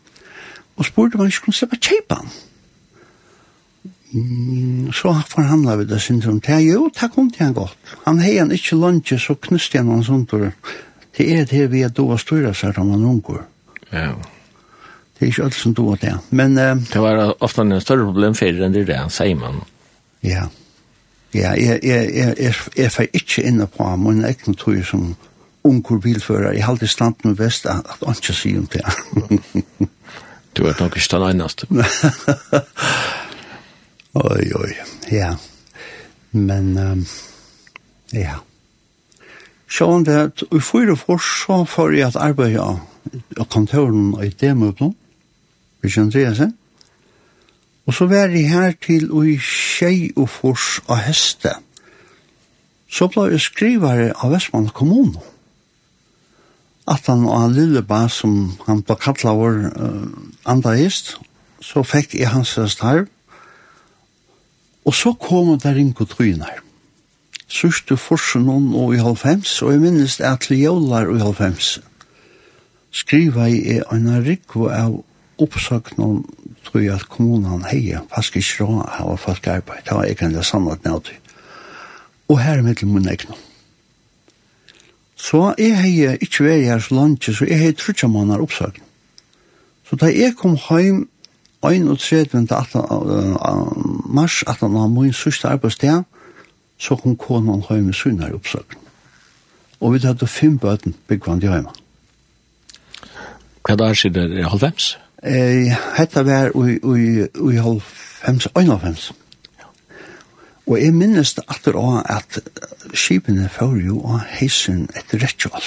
og 0.76 0.84
spurte 0.84 1.14
om 1.14 1.20
han 1.20 1.30
skulle 1.30 1.57
slippe 1.57 1.76
kjeipa 1.80 2.14
han. 2.20 2.28
Mm, 4.17 4.93
så 4.97 5.12
forhandla 5.29 5.77
vi 5.77 5.85
det 5.85 6.01
sin 6.01 6.23
som 6.25 6.39
det, 6.41 6.61
jo, 6.64 6.89
det 6.89 7.11
kom 7.12 7.29
til 7.31 7.45
han 7.45 7.57
godt. 7.57 7.77
Han 8.07 8.21
hei 8.25 8.39
han 8.39 8.55
ikke 8.55 8.79
lunge, 8.81 9.19
så 9.21 9.37
knuste 9.37 9.83
han 9.83 9.93
han 9.93 10.05
sånt, 10.07 10.33
og 10.33 10.49
Det 11.17 11.33
er 11.33 11.45
det 11.45 11.71
vi 11.73 11.83
er 11.83 11.89
då 11.89 12.05
å 12.12 12.19
styra 12.21 12.53
seg 12.55 12.77
om 12.79 12.91
han 12.93 13.05
unger. 13.09 13.47
Ja. 13.89 14.12
Det 15.17 15.25
er 15.25 15.31
ikke 15.31 15.45
alt 15.47 15.57
som 15.57 15.75
då 15.75 15.95
det. 16.01 16.12
Men, 16.31 16.59
uh, 16.59 16.77
det 16.93 17.01
var 17.01 17.33
ofte 17.41 17.64
en 17.64 17.81
større 17.81 18.05
problem 18.05 18.35
for 18.37 18.47
enn 18.67 18.75
det 18.75 18.87
der, 18.91 19.09
sier 19.09 19.37
man. 19.41 19.62
Ja. 20.21 20.49
Ja, 21.33 21.55
jeg, 21.57 21.81
jeg, 21.85 22.11
jeg, 22.14 22.35
jeg, 22.39 22.55
jeg 22.77 22.93
får 22.93 23.09
ikke 23.12 23.43
inne 23.49 23.67
på 23.67 23.85
ham, 23.85 24.05
men 24.05 24.23
jeg 24.25 24.39
kan 24.45 24.55
tro 24.55 24.77
som 24.85 25.17
unger 25.64 25.99
bilfører. 26.05 26.53
Jeg 26.53 26.64
har 26.64 26.73
alltid 26.73 26.93
stand 26.93 27.25
med 27.25 27.37
vest 27.41 27.67
at 27.67 27.97
han 28.05 28.17
ikke 28.17 28.37
sier 28.37 28.61
om 28.61 28.69
det. 28.73 28.85
du 30.57 30.67
er 30.69 30.77
nok 30.81 30.97
ikke 30.97 31.17
den 31.17 31.41
eneste. 31.41 31.67
Oi, 34.17 34.53
oi, 34.55 34.73
ja. 35.12 35.35
Men, 36.31 36.77
um, 36.79 37.07
ja. 38.12 38.39
Sjån 39.69 40.05
det 40.07 40.14
at 40.17 40.45
i 40.57 40.61
fyra 40.64 40.95
for 40.97 41.21
så 41.21 41.64
får 41.69 41.93
jeg 41.93 42.07
at 42.07 42.17
arbeid 42.17 42.55
av 42.57 42.79
kontoren 43.53 44.14
og 44.14 44.23
i 44.25 44.31
demøblen, 44.33 44.95
vi 45.83 45.91
kjenner 45.93 46.17
det 46.17 46.37
seg. 46.39 46.55
Og 47.87 47.95
så 47.95 48.07
var 48.09 48.33
jeg 48.33 48.49
her 48.49 48.73
til 48.83 49.11
og 49.12 49.29
i 49.29 49.37
tjei 49.43 50.09
og 50.17 50.31
fors 50.33 50.79
av 50.89 51.03
heste. 51.05 51.53
Så 52.89 53.11
ble 53.12 53.27
jeg 53.35 53.45
skrivare 53.45 54.14
av 54.17 54.33
Vestmann 54.33 54.71
kommune. 54.73 55.21
At 56.89 57.11
han 57.11 57.27
og 57.27 57.37
han 57.37 57.59
lille 57.59 57.83
ba 57.85 58.07
som 58.09 58.57
han 58.64 58.81
ble 58.87 58.97
kattla 59.03 59.35
vår 59.37 59.61
uh, 59.77 60.09
andre 60.49 60.77
hest, 60.81 61.19
så 61.61 61.85
fikk 61.85 62.17
jeg 62.17 62.33
hans 62.33 62.55
starv 62.73 63.11
Og 64.87 64.95
så 64.95 65.12
kom 65.18 65.57
det 65.59 65.74
inn 65.80 65.93
trynar. 65.95 66.62
Sørste 67.47 67.97
forsen 67.97 68.49
om 68.51 68.72
og 68.74 68.95
i 68.95 69.03
halvfems, 69.03 69.62
og 69.62 69.72
jeg 69.72 69.82
minnes 69.82 70.16
det 70.18 70.26
at 70.26 70.47
til 70.47 70.59
jævlar 70.59 71.11
og 71.11 71.18
i 71.18 71.22
halvfems. 71.22 71.78
Skriva 72.91 73.49
i 73.51 73.80
en 73.93 74.09
rikvo 74.24 74.70
av 74.70 74.97
oppsakna 75.43 76.22
tror 76.66 76.82
jeg 76.82 76.95
at 76.95 77.09
kommunen 77.12 77.66
heier 77.68 78.07
faktisk 78.11 78.41
ikke 78.41 78.66
råd 78.66 78.95
av 78.99 79.18
folk 79.22 79.47
arbeid. 79.47 79.84
Det 79.84 79.95
var 79.95 80.05
egentlig 80.05 80.45
en 80.55 80.66
det 80.82 80.91
nødt 80.91 81.12
Og 82.28 82.41
her 82.41 82.59
er 82.59 82.62
mitt 82.62 82.82
min 82.82 83.09
egnom. 83.09 83.37
Så 85.16 85.55
jeg 85.59 85.76
heier 85.78 86.16
ikke 86.20 86.45
vært 86.45 86.64
her 86.64 86.78
så 86.78 86.95
langt, 86.95 87.24
så 87.24 87.45
jeg 87.45 87.59
heier 87.59 87.72
trutja 87.72 88.09
måneder 88.09 88.43
oppsakna. 88.43 88.84
Så 89.87 89.97
da 89.97 90.07
jeg 90.07 90.34
kom 90.37 90.57
heim 90.68 91.09
31. 91.62 92.46
mars, 94.04 94.42
at 94.46 94.61
han 94.61 94.74
var 94.74 94.86
min 94.86 95.12
sørste 95.12 95.48
arbeidsdag, 95.48 96.02
så 96.78 96.96
kom 96.96 97.16
konan 97.16 97.64
høyme 97.68 97.94
synar 97.94 98.34
oppsøkken. 98.34 98.78
Og 99.80 99.92
vi 99.92 99.98
hadde 100.04 100.26
fem 100.26 100.59
bøten 100.59 100.94
byggvann 101.09 101.42
i 101.42 101.50
heima. 101.50 101.72
Hva 103.66 103.76
da 103.76 103.90
er 103.90 103.98
siden 103.98 104.32
er 104.32 104.48
halvfems? 104.48 104.96
Eh, 105.22 105.72
hette 105.96 106.24
var 106.26 106.52
i 106.57 107.57
halvfems, 107.57 108.48
øynalfems. 108.59 109.12
Og 110.66 110.80
jeg 110.82 110.94
minnes 110.94 111.34
det 111.34 111.44
atter 111.48 111.76
av 111.78 112.00
at 112.11 112.38
skipene 112.94 113.48
fører 113.48 113.84
jo 113.86 114.00
av 114.02 114.24
heisen 114.38 114.88
etter 114.98 115.22
rettjål. 115.22 115.66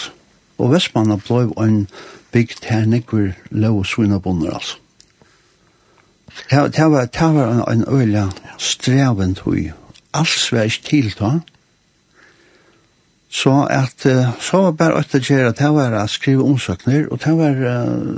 Og 0.59 0.73
vestmanna 0.73 1.15
ble 1.23 1.45
en 1.63 1.85
bygd 2.33 2.67
her 2.67 2.85
nekker 2.85 3.31
løv 3.51 3.81
og 3.81 3.87
svinabonder, 3.87 4.51
altså. 4.59 4.77
Det 6.49 6.57
var, 6.57 6.67
det 6.73 7.29
var 7.35 7.43
en, 7.43 7.63
en 7.67 7.85
øyla 7.87 8.29
streven 8.57 9.35
tog. 9.35 9.71
Alls 10.13 10.51
var 10.51 10.67
ikke 10.69 10.85
til 10.89 11.13
da. 11.19 11.39
Så 13.29 13.53
at, 13.69 14.05
så 14.41 14.61
var 14.61 14.71
bare 14.71 14.99
at 15.03 15.11
det 15.13 15.27
gjør 15.29 15.51
at 15.51 15.59
det 15.61 15.69
var 15.75 15.93
å 15.93 16.07
skrive 16.09 16.45
omsøkner, 16.49 17.05
og 17.13 17.21
det 17.21 17.33
var, 17.37 17.59
uh, 17.61 18.17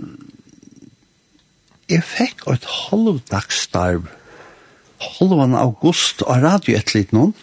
jeg 1.91 2.03
fikk 2.07 2.45
et 2.47 2.68
halvdagstarv, 2.78 4.07
halvan 5.01 5.57
august 5.59 6.24
av 6.24 6.39
radio 6.45 6.78
et 6.80 6.93
litt 6.95 7.12
noen, 7.12 7.34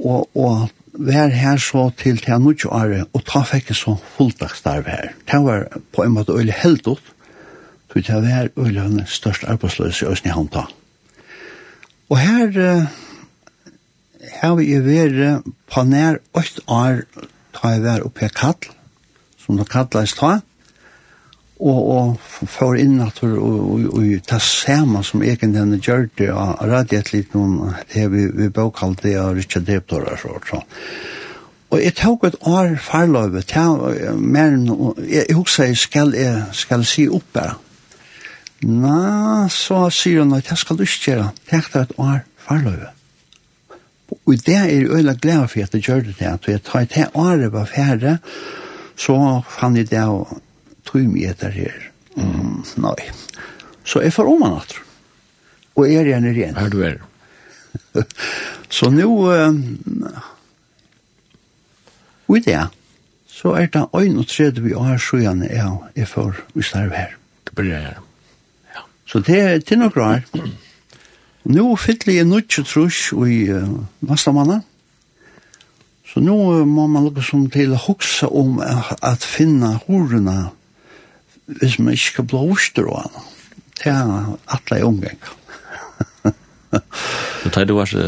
og, 0.00 0.24
og 0.32 0.70
vær 0.96 1.32
her 1.36 1.60
så 1.60 1.90
til 2.00 2.16
til 2.24 2.40
90 2.40 2.72
året, 2.72 3.04
og 3.12 3.24
ta 3.28 3.42
fikk 3.44 3.74
jeg 3.74 3.80
så 3.82 3.96
fulldagstarv 4.16 4.88
her. 4.88 5.12
Det 5.28 5.42
var 5.44 5.68
på 5.92 6.04
en 6.06 6.16
måte 6.16 6.32
øyla 6.32 6.56
heldt 6.56 6.88
ut, 6.88 7.12
Så 7.96 8.20
det 8.20 8.32
var 8.32 8.50
Øljan 8.60 9.00
størst 9.08 9.46
arbeidsløse 9.48 10.04
i 10.04 10.10
Østene 10.12 10.34
Hanta. 10.36 10.66
Og 12.10 12.18
her 12.18 12.88
har 14.40 14.54
vi 14.58 14.68
i 14.74 14.82
vært 14.84 15.46
på 15.72 15.84
nær 15.88 16.20
8 16.36 16.66
år 16.68 17.00
da 17.56 17.72
jeg 17.72 17.82
var 17.86 18.04
oppe 18.04 18.26
i 18.26 18.34
Kall, 18.36 18.68
som 19.40 19.56
det 19.56 19.68
kalles 19.72 20.14
ta, 20.18 20.38
og, 21.56 21.78
og 21.96 22.48
får 22.52 22.80
inn 22.82 22.98
at 23.00 23.22
og, 23.24 23.36
og, 23.40 23.84
og 23.96 24.24
ta 24.28 24.38
samme 24.42 25.00
som 25.06 25.24
egen 25.24 25.54
denne 25.56 25.80
gjør 25.80 26.08
det, 26.18 26.30
og 26.34 26.60
radiet 26.68 27.14
litt 27.14 27.36
noen, 27.36 27.76
det 27.94 28.08
vi, 28.12 28.26
vi 28.28 28.50
bøkalt 28.52 29.04
det 29.06 29.16
av 29.20 29.32
Richard 29.38 29.64
Deptor, 29.68 30.04
og 30.04 30.20
så, 30.20 30.34
så. 30.50 30.62
Og 31.72 31.80
jeg 31.82 31.96
tok 31.98 32.28
et 32.28 32.36
år 32.46 32.76
farløyve, 32.78 33.42
mer 34.20 34.52
enn, 34.52 34.68
jeg 35.08 35.34
husker 35.34 35.72
jeg 35.72 35.80
skal, 35.80 36.12
jeg 36.14 36.44
skal 36.54 36.84
si 36.86 37.08
opp 37.08 37.32
bare, 37.34 37.56
Nå, 38.64 39.48
så 39.52 39.90
sier 39.92 40.22
hun 40.22 40.36
at 40.36 40.48
jeg 40.48 40.58
skal 40.58 40.80
ikke 40.80 41.02
gjøre. 41.10 41.32
Takk 41.50 41.72
til 41.72 41.82
et 41.82 41.98
år 42.00 42.22
farløyve. 42.46 42.92
Og 44.26 44.38
det 44.46 44.54
er 44.54 44.70
jeg 44.70 44.90
øyla 44.90 45.14
glad 45.18 45.48
for 45.48 45.62
at 45.62 45.74
jeg 45.74 45.82
gjør 45.82 46.00
det 46.06 46.16
til. 46.16 46.52
Jeg 46.52 46.62
tar 46.64 46.84
til 46.84 47.06
året 47.14 47.52
var 47.52 47.66
ferdig, 47.66 48.16
så 48.96 49.42
fann 49.50 49.76
jeg 49.76 49.90
det 49.90 50.04
og 50.06 50.40
tog 50.86 51.02
meg 51.10 51.32
etter 51.32 51.50
her. 51.50 51.90
Mm, 52.16 52.62
nei. 52.80 53.10
Så 53.84 54.00
jeg 54.02 54.14
får 54.14 54.30
om 54.30 54.42
han 54.46 54.58
at. 54.62 54.78
Og 55.76 55.90
jeg 55.90 56.00
er 56.00 56.10
gjerne 56.14 56.32
igjen. 56.36 56.56
Her 56.56 56.72
du 56.72 56.80
er. 56.86 56.96
så 58.70 58.90
nå, 58.90 59.10
og 62.26 62.36
i 62.36 62.40
det 62.40 62.62
så 63.36 63.52
er 63.52 63.68
det 63.72 63.84
31 63.92 64.72
år 64.76 64.96
siden 64.96 65.42
jeg, 65.44 65.70
jeg 65.96 66.08
får 66.08 66.40
vi 66.54 66.62
starve 66.64 66.96
her. 66.96 67.16
Det 67.44 67.54
blir 67.54 67.72
jeg 67.74 67.82
her. 67.82 68.05
Så 69.06 69.22
det 69.22 69.40
er 69.40 69.58
til 69.62 69.80
noe 69.80 69.94
greier. 69.94 70.24
Nå 71.46 71.66
fyller 71.78 72.16
jeg 72.16 72.26
nødt 72.26 72.48
til 72.50 72.66
trus 72.66 73.12
i 73.12 73.44
uh, 73.54 73.76
neste. 74.08 74.60
Så 76.06 76.22
nå 76.24 76.36
må 76.66 76.86
man 76.90 77.06
lukke 77.06 77.22
som 77.22 77.46
til 77.50 77.74
å 77.76 77.82
huske 77.86 78.26
om 78.26 78.58
at 78.60 79.26
finne 79.26 79.76
horene 79.86 80.50
hvis 81.46 81.78
man 81.78 81.94
ikke 81.94 82.10
skal 82.10 82.26
blå 82.32 82.40
oster 82.56 82.88
og 82.90 83.04
annet. 83.04 83.28
Det 83.76 83.92
er 83.92 84.32
alle 84.56 84.80
omgang. 84.82 85.20
Men 87.44 87.54
tar 87.54 87.68
du 87.68 87.76
var 87.76 87.86
så 87.86 88.02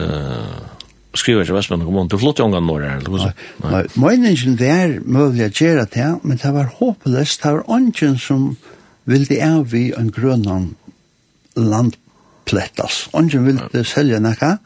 skriver 1.19 1.43
ikke 1.43 1.57
Vestland 1.57 1.83
kommunen, 1.83 2.09
du 2.09 2.19
flott 2.19 2.39
i 2.39 2.45
omgang 2.45 2.67
når 2.67 2.83
det 2.83 2.89
er, 2.89 2.99
eller 3.01 3.13
hva 3.15 3.21
så? 3.23 3.31
Nei, 3.65 3.83
meningen 3.99 4.59
det 4.61 4.69
er 4.71 4.93
mulig 5.03 5.47
å 5.47 5.51
gjøre 5.51 5.87
det, 5.95 6.09
men 6.23 6.41
det 6.41 6.53
var 6.55 6.69
håpløst, 6.79 7.43
det 7.43 7.55
var 7.57 7.65
ånden 7.75 8.19
som 8.23 8.45
ville 9.09 9.39
av 9.43 9.75
i 9.75 9.89
en 9.99 10.13
grønland 10.15 10.77
land 11.59 11.97
plettas. 12.49 13.09
Ongen 13.13 13.47
ville 13.47 13.85
selja 13.85 14.21
nekka, 14.23 14.57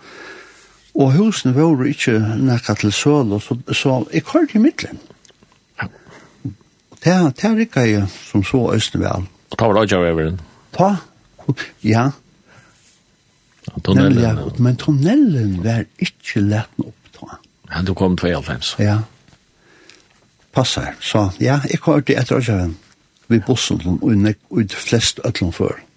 og 0.95 1.15
husene 1.17 1.55
var 1.57 1.85
ikke 1.89 2.19
nekka 2.21 2.77
til 2.81 2.93
søl, 2.93 3.37
så, 3.41 3.57
så 3.73 4.03
jeg 4.13 4.25
kvar 4.29 4.49
i 4.55 4.61
midtelen. 4.61 5.01
Ja. 5.81 5.89
Det, 7.05 7.15
det 7.39 7.67
ikke 7.67 7.87
jeg 7.89 8.09
som 8.31 8.45
så 8.45 8.67
østene 8.77 9.07
vel. 9.07 9.29
Og 9.53 9.59
ta 9.59 9.69
var 9.69 9.87
det 9.87 10.35
Ta, 10.73 10.97
ja. 11.85 12.11
tunnelen. 13.85 14.13
Nemlig, 14.13 14.23
ja. 14.23 14.35
Men 14.59 14.77
tunnelen 14.77 15.65
var 15.65 15.85
ikke 15.99 16.41
lett 16.41 16.85
opp 16.85 17.11
ta. 17.13 17.39
Ja, 17.73 17.83
du 17.83 17.95
kom 17.95 18.17
92. 18.17 18.77
Ja. 18.79 19.03
Passar, 20.53 20.95
så 21.01 21.31
ja, 21.41 21.61
jeg 21.69 21.81
kvar 21.81 22.01
til 22.01 22.17
etter 22.21 22.71
Vi 23.29 23.39
bussen 23.41 23.81
og 24.03 24.61
i 24.61 24.67
flest 24.69 25.21
øtlom 25.25 25.53
før. 25.53 25.79
Ja 25.79 25.92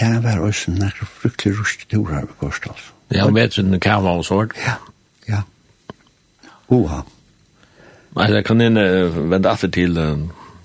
det 0.00 0.24
var 0.24 0.40
også 0.40 0.72
nekker 0.72 1.08
fryktelig 1.20 1.58
ruske 1.60 1.86
turer 1.90 2.26
ved 2.40 2.44
altså. 2.48 2.92
Ja, 3.12 3.24
han 3.24 3.34
vet 3.34 3.54
sin 3.54 3.80
kava 3.80 4.16
og 4.16 4.24
sånt. 4.24 4.52
Ja, 4.66 4.78
ja. 5.28 5.42
Oha. 6.68 7.02
Nei, 8.16 8.28
jeg 8.32 8.44
kan 8.44 8.60
inn 8.60 8.76
uh, 8.76 9.30
vende 9.30 9.48
after 9.48 9.68
til 9.72 9.98
uh, 9.98 10.16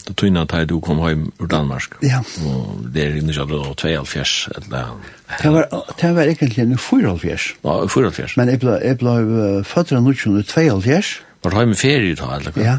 det 0.08 0.16
tøyna 0.16 0.46
at 0.48 0.70
du 0.70 0.80
kom 0.80 1.00
hjem 1.04 1.32
ur 1.40 1.48
Danmark. 1.52 1.98
Ja. 2.04 2.22
Og 2.48 2.88
det 2.94 3.04
er 3.04 3.16
inne 3.20 3.36
kjadre 3.36 3.60
da, 3.60 3.74
72 3.76 4.50
eller... 4.56 4.94
Det 5.42 5.52
var, 5.52 5.68
det 6.02 6.12
var 6.16 6.24
egentlig 6.24 6.64
en 6.64 6.78
74. 6.78 7.48
Ja, 7.64 7.88
74. 7.88 8.38
Men 8.38 8.50
jeg 8.50 8.62
ble, 8.64 8.78
jeg 8.84 8.98
ble 9.02 9.16
født 9.68 9.92
av 9.92 10.08
1972. 10.08 11.18
Var 11.44 11.52
du 11.52 11.60
hjem 11.60 11.76
i 11.76 11.80
ferie 11.80 12.16
da, 12.16 12.30
eller 12.38 12.56
hva? 12.56 12.64
Ja. 12.64 12.78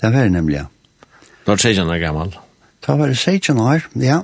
Det 0.00 0.12
var 0.12 0.24
det 0.24 0.32
nemlig, 0.32 0.56
ja. 0.62 0.64
Da 1.44 1.52
var 1.52 1.60
det 1.60 1.68
16 1.68 1.92
år 1.92 2.00
gammel. 2.00 2.32
Da 2.86 2.96
var 2.96 3.12
det 3.12 3.18
16 3.18 3.60
år. 3.60 3.84
Ja. 4.00 4.22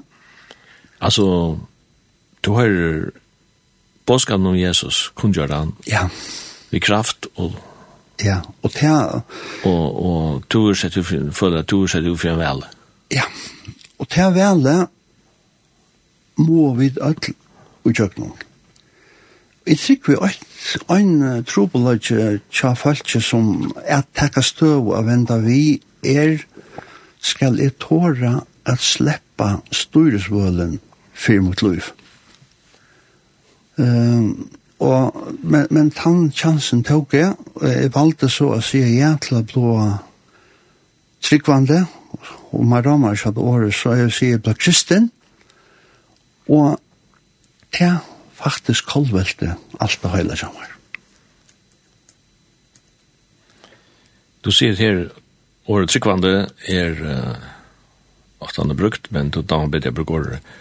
Altså, 1.00 1.56
du 2.44 2.52
har 2.52 3.10
påskapen 4.06 4.46
om 4.46 4.58
Jesus, 4.58 5.10
kun 5.14 5.32
gjør 5.32 5.54
han. 5.54 5.74
Ja. 5.86 6.08
I 6.70 6.78
kraft 6.78 7.26
og... 7.34 7.56
Ja, 8.20 8.42
og 8.62 8.72
det. 8.76 9.22
Og, 9.64 9.84
og 10.06 10.42
du 10.52 10.66
har 10.66 10.76
sett 10.76 10.98
ut 11.00 11.08
føler 11.32 11.62
at 11.62 11.70
du 11.70 11.78
har 11.80 11.88
sett 11.88 12.04
ut 12.04 12.20
for 12.20 12.28
en 12.34 12.40
vel. 12.42 12.60
Ja, 13.16 13.24
og 13.98 14.08
til 14.12 14.26
er 14.26 14.34
vele 14.36 14.74
må 16.40 16.74
vi 16.76 16.90
alt 17.00 17.30
utjøkning. 17.88 18.34
Jeg 19.66 19.78
tror 19.78 20.06
vi 20.06 20.18
alt 20.20 20.90
en 20.92 21.44
trobeløyde 21.48 22.40
tja 22.52 22.74
falske 22.76 23.22
som 23.24 23.72
er 23.84 24.04
takka 24.16 24.44
støv 24.44 24.92
og 24.92 25.08
enda 25.08 25.38
vi 25.40 25.80
er 26.04 26.44
skal 27.20 27.60
jeg 27.60 27.78
tåra 27.80 28.40
at 28.68 28.84
sleppa 28.84 29.60
styresvølen 29.72 30.78
fyrir 31.20 31.44
mot 31.44 31.62
liv. 31.62 31.92
Um, 33.80 34.50
og, 34.80 35.16
men, 35.42 35.66
men 35.70 35.90
tann 35.92 36.30
chansen 36.32 36.82
tok 36.86 37.14
jeg, 37.14 37.34
og 37.54 37.66
jeg 37.68 37.92
valgte 37.94 38.30
så 38.32 38.54
å 38.56 38.60
si 38.64 38.80
ja 38.96 39.12
til 39.20 39.40
å 39.40 39.46
blå 39.46 39.74
tryggvande, 41.24 41.82
og 42.50 42.64
man 42.66 42.84
rammer 42.84 43.18
seg 43.18 43.36
det 43.36 43.44
året, 43.44 43.76
så 43.76 43.94
jeg 43.98 44.14
sier 44.16 44.40
blå 44.40 44.56
kristen, 44.56 45.10
og 46.48 46.80
det 47.76 47.92
faktisk 48.40 48.88
kolvelte 48.88 49.54
alt 49.80 50.00
det 50.02 50.12
hele 50.16 50.36
sammen. 50.40 50.76
Du 54.40 54.48
sier 54.56 54.72
her, 54.80 55.04
året 55.68 55.92
tryggvande 55.92 56.32
er 56.72 56.96
uh, 57.04 57.36
ofte 58.40 58.64
han 58.64 58.76
brukt, 58.76 59.12
men 59.12 59.28
du 59.28 59.42
da 59.44 59.60
bedre 59.68 59.92
bruker 59.92 60.22
året 60.22 60.52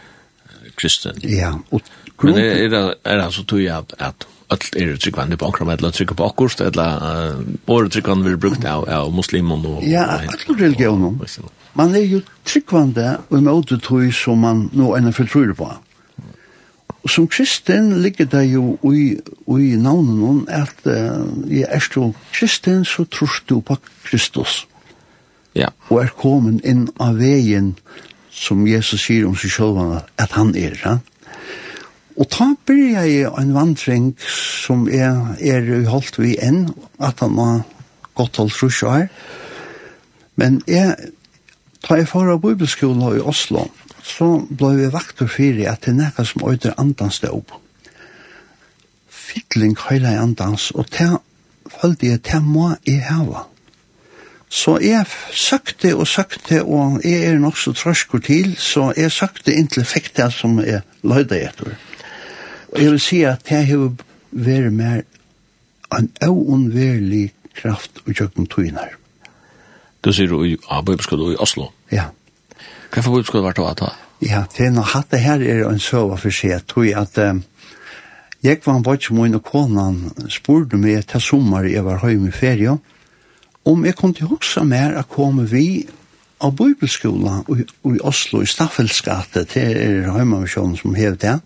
kristen. 0.80 1.20
Ja, 1.28 1.54
og 1.72 1.82
Men 2.24 2.38
er, 2.40 2.52
er, 2.66 2.70
det, 2.74 2.84
er 3.04 3.20
det 3.20 3.26
altså 3.30 3.46
tog 3.48 3.64
at, 3.72 3.94
at 4.00 4.28
alt 4.50 4.76
er 4.76 4.96
tryggvandi 4.98 5.38
på 5.38 5.48
akkurat 5.48 5.78
eller 5.78 5.94
trygg 5.94 6.16
på 6.18 6.26
akkurat 6.26 6.62
eller 6.62 7.44
åre 7.70 7.90
tryggvandi 7.90 8.32
vil 8.32 8.40
brukt 8.42 8.66
av, 8.66 8.88
av 8.90 9.12
muslimon 9.14 9.66
og... 9.66 9.84
Ja, 9.86 10.08
öll 10.26 10.58
religionen. 10.58 11.20
Man 11.78 11.94
er 11.96 12.08
jo 12.08 12.24
tryggvandi 12.50 13.12
og 13.30 13.46
møte 13.46 13.78
tog 13.78 14.08
som 14.16 14.42
man 14.44 14.66
nå 14.74 14.96
enn 14.98 15.14
fortrur 15.14 15.54
på. 15.58 15.70
Og 17.00 17.14
som 17.14 17.28
kristen 17.32 17.94
ligger 18.04 18.28
det 18.28 18.44
jo 18.50 18.74
i, 18.90 19.14
i 19.16 19.70
navnet 19.80 20.18
noen 20.20 20.42
at 20.52 20.82
uh, 20.90 21.24
jeg 21.48 21.70
er 21.70 21.84
stå 21.86 22.10
kristen, 22.34 22.84
så 22.86 23.06
tror 23.08 23.40
du 23.48 23.62
på 23.62 23.78
Kristus. 24.04 24.66
Ja. 25.56 25.72
Og 25.90 26.04
er 26.04 26.12
kommet 26.18 26.66
inn 26.68 26.88
av 27.00 27.22
veien 27.22 27.76
til 27.78 28.09
som 28.32 28.66
Jesus 28.68 29.06
sier 29.08 29.28
om 29.28 29.36
seg 29.38 29.54
selv 29.54 29.80
at 30.20 30.36
han 30.38 30.54
er. 30.58 30.78
Ja? 30.84 30.98
Og 32.20 32.28
ta 32.32 32.52
blir 32.68 32.98
jeg 33.00 33.30
en 33.30 33.54
vandring 33.56 34.12
som 34.28 34.88
er, 34.92 35.36
er 35.40 35.70
holdt 35.90 36.20
vi 36.20 36.36
enn, 36.42 36.68
at 37.00 37.24
han 37.24 37.38
har 37.40 37.62
gått 38.20 38.42
holdt 38.42 38.58
trus 38.60 38.82
her. 38.84 39.08
Men 40.40 40.62
jeg, 40.68 40.96
da 41.86 42.00
jeg 42.00 42.10
får 42.12 42.34
av 42.34 42.42
bibelskolen 42.44 43.06
i 43.16 43.24
Oslo, 43.24 43.68
så 44.04 44.40
ble 44.50 44.74
vi 44.78 44.92
vakter 44.92 45.30
fyrir 45.32 45.72
at 45.72 45.86
det 45.86 45.94
er 45.94 46.00
noe 46.00 46.28
som 46.28 46.46
øyder 46.48 46.78
andans 46.82 47.22
det 47.24 47.32
opp. 47.36 47.54
Fittling 49.10 49.76
høyla 49.78 50.16
i 50.16 50.22
andans, 50.24 50.72
og 50.76 50.90
det 50.96 51.12
følte 51.70 52.14
jeg, 52.14 52.24
det 52.26 52.44
må 52.44 52.74
jeg 52.88 53.04
hava. 53.08 53.46
Mm 53.46 53.59
Så 54.50 54.80
jeg 54.82 55.06
søkte 55.32 55.94
og 55.96 56.08
søkte, 56.10 56.64
og 56.64 57.04
jeg 57.06 57.28
er 57.30 57.38
nok 57.38 57.58
så 57.58 57.74
trøsker 57.78 58.20
til, 58.26 58.56
så 58.58 58.90
jeg 58.98 59.12
søkte 59.14 59.54
inntil 59.54 59.86
fikk 59.86 60.10
det 60.18 60.32
som 60.34 60.58
jeg 60.64 60.82
løyde 61.06 61.38
etter. 61.38 61.76
Og 62.74 62.82
jeg 62.82 62.92
vil 62.96 63.04
si 63.04 63.22
at 63.30 63.46
jeg 63.52 63.68
har 63.70 63.92
vært 64.32 64.74
mer 64.74 65.04
en 65.94 66.10
øvnverlig 66.26 67.30
kraft 67.56 68.02
og 68.06 68.14
kjøkken 68.14 68.50
tøyner. 68.50 68.98
Du 70.04 70.12
sier 70.14 70.30
du 70.32 70.42
i 70.46 70.58
har 70.70 70.84
bøybeskått 70.86 71.22
i 71.34 71.38
Oslo? 71.42 71.70
Ja. 71.92 72.10
Hva 72.90 73.04
for 73.04 73.18
bøybeskått 73.18 73.46
var 73.46 73.58
det 73.58 73.66
å 73.66 73.74
ta? 73.78 73.94
Ja, 74.24 74.46
det 74.56 74.66
er 74.66 74.76
noe 74.76 74.88
hatt 74.88 75.12
det 75.14 75.22
her 75.24 75.42
er 75.44 75.66
en 75.68 75.82
søva 75.84 76.18
for 76.20 76.34
seg, 76.34 76.64
tror 76.70 76.88
jeg 76.88 76.98
at 77.00 77.18
um, 77.22 77.44
jeg 78.46 78.62
var 78.66 78.80
en 78.80 78.86
bøybeskått 78.86 79.18
min 79.18 79.38
og 79.38 79.46
konan 79.46 80.08
spurte 80.32 80.80
meg 80.80 81.06
til 81.12 81.22
sommer 81.22 81.70
jeg 81.70 81.86
var 81.86 82.02
høy 82.02 82.16
med 82.22 82.34
ferie, 82.34 82.80
om 83.66 83.86
jeg 83.86 83.96
kunne 84.00 84.30
huske 84.30 84.64
mer 84.66 84.96
å 85.00 85.06
komme 85.10 85.46
vi 85.50 85.88
av 86.40 86.56
bibelskola 86.56 87.44
i 87.52 87.66
i 87.90 88.00
Oslo, 88.06 88.42
i 88.42 88.48
Staffelsgate, 88.48 89.44
til 89.50 89.78
er 89.78 90.12
Høymavisjonen 90.14 90.78
som 90.78 90.96
hevde 90.96 91.28
det. 91.28 91.40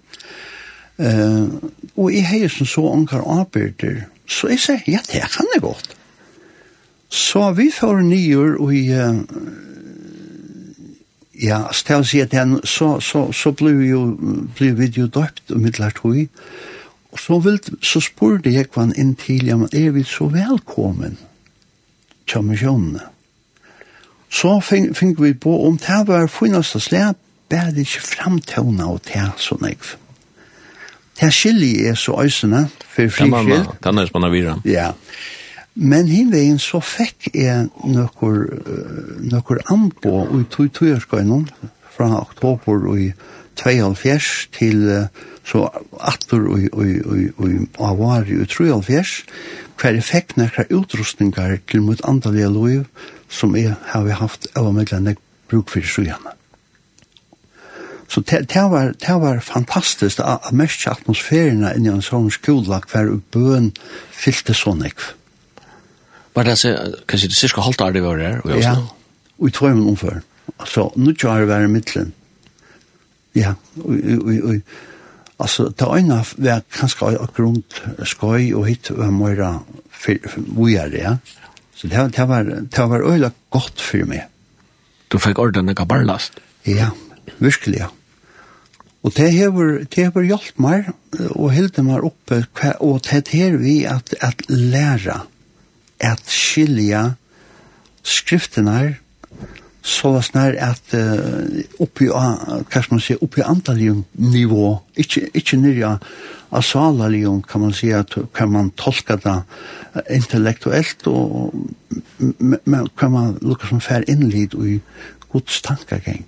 Uh, 1.01 1.49
og 1.97 2.13
jeg 2.13 2.27
heier 2.29 2.51
som 2.53 2.69
så 2.69 2.83
anker 2.93 3.23
arbeider, 3.25 4.03
så 4.29 4.51
jeg 4.51 4.61
sier, 4.61 4.83
ja, 4.87 5.01
det 5.09 5.23
kan 5.33 5.49
det 5.53 5.63
godt. 5.63 5.95
Så 7.09 7.51
vi 7.57 7.71
får 7.73 8.03
nyer 8.05 8.59
og 8.61 8.75
i, 8.75 8.83
uh, 8.93 9.17
ja, 11.41 11.63
stedet 11.73 12.27
at 12.27 12.31
det, 12.31 12.61
så, 12.69 12.99
så, 13.01 13.31
så 13.31 13.51
ble 13.57 13.73
vi 13.79 13.89
jo, 13.89 14.05
ble 14.57 14.71
vi 14.77 14.91
jo 14.93 15.09
døpt 15.09 15.51
og 15.51 15.65
midler 15.65 15.97
tog 15.97 16.17
i. 16.17 16.27
Og 17.13 17.19
så, 17.19 17.39
vil, 17.39 17.59
så 17.81 18.01
spurte 18.01 18.53
jeg 18.53 18.69
hva 18.69 18.85
han 18.85 18.97
inn 18.97 19.15
til, 19.17 19.47
ja, 19.49 19.57
men 19.57 19.73
er 19.73 19.93
vi 19.97 20.05
så 20.05 20.29
velkommen? 20.29 21.17
Ja 21.17 21.32
kjamisjonene. 22.29 23.09
Så 24.33 24.59
fink, 24.65 24.95
fink 24.97 25.19
vi 25.21 25.33
på 25.33 25.67
om 25.67 25.77
det 25.77 25.99
var 26.07 26.27
finnast 26.31 26.77
å 26.77 26.81
slett, 26.81 27.19
bare 27.51 27.75
ikke 27.83 28.01
fremtøvna 28.01 28.87
og 28.89 29.03
det 29.05 29.27
sånn 29.41 29.67
jeg. 29.67 29.81
Det 31.19 31.29
skilje 31.33 31.91
er 31.91 31.99
så 31.99 32.17
øysene, 32.23 32.65
for 32.89 33.11
friskilt. 33.13 33.69
Det 33.83 33.91
er 33.91 34.09
man 34.15 34.25
har 34.25 34.33
vira. 34.33 34.55
Ja. 34.65 34.87
Men 35.75 36.09
hinvegen 36.09 36.57
så 36.61 36.81
fikk 36.81 37.29
jeg 37.33 37.69
nøkker, 37.85 38.41
nøkker 39.29 39.61
anbå 39.73 40.25
i 40.39 40.43
tog 40.49 40.73
togjerskøynen 40.73 41.47
fra 41.93 42.09
oktober 42.21 42.89
i 42.97 43.11
72 43.57 44.49
til 44.57 44.83
så 45.45 45.65
atter 45.99 46.45
og 46.47 46.61
i 46.61 47.57
avar 47.81 48.29
i 48.29 48.45
73 48.49 49.23
hver 49.79 49.97
jeg 49.97 50.05
fikk 50.07 50.37
nekra 50.37 50.65
utrustningar 50.69 51.57
til 51.69 51.83
mot 51.85 52.01
andalige 52.07 52.51
loiv 52.51 52.85
som 53.33 53.55
jeg 53.57 53.75
har 53.89 54.09
haft 54.19 54.47
av 54.55 54.69
og 54.69 54.77
mellom 54.77 55.07
nek 55.07 55.21
bruk 55.49 55.71
for 55.73 55.85
sjøene. 55.85 56.37
Så 58.07 58.21
det, 58.21 58.43
det, 58.53 58.61
var, 58.69 58.91
det 59.01 59.15
var 59.21 59.39
fantastisk 59.41 60.19
at 60.21 60.51
mest 60.53 60.85
atmosfæren 60.87 61.63
inni 61.71 61.89
en 61.89 62.03
sånn 62.05 62.29
skola 62.33 62.81
hver 62.91 63.09
bøen 63.33 63.71
fyllte 64.13 64.53
sånn 64.53 64.83
ekv. 64.85 65.13
Var 66.33 66.49
det 66.49 66.57
kanskje 67.09 67.29
det 67.29 67.37
cirka 67.37 67.63
halvt 67.65 67.81
år 67.81 67.95
det 67.95 68.03
var 68.03 68.21
der? 68.21 68.41
Ja, 68.61 68.75
og 69.39 69.49
i 69.49 69.53
tvøymen 69.53 69.87
omfør. 69.89 70.21
Altså, 70.59 70.89
nu 70.95 71.13
tjar 71.13 71.45
var 71.49 71.65
i 71.65 71.69
midtelen. 71.71 72.13
Ja, 73.33 73.55
og, 73.81 73.97
og, 73.97 74.29
og, 74.29 74.49
og 74.49 74.61
Alltså 75.37 75.71
ta 75.71 75.97
ena 75.97 76.23
var 76.37 76.61
kanskje 76.71 77.15
ett 77.15 77.33
grund 77.35 77.63
skoj 78.05 78.55
och 78.55 78.67
hit 78.67 78.89
var 78.89 79.11
mera 79.11 79.59
vujere, 80.35 80.97
ja. 80.97 81.17
Så 81.75 81.87
det, 81.87 82.07
det 82.15 82.25
var 82.25 82.43
det 82.43 82.85
var 82.85 83.11
øyla 83.13 83.31
godt 83.49 83.81
for 83.81 84.05
meg. 84.07 84.27
Du 85.09 85.19
fikk 85.19 85.39
ordna 85.39 85.73
ikke 85.73 85.85
barlast? 85.85 86.39
Ja, 86.65 86.91
virkelig, 87.37 87.79
ja. 87.83 87.89
Og 89.03 89.11
det 89.17 89.33
hever, 89.35 89.83
det 89.83 90.05
hever 90.05 90.23
hjulpet 90.23 90.59
meg 90.63 90.87
og 91.35 91.51
hilde 91.51 91.83
meg 91.83 92.05
oppe, 92.07 92.45
og 92.79 93.01
det 93.03 93.27
her 93.33 93.57
vi 93.59 93.83
at, 93.89 94.13
at 94.23 94.45
lære, 94.47 95.19
at 95.99 96.23
skilja 96.31 97.03
skriftene 98.03 98.95
så 99.83 100.13
var 100.13 100.23
snær 100.23 100.55
at 100.63 100.93
uh, 100.95 101.59
oppi, 101.83 102.07
uh, 102.07 102.61
hva 102.63 102.81
skal 102.81 102.95
man 102.95 103.03
si, 103.03 103.17
oppi 103.19 103.43
antallig 103.43 103.91
nivå, 104.15 104.77
ikke, 104.95 105.25
ikke 105.35 105.59
nirja 105.59 105.97
asalalium, 106.55 107.41
kan 107.43 107.65
man 107.65 107.75
si, 107.75 107.91
at, 107.91 108.15
kan 108.35 108.51
man 108.53 108.71
tolka 108.79 109.17
det 109.19 109.35
intellektuelt, 110.07 111.07
og 111.11 111.51
men, 112.39 112.87
kan 112.97 113.11
man 113.11 113.35
lukka 113.41 113.67
som 113.73 113.83
fær 113.83 114.07
innlid 114.07 114.55
i 114.55 114.77
gods 115.33 115.59
tankageng. 115.65 116.23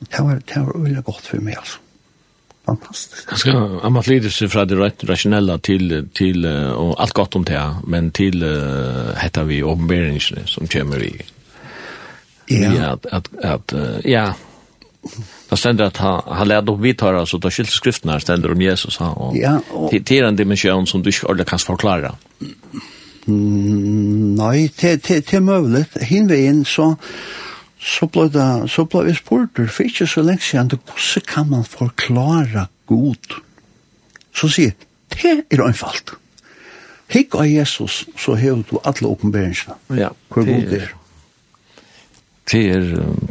Det 0.00 0.20
var, 0.20 0.42
det 0.44 0.60
var 0.60 0.76
veldig 0.76 1.04
godt 1.06 1.32
for 1.32 1.40
meg, 1.40 1.56
altså. 1.62 1.80
Fantastisk. 2.68 3.30
Jeg 3.32 3.40
skal 3.40 3.80
amma 3.88 4.02
seg 4.04 4.50
fra 4.52 4.66
det 4.68 4.76
rasjonella 5.08 5.56
til, 5.64 5.94
til 6.14 6.44
og 6.44 6.92
alt 7.00 7.16
godt 7.16 7.40
om 7.40 7.44
det, 7.48 7.62
men 7.88 8.12
til 8.12 8.44
uh, 8.44 9.16
hetta 9.16 9.48
vi 9.48 9.62
åpenberingsene 9.64 10.44
som 10.46 10.68
kommer 10.68 11.00
i 11.08 11.14
Ja, 12.50 12.92
at, 12.92 13.06
at, 13.12 13.28
at 13.46 13.74
uh, 13.76 14.00
ja, 14.04 14.32
Da 15.50 15.56
stender 15.56 15.88
at 15.88 15.96
han, 15.96 16.20
han 16.26 16.48
lærte 16.50 16.74
opp 16.74 16.82
vidtar, 16.82 17.16
altså 17.16 17.38
da 17.40 17.50
skilte 17.50 17.72
skriftene 17.72 18.12
her 18.16 18.22
stender 18.22 18.52
om 18.52 18.60
Jesus. 18.62 18.98
Han, 19.00 19.14
og 19.16 19.38
ja, 19.38 19.56
og... 19.72 19.88
Det 19.90 20.18
er 20.18 20.28
en 20.28 20.36
dimensjon 20.36 20.86
som 20.86 21.02
du 21.02 21.08
ikke 21.10 21.26
ordentlig 21.26 21.46
kan 21.50 21.62
forklare. 21.62 22.12
Mm, 23.26 24.36
nei, 24.36 24.68
det 24.80 25.14
er 25.20 25.40
mulig. 25.44 25.86
Hinveien 26.04 26.62
så, 26.68 26.92
så 27.80 28.10
ble 28.12 28.28
det, 28.34 28.48
så 28.70 28.84
ble 28.84 29.06
vi 29.08 29.16
spurt, 29.16 29.64
for 29.72 29.88
ikke 29.88 30.06
så 30.06 30.24
lenge 30.26 30.44
siden, 30.44 30.70
hvordan 30.76 31.26
kan 31.28 31.50
man 31.50 31.64
forklare 31.64 32.68
god? 32.90 33.40
Så 34.36 34.52
sier 34.52 34.76
det 35.10 35.34
er 35.50 35.64
anfalt. 35.64 36.14
Hikk 37.10 37.34
av 37.40 37.48
Jesus, 37.50 38.04
så 38.20 38.36
hever 38.38 38.62
du 38.68 38.78
alle 38.84 39.08
åpenberingsene. 39.10 39.74
Ja, 39.98 40.12
hvor 40.28 40.46
god 40.46 40.68
det 40.70 40.84
er 40.84 40.92
det 42.52 42.62
er 42.70 42.86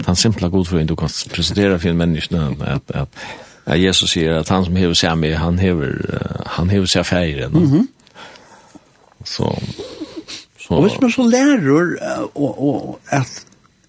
den 0.06 0.16
simpla 0.16 0.48
godføring 0.48 0.90
du 0.90 0.96
kan 0.96 1.12
presentere 1.32 1.80
for 1.80 1.90
en 1.90 1.98
menneske 1.98 2.36
at, 2.62 2.84
at, 2.88 3.08
at 3.66 3.82
Jesus 3.84 4.12
sier 4.12 4.40
at 4.40 4.50
han 4.50 4.66
som 4.66 4.76
hever 4.76 4.94
seg 4.94 5.18
med, 5.18 5.36
han 5.36 5.60
hever, 5.60 5.96
han 6.60 6.70
hever 6.70 6.86
seg 6.86 7.06
feire. 7.06 7.50
Mm 7.50 7.66
-hmm. 7.66 7.88
Så 9.26 9.52
Så. 10.70 10.76
Og 10.76 10.82
hvis 10.86 11.02
man 11.02 11.12
så 11.12 11.24
lærer 11.26 12.30
og, 12.36 12.64
og, 12.70 13.00
at 13.10 13.46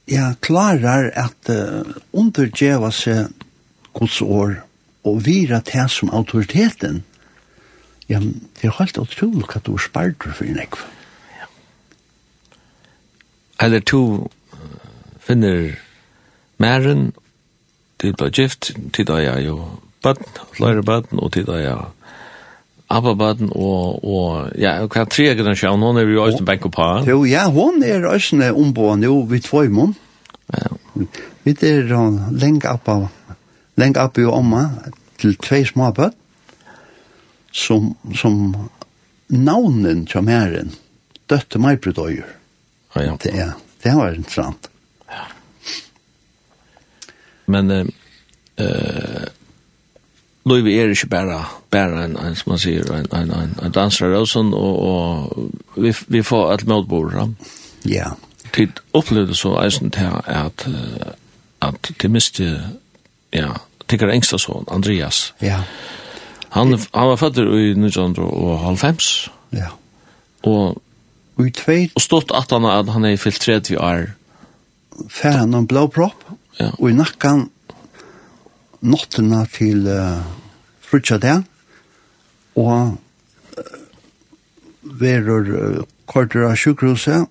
jeg 0.08 0.34
klarer 0.40 1.10
at 1.12 1.50
uh, 1.52 1.92
undergjeva 2.12 2.88
seg 2.90 3.26
Guds 3.92 4.22
år 4.22 4.54
og 5.04 5.26
vira 5.26 5.60
til 5.60 5.88
som 5.92 6.10
autoriteten, 6.10 7.02
ja, 8.08 8.20
det 8.20 8.64
er 8.64 8.78
helt 8.78 8.98
utrolig 8.98 9.44
at 9.54 9.66
du 9.66 9.74
er 9.74 9.84
spart 9.84 10.24
for 10.24 10.48
en 10.48 10.62
ekv. 10.62 10.80
Eller 13.60 13.84
to 13.84 14.30
finner 15.20 15.74
mæren, 16.60 17.10
til 18.00 18.16
ble 18.16 18.30
gift, 18.32 18.72
til 18.94 19.06
da 19.08 19.20
jeg 19.20 19.46
jo 19.46 19.56
bøtten, 20.02 20.44
flere 20.56 20.82
bøtten, 20.82 21.20
og 21.20 21.32
til 21.32 21.46
da 21.48 21.58
jeg 21.60 21.88
Abba 22.90 23.12
bøtten, 23.14 23.52
og, 23.54 24.00
og 24.02 24.56
ja, 24.58 24.72
hva 24.82 25.04
tre 25.06 25.28
generasjon, 25.38 25.82
hun 25.84 26.00
er 26.00 26.08
jo 26.10 26.24
også 26.24 26.42
bank 26.44 26.64
på. 26.74 26.86
Jo, 27.06 27.20
ja, 27.28 27.44
hun 27.46 27.84
er 27.86 28.06
også 28.08 28.40
ombående 28.50 29.06
jo 29.06 29.20
vid 29.30 29.44
Tvøymon. 29.46 29.94
Ja. 30.50 30.72
Vi 31.44 31.54
er 31.54 31.92
lenge 32.34 32.66
opp 32.72 32.90
av, 32.90 33.06
lenge 33.78 34.02
opp 34.02 34.18
i 34.18 34.26
omma 34.26 34.64
til 35.20 35.36
tve 35.38 35.62
små 35.68 35.92
bøtt, 35.94 36.16
som, 37.52 37.92
som 38.16 38.40
navnen 39.30 40.06
som 40.10 40.28
er 40.30 40.58
døtte 41.30 41.62
meg 41.62 41.78
på 41.84 41.94
døyer. 41.94 42.26
Ja, 42.96 43.06
ja. 43.06 43.16
Det, 43.22 43.34
ja, 43.36 43.52
det 43.84 43.94
var 43.94 44.18
interessant 44.18 44.69
men 47.50 47.70
eh 47.70 47.84
uh, 48.64 49.28
Louis 50.44 50.74
er 50.74 50.90
ikke 50.90 51.06
bare, 51.06 51.44
bare 51.70 52.04
en, 52.04 52.16
en, 52.16 52.34
som 52.36 52.50
man 52.50 52.58
sier, 52.58 52.86
en, 52.94 53.06
en, 53.12 53.32
en, 53.36 53.50
en 53.62 53.72
danser 53.76 54.14
og 54.16 54.28
sånn, 54.28 54.54
og, 54.56 54.78
og 54.80 55.82
vi, 55.84 55.92
vi 56.08 56.22
får 56.24 56.54
et 56.54 56.66
møtbord, 56.70 57.12
ja. 57.14 57.26
Ja. 57.84 58.10
Tid 58.54 58.80
opplevde 58.96 59.36
så 59.36 59.52
eisen 59.60 59.92
til 59.94 60.08
at, 60.26 60.64
at 61.62 61.90
de 62.02 62.08
miste, 62.08 62.48
ja, 63.36 63.52
tikkere 63.86 64.16
engste 64.16 64.40
sånn, 64.40 64.64
Andreas. 64.72 65.34
Ja. 65.44 65.60
Han, 66.56 66.74
han 66.74 67.12
var 67.12 67.20
født 67.20 67.42
i 67.44 67.74
1995. 67.76 69.10
ja. 69.54 69.68
og, 70.42 70.80
og, 71.36 71.60
og 71.68 72.02
stått 72.02 72.32
at 72.34 72.50
han, 72.56 72.66
at 72.66 72.90
han 72.96 73.06
er 73.06 73.20
fyllt 73.20 73.44
30 73.44 73.78
år, 73.78 74.08
fer 75.08 75.38
han 75.38 75.54
en 75.54 75.68
blå 75.68 75.86
propp, 75.92 76.24
ja. 76.58 76.70
og 76.76 76.90
i 76.90 76.96
nakkan 76.96 77.46
nottena 78.80 79.44
til 79.52 79.86
uh, 79.88 80.20
frutja 80.84 81.20
den, 81.20 81.44
og 82.58 82.96
uh, 83.56 83.78
verur 85.00 85.50
uh, 85.50 85.82
korter 86.10 86.48
av 86.48 86.58
sjukhuset, 86.60 87.28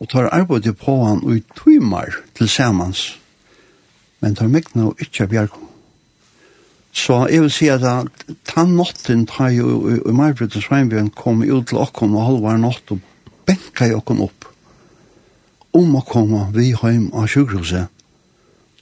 og 0.00 0.08
tar 0.08 0.30
arbeidet 0.32 0.78
på 0.80 0.94
han 1.04 1.20
og 1.26 1.36
i 1.36 1.42
tøymar 1.58 2.16
til 2.38 2.48
samans, 2.48 3.10
men 4.20 4.36
tar 4.36 4.48
mekna 4.52 4.90
og 4.90 5.02
ikkje 5.04 5.28
bjerg. 5.28 5.58
Så 6.96 7.20
jeg 7.30 7.44
vil 7.44 7.52
si 7.54 7.68
at 7.70 7.84
ta 8.48 8.64
notten 8.66 9.26
tar 9.30 9.52
jo 9.54 9.92
i 9.94 10.14
Marbrit 10.16 10.56
og 10.58 10.64
Sveinbjørn 10.64 11.12
kom 11.14 11.44
ut 11.44 11.68
til 11.70 11.78
okkom 11.78 12.16
og 12.18 12.26
halvar 12.26 12.58
nott 12.58 12.90
og 12.90 13.04
benka 13.46 13.86
i 13.86 13.94
okkom 13.94 14.24
opp 14.26 14.49
om 15.76 15.96
å 15.96 16.04
komme 16.06 16.46
vi 16.54 16.70
hjem 16.72 17.10
av 17.14 17.28
sjukhuset, 17.30 17.88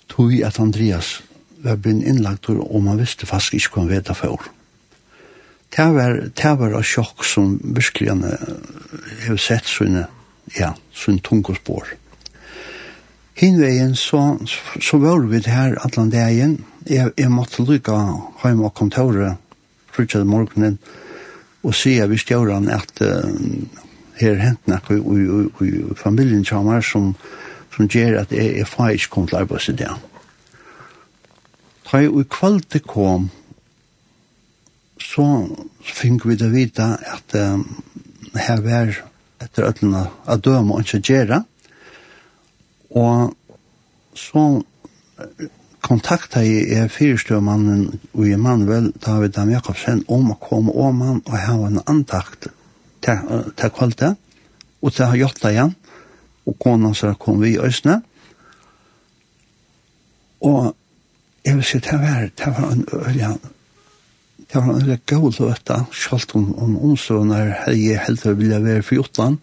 tog 0.09 0.32
at 0.45 0.61
Andreas 0.61 1.18
var 1.62 1.76
blitt 1.82 2.07
innlagt 2.07 2.49
og 2.51 2.80
man 2.82 3.01
visste 3.01 3.26
faktisk 3.28 3.59
ikke 3.59 3.74
hva 3.74 3.82
han 3.84 3.93
vet 3.93 4.11
av 4.12 4.20
før. 4.20 4.49
Det 5.68 5.84
var, 5.95 6.20
det 6.32 6.53
var 6.59 6.76
et 6.78 6.89
sjokk 6.89 7.24
som 7.28 7.59
virkelig 7.62 8.14
har 9.26 9.41
sett 9.43 9.68
sine, 9.68 10.07
ja, 10.57 10.72
sine 10.97 11.20
tunge 11.20 11.59
spår. 11.59 11.93
Hinveien 13.39 13.93
så, 13.95 14.39
så 14.82 14.99
var 14.99 15.20
vi 15.28 15.43
her 15.47 15.76
alle 15.84 16.09
dagen. 16.11 16.57
Jeg, 16.89 17.12
jeg 17.18 17.30
måtte 17.30 17.66
lykke 17.68 17.99
hjemme 18.43 18.66
av 18.66 18.74
kontoret 18.74 19.36
fruttet 19.93 20.26
morgenen 20.26 20.78
og 21.66 21.74
sier 21.74 22.09
vi 22.09 22.18
stjøren 22.18 22.68
at 22.72 23.03
uh, 23.03 23.28
her 24.20 24.38
hent 24.42 24.68
nok 24.68 24.90
i, 24.90 24.98
i, 24.98 25.24
i, 25.64 25.70
i 25.92 25.96
familien 25.96 26.44
kommer 26.44 26.84
som, 26.84 27.14
som 27.74 27.88
gjør 27.88 28.22
at 28.22 28.32
jeg, 28.32 28.56
jeg 28.58 28.68
får 28.68 28.94
ikke 28.96 29.12
kom 29.14 29.26
til 29.28 29.40
arbeids 29.42 29.68
i 29.68 29.76
det. 29.78 29.90
Da 31.88 32.02
jeg 32.02 32.12
i 32.12 32.24
kvalitet 32.30 32.86
kom, 32.88 33.30
så 35.00 35.24
fikk 35.84 36.26
vi 36.28 36.36
det 36.36 36.50
vite 36.52 36.88
at 37.08 37.36
um, 37.38 37.62
her 38.36 38.60
var 38.64 38.92
etter 39.42 39.68
øtlene 39.68 40.08
at 40.26 40.42
døme 40.44 40.74
og 40.74 40.84
ikke 40.84 41.14
gjøre. 41.14 41.42
Og 42.90 43.34
så 44.18 44.44
kontakta 45.84 46.42
jeg 46.44 46.68
er 46.74 46.92
fyrstømannen 46.92 48.00
og 48.12 48.26
i 48.26 48.36
Manuel 48.36 48.90
David 49.04 49.36
Dam 49.36 49.52
Jakobsen 49.52 50.02
om 50.12 50.32
å 50.34 50.38
komme 50.42 50.74
om 50.74 51.02
han 51.06 51.20
og 51.24 51.36
ha 51.38 51.58
en 51.68 51.82
antakt 51.86 52.50
til 53.03 53.70
kvalitet, 53.76 54.16
og 54.82 54.94
til 54.94 55.11
har 55.11 55.20
gjort 55.20 55.40
det 55.42 55.53
igjen, 55.55 55.74
og 56.46 56.59
kona 56.62 56.92
så 56.94 57.14
kom 57.20 57.40
vi 57.42 57.55
i 57.55 57.62
Øsne, 57.62 58.01
og 60.40 60.74
jeg 61.44 61.57
vil 61.57 61.64
si, 61.64 61.78
det 61.82 61.96
var, 61.99 62.28
det 62.38 62.53
var 62.55 62.70
en 62.72 62.84
øye, 62.92 63.32
det 64.53 64.61
var 64.61 64.68
en 64.74 64.90
øye 64.90 65.01
god 65.07 65.40
løte, 65.40 65.80
selv 65.92 66.36
om, 66.38 66.53
om 66.59 66.78
omstående 66.90 67.36
her, 67.36 67.74
jeg 67.74 68.05
helt 68.07 68.26
vilja 68.38 68.61
være 68.62 68.82
for 68.82 68.94
Jotland, 68.94 69.38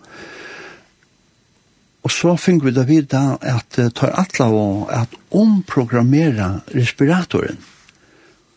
Og 2.06 2.14
så 2.14 2.36
fikk 2.38 2.68
vi 2.68 2.74
da 2.74 2.84
vite 2.86 3.20
at 3.42 3.80
uh, 3.82 3.90
tar 3.90 4.14
atla 4.22 4.52
og 4.54 4.92
at 4.94 5.14
omprogrammera 5.34 6.60
respiratoren. 6.76 7.58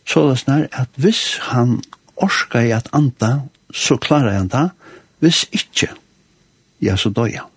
Så 0.09 0.27
det 0.29 0.43
er 0.53 0.67
at 0.73 1.01
hvis 1.01 1.39
han 1.49 1.79
orskar 2.17 2.67
i 2.69 2.75
at 2.77 2.91
anta, 2.93 3.49
så 3.73 3.97
klarar 3.97 4.37
han 4.37 4.53
det. 4.53 4.67
Hvis 5.19 5.47
ikke, 5.53 5.91
ja, 6.81 6.97
så 6.97 7.11
døg 7.11 7.39
han. 7.39 7.55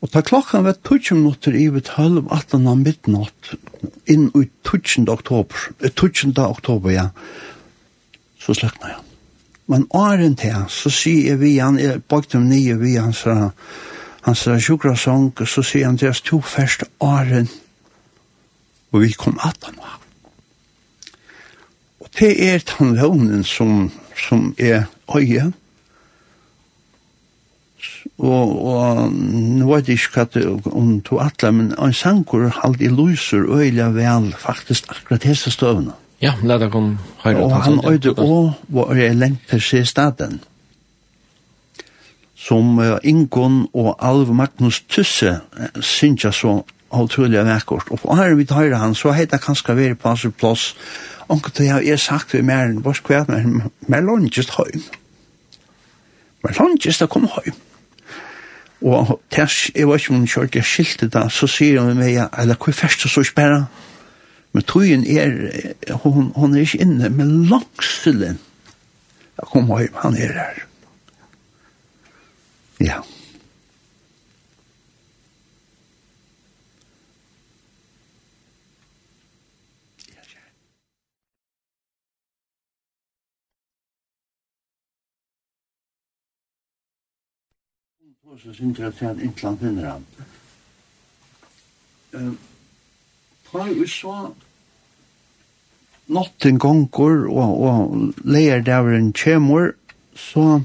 Og 0.00 0.10
ta 0.12 0.22
klokkan 0.22 0.64
var 0.64 0.78
tutsi 0.86 1.14
minutter 1.14 1.54
i 1.58 1.66
ved 1.74 1.88
tølv 1.90 2.30
18 2.30 2.66
av 2.70 2.78
midnatt 2.78 3.52
inn 4.06 4.28
i 4.38 4.46
20. 4.64 5.08
oktober, 5.10 5.68
20. 5.82 6.32
oktober, 6.38 6.90
ja, 6.94 7.08
så 8.38 8.54
sløkna 8.54 8.94
jeg. 8.94 9.04
Men 9.68 9.84
åren 9.90 10.36
til 10.38 10.54
han, 10.54 10.68
så 10.72 10.90
sier 10.90 11.34
jeg 11.34 11.40
vi 11.42 11.58
han, 11.58 11.80
jeg 11.82 12.00
bakte 12.08 12.40
meg 12.40 12.54
nye 12.54 12.78
vi 12.80 12.94
han, 12.96 13.12
så 13.12 13.50
han 14.24 14.36
sier 14.38 14.62
sjukrasong, 14.62 15.32
så 15.44 15.64
sier 15.66 15.90
han 15.90 15.98
til 16.00 16.12
oss 16.12 16.22
to 16.24 16.40
første 16.40 16.88
åren, 17.04 17.50
og 18.92 19.02
vi 19.04 19.12
kom 19.18 19.36
at 19.44 19.66
han 19.66 19.76
var. 19.82 19.98
Og 22.00 22.08
det 22.16 22.32
er 22.48 22.64
den 22.70 22.94
løgnen 22.96 23.44
som, 23.44 23.90
som 24.16 24.54
er 24.56 24.86
øye, 25.12 25.50
og, 28.18 28.66
og 28.66 29.12
nå 29.12 29.68
vet 29.70 29.88
jeg 29.88 30.00
ikke 30.00 30.24
hva 30.26 30.72
om 30.74 30.98
to 31.06 31.20
atler, 31.22 31.54
men 31.54 31.72
en 31.78 31.94
sanker 31.94 32.48
halde 32.62 32.84
i 32.84 32.90
lyser 32.92 33.46
øyla 33.46 33.90
vel 33.94 34.32
faktisk 34.38 34.90
akkurat 34.90 35.26
hese 35.28 35.52
støvna. 35.54 35.94
Ja, 36.22 36.34
la 36.42 36.58
det 36.58 36.72
kom 36.74 36.96
høyre. 37.22 37.44
Og 37.44 37.54
han 37.62 37.78
øyde 37.86 38.14
og 38.18 38.54
var 38.68 38.94
jeg 38.98 39.16
lengt 39.16 39.46
til 39.50 39.62
se 39.62 39.84
staden, 39.86 40.40
som 42.34 42.78
uh, 42.78 42.96
Ingon 43.04 43.68
og 43.74 43.96
Alv 44.02 44.32
Magnus 44.34 44.80
Tusse 44.88 45.38
synsja 45.80 46.32
så 46.32 46.62
utrolig 46.90 47.44
vekkort. 47.44 47.90
Og 47.90 48.16
her 48.16 48.34
vi 48.34 48.44
tar 48.44 48.74
han, 48.74 48.94
så 48.94 49.12
heter 49.12 49.36
det 49.36 49.44
kanskje 49.44 49.76
vi 49.76 49.94
på 49.94 50.08
hans 50.08 50.26
plass, 50.38 50.74
Onkel 51.28 51.52
til 51.52 51.66
jeg 51.68 51.90
har 51.92 52.00
sagt 52.00 52.32
vi 52.32 52.40
mer 52.40 52.70
enn 52.70 52.80
vårt 52.84 53.02
kvæt, 53.04 53.28
men 53.28 53.66
mer 53.84 54.00
lønnes 54.00 54.48
høy. 54.56 54.78
Men 56.44 56.54
lønnes 56.56 57.00
da 57.02 57.06
kom 57.06 57.26
høy. 57.28 57.50
Og 58.82 59.20
tæs, 59.34 59.70
jeg 59.74 59.88
var 59.88 59.98
ikke 59.98 60.12
om 60.14 60.20
hun 60.22 60.26
kjørte, 60.30 60.58
jeg 60.60 60.64
skilte 60.64 61.08
da, 61.10 61.24
så 61.28 61.48
sier 61.50 61.80
hun 61.82 61.98
meg, 61.98 62.20
eller 62.38 62.54
hva 62.54 62.70
er 62.70 62.80
først 62.84 63.08
så 63.10 63.24
spørre? 63.26 63.66
men 64.52 64.64
tøyen 64.64 65.04
er, 65.06 65.28
hun, 66.02 66.32
hun 66.34 66.54
er 66.56 66.60
ikke 66.64 66.80
inne, 66.80 67.10
men 67.12 67.44
langstillen, 67.50 68.38
jeg 69.38 69.50
kom 69.52 69.68
hjem, 69.68 69.98
han 70.02 70.16
er 70.16 70.32
her. 70.40 70.62
Ja. 72.80 72.86
Ja. 72.86 73.00
og 88.38 88.42
så 88.44 88.54
synes 88.54 88.78
jeg 88.78 88.94
til 88.94 89.04
at 89.04 89.18
Intland 89.18 89.58
finner 89.58 89.90
han. 89.90 90.04
Ta 93.50 93.64
i 93.66 93.86
så 93.86 94.14
notten 96.06 96.58
gonger 96.62 97.26
og, 97.26 97.60
og 97.66 98.12
leier 98.22 98.62
der 98.62 98.92
en 98.94 99.10
kjemur, 99.12 99.72
så 100.14 100.60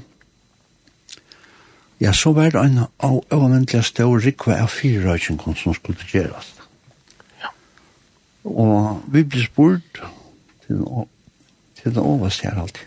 ja, 2.00 2.12
så 2.12 2.32
var 2.32 2.54
det 2.54 2.62
en 2.62 2.78
av 3.02 3.20
øvendelig 3.32 3.84
stor 3.90 4.22
rikve 4.22 4.54
av 4.54 4.70
fire 4.70 5.10
røykjengen 5.10 5.58
som 5.58 5.74
skulle 5.74 6.06
gjøres. 6.12 6.54
Ja. 7.42 7.50
Og 8.44 9.02
vi 9.10 9.24
ble 9.26 9.48
spurt 9.48 10.02
til, 10.66 10.86
til 11.82 11.94
det 11.96 12.02
overste 12.02 12.46
her 12.46 12.62
alltid. 12.62 12.86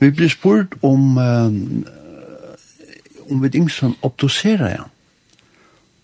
Vi 0.00 0.10
ble 0.10 0.30
spurt 0.32 0.78
om 0.80 1.18
um, 1.20 1.84
om 3.32 3.42
vi 3.42 3.50
ikke 3.52 3.72
sånn 3.72 3.96
obduserer 4.06 4.74
jeg. 4.74 4.88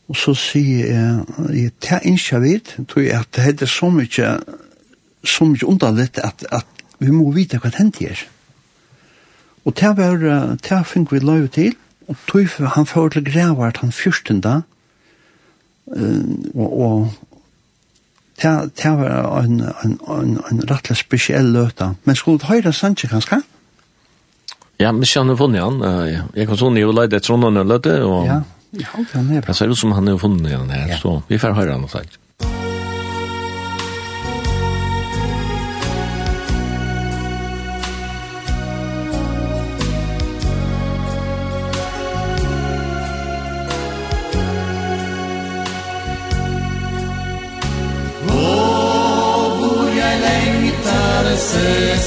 Og 0.08 0.16
så 0.16 0.32
sier 0.38 0.88
jeg, 0.88 1.24
jeg 1.52 1.74
tar 1.84 2.06
ikke 2.08 2.40
vidt, 2.40 2.72
tror 2.88 3.04
jeg 3.04 3.20
at 3.20 3.40
det 3.60 3.66
er 3.66 3.72
så 3.72 3.90
mye, 3.92 4.30
så 5.24 5.48
mye 5.48 5.68
underligt 5.68 6.20
at, 6.24 6.46
at 6.48 6.84
vi 6.98 7.12
må 7.12 7.28
vite 7.36 7.60
hva 7.60 7.70
det 7.70 7.82
hender 7.82 8.08
her. 8.08 8.24
Og 9.68 9.76
det 9.76 9.92
var, 9.98 10.24
det 10.64 10.80
fikk 10.88 11.12
vi 11.12 11.20
lov 11.20 11.48
til, 11.52 11.76
og 12.08 12.16
tog 12.26 12.48
han 12.72 12.88
får 12.88 13.08
til 13.08 13.26
grævart 13.26 13.82
han 13.82 13.92
fyrsten 13.92 14.40
da, 14.40 14.62
og, 16.54 16.68
og 16.80 17.10
det 18.42 18.90
var 18.96 19.42
en, 19.42 19.60
en, 19.60 19.98
en, 20.08 20.34
en 20.50 20.64
rettelig 20.70 20.96
spesiell 21.00 21.52
løte. 21.52 21.94
Men 22.04 22.16
skulle 22.16 22.38
du 22.38 22.46
høre 22.46 22.72
Sanchez 22.72 23.10
kanskje? 23.10 23.42
Ja. 23.42 23.57
Ja, 24.78 24.92
men 24.92 25.02
ikke 25.02 25.18
han 25.24 25.32
har 25.32 25.36
funnet 25.40 25.64
han. 25.64 25.80
Jeg 26.38 26.46
kan 26.46 26.58
sånn, 26.60 26.78
jeg 26.78 26.94
leide 26.94 27.18
etter 27.18 27.34
noen 27.34 27.58
løte, 27.66 27.98
og... 28.06 28.28
Ja, 28.28 28.38
ja, 28.78 28.86
han 28.94 29.32
er 29.34 29.42
bra. 29.42 29.50
Det 29.50 29.56
ser 29.58 29.74
ut 29.74 29.80
som 29.80 29.92
han 29.96 30.06
har 30.06 30.22
funnet 30.22 30.54
han 30.54 30.70
her, 30.70 30.94
så 31.02 31.18
vi 31.26 31.38
får 31.42 31.56
høre 31.58 31.74
han 31.74 31.86
og 31.88 31.90
sagt. 31.90 32.18
Åh, 48.30 49.58
hvor 49.58 49.90
jeg 49.98 50.22
lengter 50.22 51.34
seg 51.48 52.06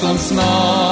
Jesu 0.00 0.34
namn 0.34 0.87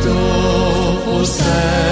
Christo, 0.00 1.10
o 1.10 1.24
Senhor. 1.24 1.89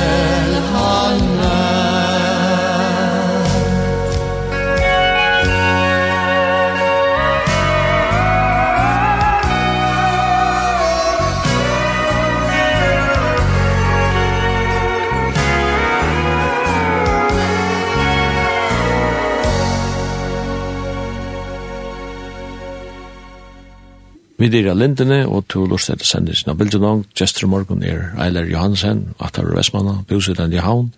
Vi 24.38 24.46
dyrer 24.52 24.76
lindene, 24.78 25.24
og 25.26 25.48
to 25.50 25.64
lort 25.66 25.88
etter 25.90 26.06
sendingen 26.06 26.52
av 26.52 26.58
Bildenong, 26.60 27.02
Gjester 27.18 27.48
Morgan 27.50 27.82
er 27.82 28.12
Eiler 28.22 28.46
Johansen, 28.46 29.08
Atar 29.18 29.48
Vestmanna, 29.56 29.96
Bjusiden 30.08 30.54
i 30.54 30.62
Havn. 30.62 30.92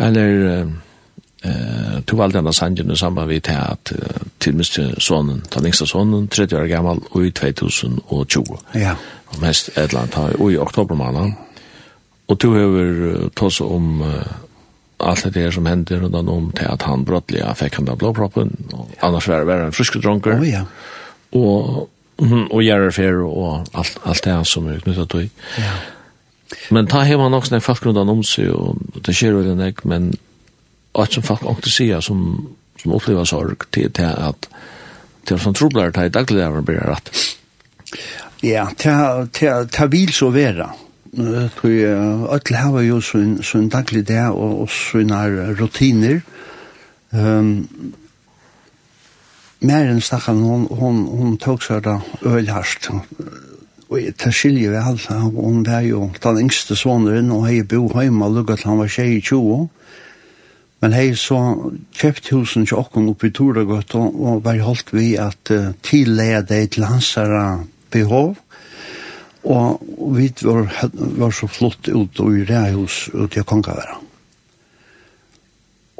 Eller 0.00 0.34
eh, 0.60 1.94
to 2.04 2.18
valgte 2.20 2.38
denne 2.38 2.52
sendingen 2.52 2.96
sammen 2.96 3.28
vi 3.28 3.40
til 3.40 3.56
at 3.56 3.92
tilmest 4.40 4.76
sonen, 5.00 5.40
den 5.54 5.70
yngste 5.70 5.88
sonen, 5.88 6.28
30 6.28 6.60
år 6.60 6.68
gammal, 6.68 7.00
og 7.10 7.24
i 7.24 7.32
2020. 7.32 8.60
Ja. 8.74 8.98
Og 9.32 9.40
mest 9.40 9.72
et 9.72 9.88
eller 9.88 10.04
annet, 10.04 10.36
og 10.36 10.52
i 10.52 10.60
oktober 10.60 11.00
måned. 11.00 11.32
Og 12.28 12.38
to 12.38 12.52
har 12.52 13.30
tås 13.36 13.60
om 13.60 14.04
allt 15.00 15.34
det 15.34 15.40
här 15.40 15.50
som 15.50 15.66
händer 15.66 15.96
runt 15.96 16.14
om 16.28 16.52
till 16.52 16.66
att 16.66 16.82
han 16.82 17.04
brottliga 17.04 17.54
fick 17.54 17.74
han 17.74 17.84
där 17.84 17.96
blåproppen 17.96 18.56
och 18.72 18.88
annars 19.00 19.28
var 19.28 19.44
det 19.44 19.54
en 19.54 19.72
frisk 19.72 19.94
dronker. 19.94 20.40
Oh, 20.40 20.48
ja. 20.48 20.64
Och 21.30 21.90
Mm 22.20 22.28
-hmm, 22.28 22.46
og 22.50 22.62
gjerrefjer 22.62 23.22
og 23.24 23.66
alt, 23.74 23.98
alt 24.04 24.24
det 24.24 24.46
som 24.46 24.68
er 24.68 24.80
knyttet 24.80 25.10
til. 25.10 25.30
Ja. 25.58 25.72
Men 26.70 26.86
ta 26.86 27.02
hever 27.02 27.28
nok 27.28 27.42
også 27.42 27.54
når 27.54 27.60
folk 27.60 27.86
rundt 27.86 27.98
om 27.98 28.22
seg, 28.22 28.50
og 28.50 28.76
det 29.06 29.16
skjer 29.16 29.30
jo 29.30 29.42
den 29.42 29.66
ikke, 29.66 29.88
men 29.88 30.14
alt 30.94 31.12
som 31.12 31.22
folk 31.22 31.46
ångte 31.46 31.70
sier, 31.70 32.00
som, 32.00 32.48
som 32.82 32.92
opplever 32.92 33.24
sorg, 33.24 33.56
til, 33.72 33.90
til 33.92 34.04
at 34.04 34.48
til 35.26 35.34
at 35.34 35.46
han 35.46 35.54
trobler 35.54 35.92
det 35.94 36.06
i 36.08 36.12
daglig 36.14 36.44
av 36.44 36.60
blir 36.66 36.80
rett. 36.86 37.10
Ja, 38.42 38.66
ta 38.80 39.86
vil 39.92 40.12
så 40.16 40.30
være. 40.34 40.68
Tror 41.58 41.72
jeg, 41.74 41.94
alle 42.34 42.62
har 42.64 42.84
jo 42.86 43.00
sånn 43.02 43.70
daglig 43.72 44.06
det, 44.08 44.22
og, 44.30 44.64
og 44.64 44.70
sånne 44.72 45.52
rutiner. 45.58 46.20
Um, 47.10 47.66
mer 49.60 49.90
enn 49.90 50.00
stakkan, 50.00 50.42
hon, 50.44 50.66
hon, 50.78 51.02
hon 51.18 51.36
tok 51.40 51.64
seg 51.64 51.84
da 51.84 51.98
ølharst. 52.26 52.90
Og 53.90 53.98
jeg 53.98 54.14
tar 54.20 54.34
skilje 54.34 54.70
vi 54.70 54.78
alt, 54.78 55.08
hon 55.10 55.64
var 55.66 55.84
jo 55.84 56.08
den 56.22 56.44
yngste 56.44 56.78
svåneren, 56.78 57.32
og 57.34 57.48
hei 57.48 57.60
bo 57.66 57.88
heima 57.96 58.30
lukka 58.30 58.56
til 58.56 58.72
han 58.72 58.82
var 58.82 58.92
tjei 58.92 59.16
i 59.18 59.22
20 59.24 59.68
Men 60.80 60.94
hei 60.96 61.10
så 61.12 61.38
kjøpt 61.92 62.30
husen 62.32 62.64
til 62.64 62.78
okken 62.80 63.10
oppi 63.12 63.28
i 63.28 63.34
Toragøtt, 63.36 63.94
og, 64.00 64.14
og 64.16 64.44
var 64.46 64.62
holdt 64.64 64.94
vi 64.96 65.10
at 65.20 65.52
uh, 65.52 65.74
tillegge 65.84 66.40
deg 66.48 66.70
til 66.72 66.86
hans 66.88 67.12
behov. 67.92 68.38
Og 69.44 69.80
og 70.00 70.16
vi 70.16 70.30
var, 70.42 70.68
var 71.20 71.30
så 71.30 71.46
flott 71.46 71.88
ut 71.88 72.20
og 72.20 72.38
i 72.38 72.44
rehus 72.48 73.08
ut 73.14 73.36
i 73.36 73.44
Kongaværa. 73.44 74.00
Mm. 74.00 74.09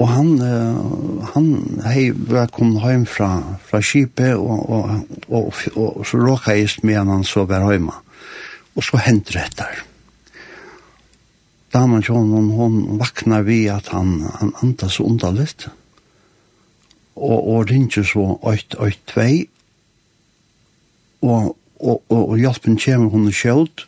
Og 0.00 0.08
han, 0.08 0.30
uh, 0.40 1.24
han 1.34 1.48
hei, 1.84 2.08
var 2.12 2.48
kommet 2.54 2.86
hjem 2.88 3.04
fra, 3.08 3.34
fra 3.68 3.82
skipet, 3.84 4.32
og, 4.32 4.62
og, 4.72 4.94
og, 5.28 5.50
og, 5.74 5.88
og 6.00 6.06
så 6.08 6.20
råka 6.22 6.56
jeg 6.56 6.80
med 6.88 6.96
han 7.04 7.24
så 7.26 7.44
var 7.44 7.68
hjemme. 7.68 7.92
Og 8.76 8.86
så 8.86 9.00
hendte 9.04 9.36
det 9.36 9.44
etter. 9.50 9.82
Damen 11.70 12.02
John, 12.02 12.32
hon, 12.32 12.48
hon 12.56 12.98
vaknar 12.98 13.44
vi 13.46 13.66
at 13.70 13.92
han, 13.92 14.22
han 14.40 14.54
andas 14.62 14.96
så 14.98 15.04
underligt. 15.06 15.68
Og, 17.14 17.38
og 17.52 17.70
ringer 17.70 18.06
så 18.06 18.24
882, 18.40 19.46
og, 21.20 21.56
og, 21.80 22.02
og, 22.08 22.22
og 22.30 22.38
hjelpen 22.40 22.78
kommer 22.80 23.12
hun 23.12 23.28
skjølt, 23.34 23.84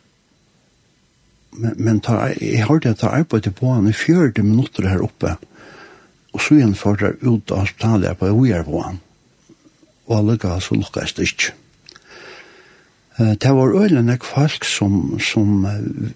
men, 1.57 1.73
men 1.77 2.01
tar, 2.01 2.35
jeg 2.37 2.67
hørte 2.69 2.93
at 2.93 3.01
jeg 3.01 3.23
arbeidet 3.23 3.55
på 3.57 3.71
han 3.73 3.89
i 3.89 3.95
40 3.97 4.45
minutter 4.45 4.87
her 4.89 5.01
oppe, 5.05 5.33
og 5.33 5.52
Og 6.33 6.41
så 6.41 6.57
igjen 6.57 6.75
får 6.75 6.99
der 7.01 7.19
ut 7.21 7.51
av 7.51 7.65
hospitalet 7.65 8.17
på 8.19 8.31
jeg 8.47 8.65
på 8.65 8.81
han. 8.81 8.99
Og 10.07 10.17
alle 10.17 10.37
ga 10.37 10.59
så 10.59 10.75
det 10.75 11.29
ikke. 11.29 11.53
Det 13.17 13.51
var 13.53 13.75
øyne 13.77 14.17
folk 14.23 14.65
som, 14.65 15.19
som 15.19 15.67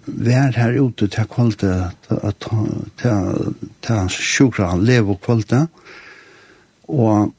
var 0.06 0.56
her 0.56 0.80
ute 0.80 1.06
til 1.06 1.24
kvalitet, 1.30 1.94
til, 2.98 3.54
til 3.82 4.08
sjukra 4.10 4.76
lev 4.76 5.10
og 5.10 5.20
kvalitet. 5.20 5.68
Og 6.88 7.32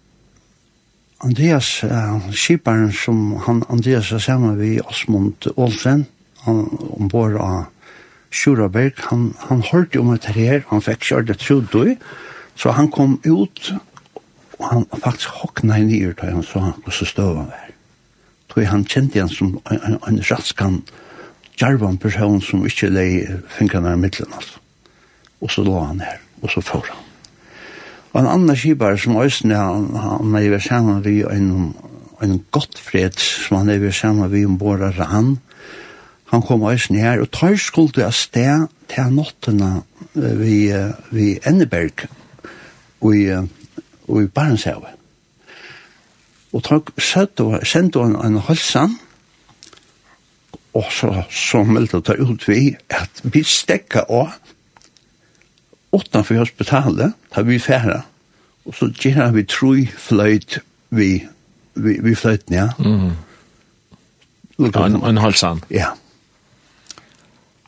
Andreas, 1.20 1.84
uh, 1.84 2.32
skiparen 2.32 2.94
som 2.94 3.36
han, 3.46 3.64
Andreas 3.70 4.12
er 4.12 4.18
sammen 4.18 4.60
ved 4.60 4.80
Osmund 4.88 5.50
Olsen, 5.58 6.06
han 6.46 6.64
ombord 6.96 7.36
av 7.36 7.66
Sjuraberg, 8.32 8.94
han, 9.10 9.34
han 9.50 9.64
hørte 9.72 10.00
om 10.00 10.14
et 10.14 10.30
her, 10.32 10.62
han 10.70 10.84
fikk 10.86 11.04
kjørt 11.10 11.34
et 11.34 11.44
trodøy, 11.44 11.98
Så 12.60 12.74
han 12.76 12.90
kom 12.92 13.20
ut, 13.24 13.74
og 14.60 14.66
han 14.68 14.86
faktisk 14.92 15.30
hokna 15.42 15.78
i 15.80 15.86
i 15.96 16.14
da 16.14 16.32
han 16.34 16.44
så 16.44 16.60
han 16.60 16.92
så 16.92 17.08
han 17.16 17.48
var. 17.48 17.70
Tog 18.50 18.66
han 18.66 18.86
kjente 18.86 19.20
han 19.20 19.30
som 19.30 19.60
en, 19.72 19.80
en, 19.80 20.00
en 20.08 20.24
raskan, 20.32 20.82
jarvan 21.62 21.98
person 21.98 22.42
som 22.42 22.66
ikke 22.66 22.90
lei 22.90 23.28
fingrene 23.48 23.94
i 23.94 24.00
middelen, 24.00 24.34
altså. 24.34 24.60
Og 25.42 25.52
så 25.52 25.64
lå 25.64 25.80
han 25.80 26.02
her, 26.04 26.20
og 26.42 26.52
så 26.52 26.62
får 26.62 26.90
han. 26.90 27.06
Og 28.12 28.22
en 28.22 28.28
annan 28.28 28.58
skipar 28.58 28.98
som 28.98 29.22
Øysten, 29.22 29.52
han, 29.52 29.94
han 29.96 30.36
er 30.36 30.50
vært 30.52 30.68
sammen 30.68 31.04
vi 31.06 31.22
en, 31.24 31.76
en 32.24 32.40
godt 32.52 32.80
fred, 32.80 33.16
som 33.16 33.62
han 33.62 33.70
er 33.70 33.80
vært 33.80 34.02
sammen 34.02 34.32
vi 34.34 34.44
ombord 34.46 34.84
av 34.84 35.00
han, 35.14 35.38
han 36.34 36.44
kom 36.46 36.66
Øysten 36.68 37.00
her, 37.00 37.22
og 37.22 37.32
tar 37.32 37.56
skulde 37.58 38.04
av 38.06 38.14
sted 38.18 38.68
til 38.92 39.14
nottene 39.16 39.84
vi, 40.14 40.68
vi 41.14 41.38
Enneberg, 41.48 42.10
i, 43.06 43.26
i 44.10 44.26
Barentshavet. 44.34 44.96
Og 46.54 46.64
takk 46.66 46.92
sendte 46.98 48.02
han 48.02 48.16
en 48.26 48.40
halsan, 48.48 48.98
og 50.74 50.86
så, 50.94 51.12
så 51.30 51.64
meldte 51.66 52.02
han 52.08 52.30
ut 52.30 52.48
vi 52.48 52.76
at 52.94 53.22
vi 53.24 53.44
stekka 53.46 54.06
av 54.10 54.38
utenfor 55.94 56.42
hospitalet, 56.42 57.16
da 57.36 57.46
vi 57.46 57.60
færa, 57.62 58.04
og 58.66 58.76
så 58.78 58.90
gjør 58.94 59.32
vi 59.34 59.46
tre 59.50 59.88
fløyt 59.98 60.60
vi, 60.90 61.10
vi, 61.74 61.98
vi 62.02 62.16
fløyten, 62.16 62.56
ja. 62.56 62.70
Mm. 62.78 63.18
En, 64.60 64.96
en 65.06 65.18
halsan? 65.18 65.62
Ja. 65.72 65.94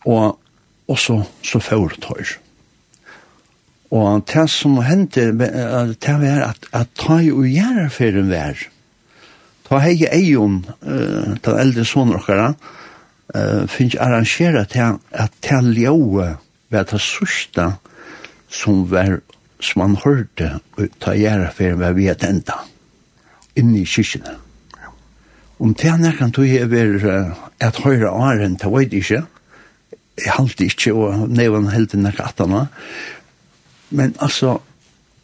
Og, 0.05 0.39
og 0.87 0.99
så, 0.99 1.21
så 1.45 1.59
færa 1.59 1.97
tøys. 2.01 2.40
Og 3.91 4.23
det 4.27 4.45
som 4.49 4.77
hendte, 4.87 5.31
det 5.35 6.13
var 6.21 6.45
at, 6.47 6.67
at 6.71 6.93
ta 6.95 7.19
jo 7.19 7.41
og 7.43 7.49
gjøre 7.51 7.89
en 8.07 8.31
vær. 8.31 8.61
Ta 9.67 9.79
hei 9.83 9.97
eion, 10.07 10.61
uh, 10.83 11.35
den 11.43 11.59
eldre 11.59 11.83
sonen 11.87 12.15
okkara, 12.15 12.53
uh, 13.35 13.67
finnes 13.67 13.99
arrangera 13.99 14.63
til 14.63 14.97
at 15.11 15.35
til 15.43 15.73
ljøve 15.75 16.37
var 16.71 16.87
det 16.87 17.01
sørste 17.03 17.73
som 18.51 18.85
var 18.91 19.19
som 19.61 19.83
man 19.83 19.99
hørte 20.03 20.59
ta 20.99 21.13
gjøre 21.15 21.51
en 21.59 21.79
vær 21.79 21.93
vi 21.93 22.07
et 22.09 22.23
enda 22.25 22.63
inne 23.55 23.81
i 23.81 23.85
kyrkene. 23.85 24.37
Om 25.61 25.75
det 25.77 25.91
er 25.91 26.17
kan 26.17 26.31
tog 26.33 26.47
jeg 26.47 26.71
være 26.71 27.35
at 27.61 27.77
høyre 27.83 28.09
åren, 28.09 28.55
det 28.57 28.71
vet 28.71 28.93
jeg 28.93 29.03
ikke. 29.03 29.23
Jeg 30.17 30.33
halte 30.33 30.65
ikke, 30.65 30.93
og 30.93 31.29
nevann 31.29 31.69
heldte 31.69 31.97
nekka 31.97 32.31
atana. 32.31 32.67
Men 33.91 34.15
altså, 34.19 34.59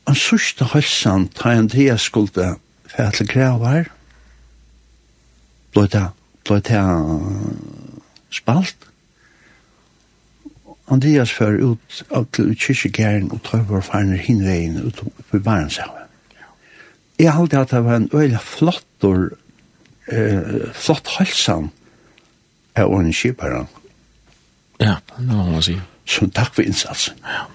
han 0.08 0.16
sørste 0.16 0.66
halsen 0.74 1.28
tar 1.36 1.56
en 1.58 1.70
til 1.70 1.88
jeg 1.88 2.00
skulle 2.00 2.56
til 3.14 3.30
krever, 3.30 3.88
blei 5.76 5.88
det, 5.94 6.04
blei 6.48 6.60
det 6.68 6.84
spalt. 8.34 8.88
Andreas 10.88 11.34
fyrir 11.36 11.74
ut 11.74 12.04
av 12.16 12.30
til 12.36 12.54
kyrkjegæren 12.56 13.32
og 13.36 13.42
tar 13.44 13.66
vår 13.68 13.84
farner 13.84 14.22
hinveien 14.24 14.80
ut 14.86 15.02
på 15.04 15.40
Barentshavet. 15.44 16.08
Jeg 17.20 17.34
halte 17.34 17.60
at 17.60 17.74
det 17.74 17.84
var 17.84 17.98
en 17.98 18.10
øyla 18.14 18.40
flottor, 18.40 19.30
eh, 20.08 20.72
flott 20.74 21.08
halsan 21.18 21.72
av 22.76 22.94
åren 22.94 23.12
kjiparen. 23.14 23.68
Ja, 24.80 24.96
det 25.18 25.28
må 25.28 25.50
man 25.50 25.64
si. 25.66 25.76
Så 26.06 26.30
takk 26.32 26.54
for 26.56 26.64
innsatsen. 26.64 27.18
Ja. 27.26 27.48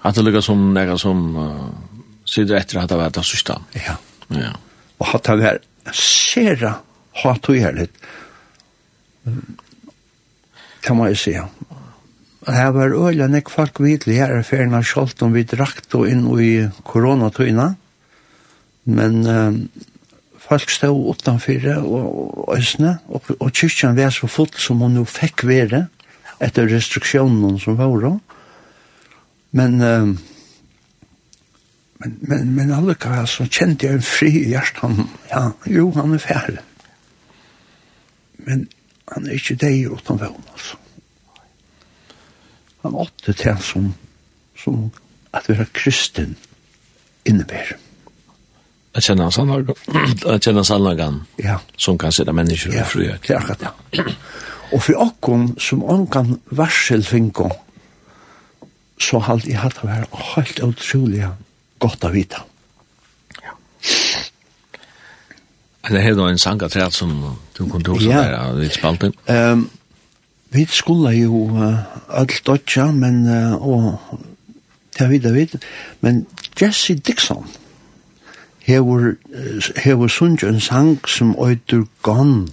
Att 0.00 0.14
det 0.14 0.22
ligger 0.22 0.40
som 0.40 0.74
nega 0.74 0.98
som 0.98 1.36
uh, 1.36 1.68
sitter 2.24 2.56
etter 2.56 2.80
at 2.80 2.88
det 2.88 2.96
var 2.96 3.18
av 3.18 3.26
system. 3.26 3.66
Ja. 3.76 3.98
Ja. 4.28 4.54
Og 5.00 5.06
hatt 5.12 5.28
det 5.28 5.44
her 5.44 5.58
sera 5.92 6.74
hat 7.22 7.48
och 7.48 7.56
hjärligt. 7.56 7.94
Kan 10.80 10.96
man 10.96 11.08
ju 11.08 11.16
säga. 11.16 11.48
Det 12.40 12.70
var 12.70 13.08
øyla 13.08 13.26
nek 13.28 13.50
folk 13.52 13.80
vidlig 13.80 14.16
her 14.16 14.32
er 14.38 14.42
ferien 14.42 14.74
av 14.74 14.86
Kjolt 14.88 15.20
om 15.22 15.34
vi 15.36 15.44
drakt 15.44 15.94
og 15.94 16.08
inn 16.08 16.24
i 16.40 16.70
koronatøyna. 16.88 17.74
Men 18.88 19.26
um, 19.26 19.58
folk 20.40 20.70
stod 20.72 21.10
utenfor 21.12 21.68
og 21.84 22.56
øsne, 22.56 22.96
og, 23.12 23.28
og 23.36 23.52
kyrkjan 23.52 23.98
var 23.98 24.10
så 24.10 24.26
fullt 24.26 24.56
som 24.58 24.80
hun 24.80 24.96
jo 24.96 25.04
fikk 25.04 25.44
være 25.44 25.84
etter 26.40 26.70
restriksjonen 26.72 27.60
som 27.60 27.76
var 27.76 28.00
da. 28.00 28.14
Men, 29.50 29.80
um, 29.82 30.18
men, 31.98 32.18
men, 32.20 32.52
men 32.54 32.72
alle 32.72 32.94
kvar 32.94 33.26
så 33.26 33.46
kjente 33.50 33.86
jeg 33.86 33.98
en 33.98 34.04
fri 34.06 34.30
i 34.44 34.50
hjertet. 34.52 35.02
Ja, 35.30 35.50
jo, 35.66 35.90
han 35.96 36.14
er 36.14 36.22
ferdig. 36.22 36.62
Men 38.46 38.68
han 39.10 39.26
er 39.26 39.36
ikke 39.36 39.58
deg 39.60 39.90
utan 39.90 40.20
vevn, 40.20 40.46
altså. 40.54 40.78
Han 42.80 42.96
åtte 42.96 43.34
til 43.36 43.50
han 43.50 43.60
som, 43.62 43.90
som 44.56 44.86
at 45.36 45.48
være 45.50 45.66
kristen 45.76 46.36
innebærer. 47.28 47.76
Jeg 48.94 49.06
kjenner 49.06 49.28
han 49.28 49.34
sannlagan. 49.34 49.76
Jeg 50.32 50.42
kjenner 50.42 50.64
sannlagan. 50.66 51.18
Ja. 51.38 51.58
Som 51.78 51.98
kan 51.98 52.12
sitte 52.12 52.32
mennesker 52.34 52.72
og 52.72 52.78
ja, 52.80 52.86
frihet. 52.88 53.28
Ja, 53.28 53.28
det 53.28 53.36
er 53.36 53.40
akkurat 53.40 53.60
det. 53.92 54.14
Og 54.74 54.82
for 54.82 55.02
åkken 55.02 55.46
som 55.58 55.82
åkken 55.82 56.36
varselfinkom, 56.54 57.52
så 59.00 59.20
halt 59.24 59.48
i 59.48 59.56
hatt 59.56 59.80
av 59.82 59.90
her 59.90 60.06
helt 60.34 60.62
utrolig 60.64 61.24
godt 61.80 62.04
å 62.04 62.12
vite. 62.14 62.42
Ja. 63.40 63.54
Eller 65.88 66.04
har 66.04 66.16
du 66.18 66.24
en 66.26 66.40
sangatræt 66.40 66.96
som 66.96 67.14
du 67.56 67.64
kunne 67.64 67.84
til 67.84 67.96
å 67.96 68.00
være 68.12 68.42
litt 68.60 68.76
spalte. 68.76 69.12
Um, 69.26 69.68
vi 70.50 70.66
skulle 70.68 71.14
jo 71.16 71.46
uh, 71.54 71.80
alt 72.20 72.42
dodja, 72.46 72.90
men 72.92 73.24
uh, 73.30 73.56
og 73.56 74.20
det 74.96 75.06
er 75.06 75.12
videre 75.14 75.36
vidt, 75.38 75.56
men 76.04 76.26
Jesse 76.60 76.98
Dixon 76.98 77.46
hevur 78.66 79.14
hever 79.80 80.10
sunnet 80.12 80.44
en 80.44 80.60
sang 80.60 80.98
som 81.08 81.32
øyder 81.40 81.86
gone 82.04 82.50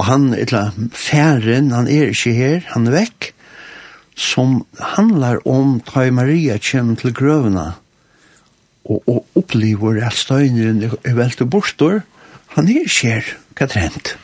og 0.00 0.06
han 0.08 0.30
er 0.34 0.70
færen, 0.92 1.70
han 1.70 1.88
er 1.88 2.14
ikke 2.14 2.32
her, 2.32 2.62
han 2.72 2.86
er 2.88 2.94
vekk 3.02 3.32
som 4.20 4.66
handlar 4.78 5.40
om 5.48 5.78
ta 5.80 6.04
Maria 6.12 6.58
kjem 6.60 6.92
til 7.00 7.14
grøvna 7.16 7.70
og, 8.84 9.02
og 9.08 9.26
opplever 9.38 10.00
at 10.04 10.16
støyneren 10.16 10.82
er 10.84 11.16
velte 11.16 11.46
bortstår, 11.48 12.02
han 12.56 12.68
er 12.68 12.88
skjer 12.90 13.24
hva 13.56 13.68
trent. 13.70 14.16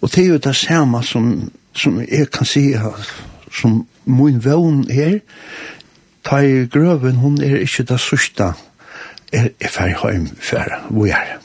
Og 0.00 0.12
det 0.14 0.22
er 0.24 0.30
jo 0.32 0.40
det 0.48 0.54
samme 0.56 1.02
som, 1.04 1.50
som 1.76 2.00
jeg 2.00 2.30
kan 2.32 2.48
si 2.48 2.70
som 3.52 3.82
min 4.04 4.40
vøvn 4.44 4.86
er, 4.90 5.18
ta 6.24 6.40
i 6.44 6.64
grøven, 6.70 7.20
hun 7.20 7.40
er 7.42 7.60
ikke 7.64 7.84
det 7.88 8.00
sørste 8.00 8.52
er, 9.32 9.50
er 9.60 9.68
ferdig 9.72 9.96
hjem 10.02 10.28
for 10.40 10.80
hvor 10.88 11.08
jeg 11.10 11.34
er. 11.34 11.40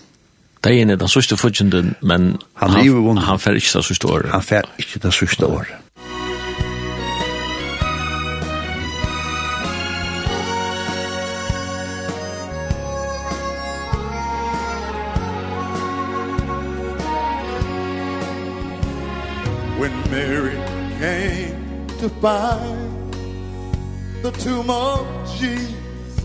Det 0.63 0.71
er 0.71 0.81
en 0.85 0.93
av 0.95 0.99
den 1.01 1.11
sørste 1.11 1.35
fudgjenden, 1.35 1.95
men 1.99 2.35
han, 2.55 2.77
han, 2.77 3.17
han 3.17 3.39
fer 3.39 3.59
ikke 3.59 3.79
det 3.81 3.87
sørste 3.89 4.07
året. 4.07 4.31
Han 4.31 4.45
fer 4.45 4.69
ikke 4.79 5.01
det 5.03 5.11
sørste 5.15 5.47
året. 5.47 5.82
by 22.23 22.57
the 24.21 24.31
tomb 24.31 24.69
of 24.69 25.05
Jesus. 25.37 26.23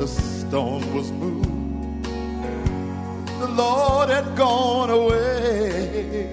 The 0.00 0.08
stone 0.08 0.92
was 0.92 1.12
moved. 1.12 2.04
The 3.38 3.46
Lord 3.46 4.08
had 4.08 4.34
gone 4.36 4.90
away. 4.90 6.30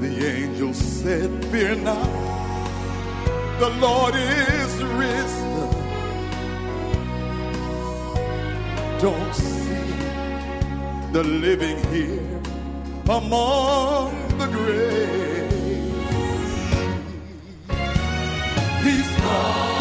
The 0.00 0.12
angel 0.26 0.72
said, 0.72 1.44
fear 1.50 1.74
not. 1.74 2.08
The 3.60 3.70
Lord 3.78 4.14
is 4.14 4.82
risen. 4.84 5.68
Don't 9.02 9.34
see 9.34 9.85
the 11.12 11.22
living 11.24 11.78
here 11.92 12.40
among 13.08 14.12
the 14.38 14.46
grave. 14.46 15.52
He's 18.82 19.16
gone. 19.20 19.75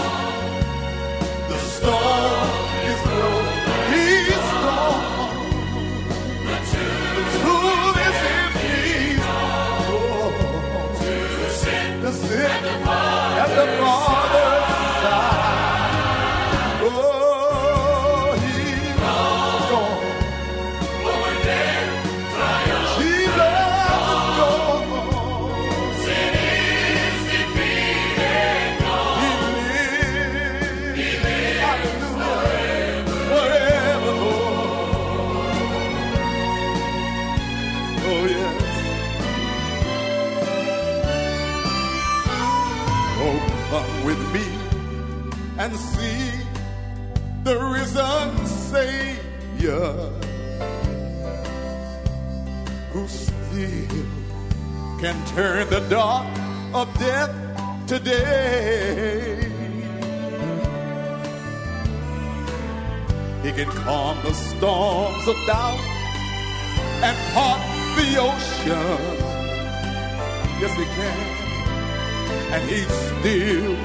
he 72.67 72.81
still 72.83 73.75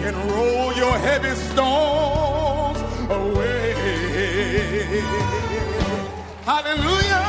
can 0.00 0.14
roll 0.28 0.72
your 0.74 0.96
heavy 0.98 1.34
stones 1.34 2.78
away. 3.10 3.74
Hallelujah. 6.44 7.21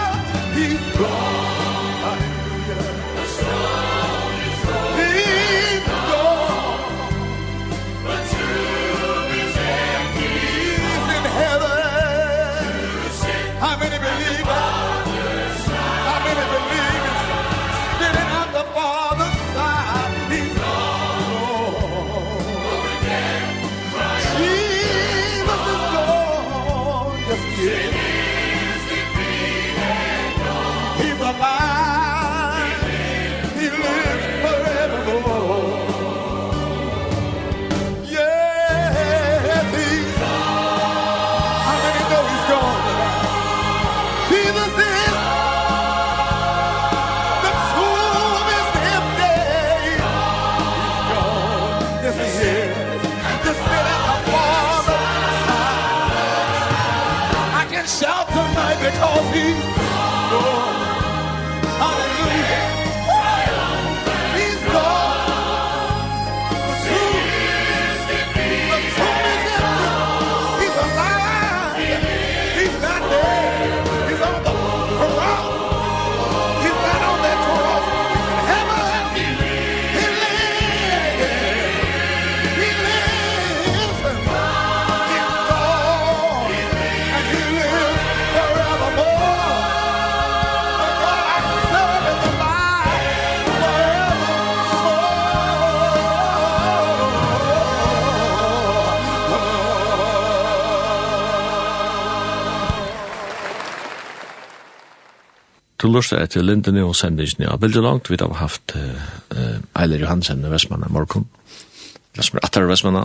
Du 105.84 105.90
lurer 105.92 106.22
etter 106.24 106.46
Lindene 106.46 106.86
og 106.88 106.94
sendingen 106.96 107.50
av 107.52 107.58
Bilde 107.60 107.82
Langt. 107.84 108.08
Vi 108.08 108.16
har 108.16 108.38
haft 108.40 108.72
uh, 108.72 109.58
Eiler 109.76 110.00
Johansen 110.00 110.46
i 110.48 110.52
Vestmanna 110.52 110.88
morgen. 110.88 111.26
Som 112.16 112.40
er 112.40 112.48
atter 112.48 112.70
Vestmanna. 112.70 113.02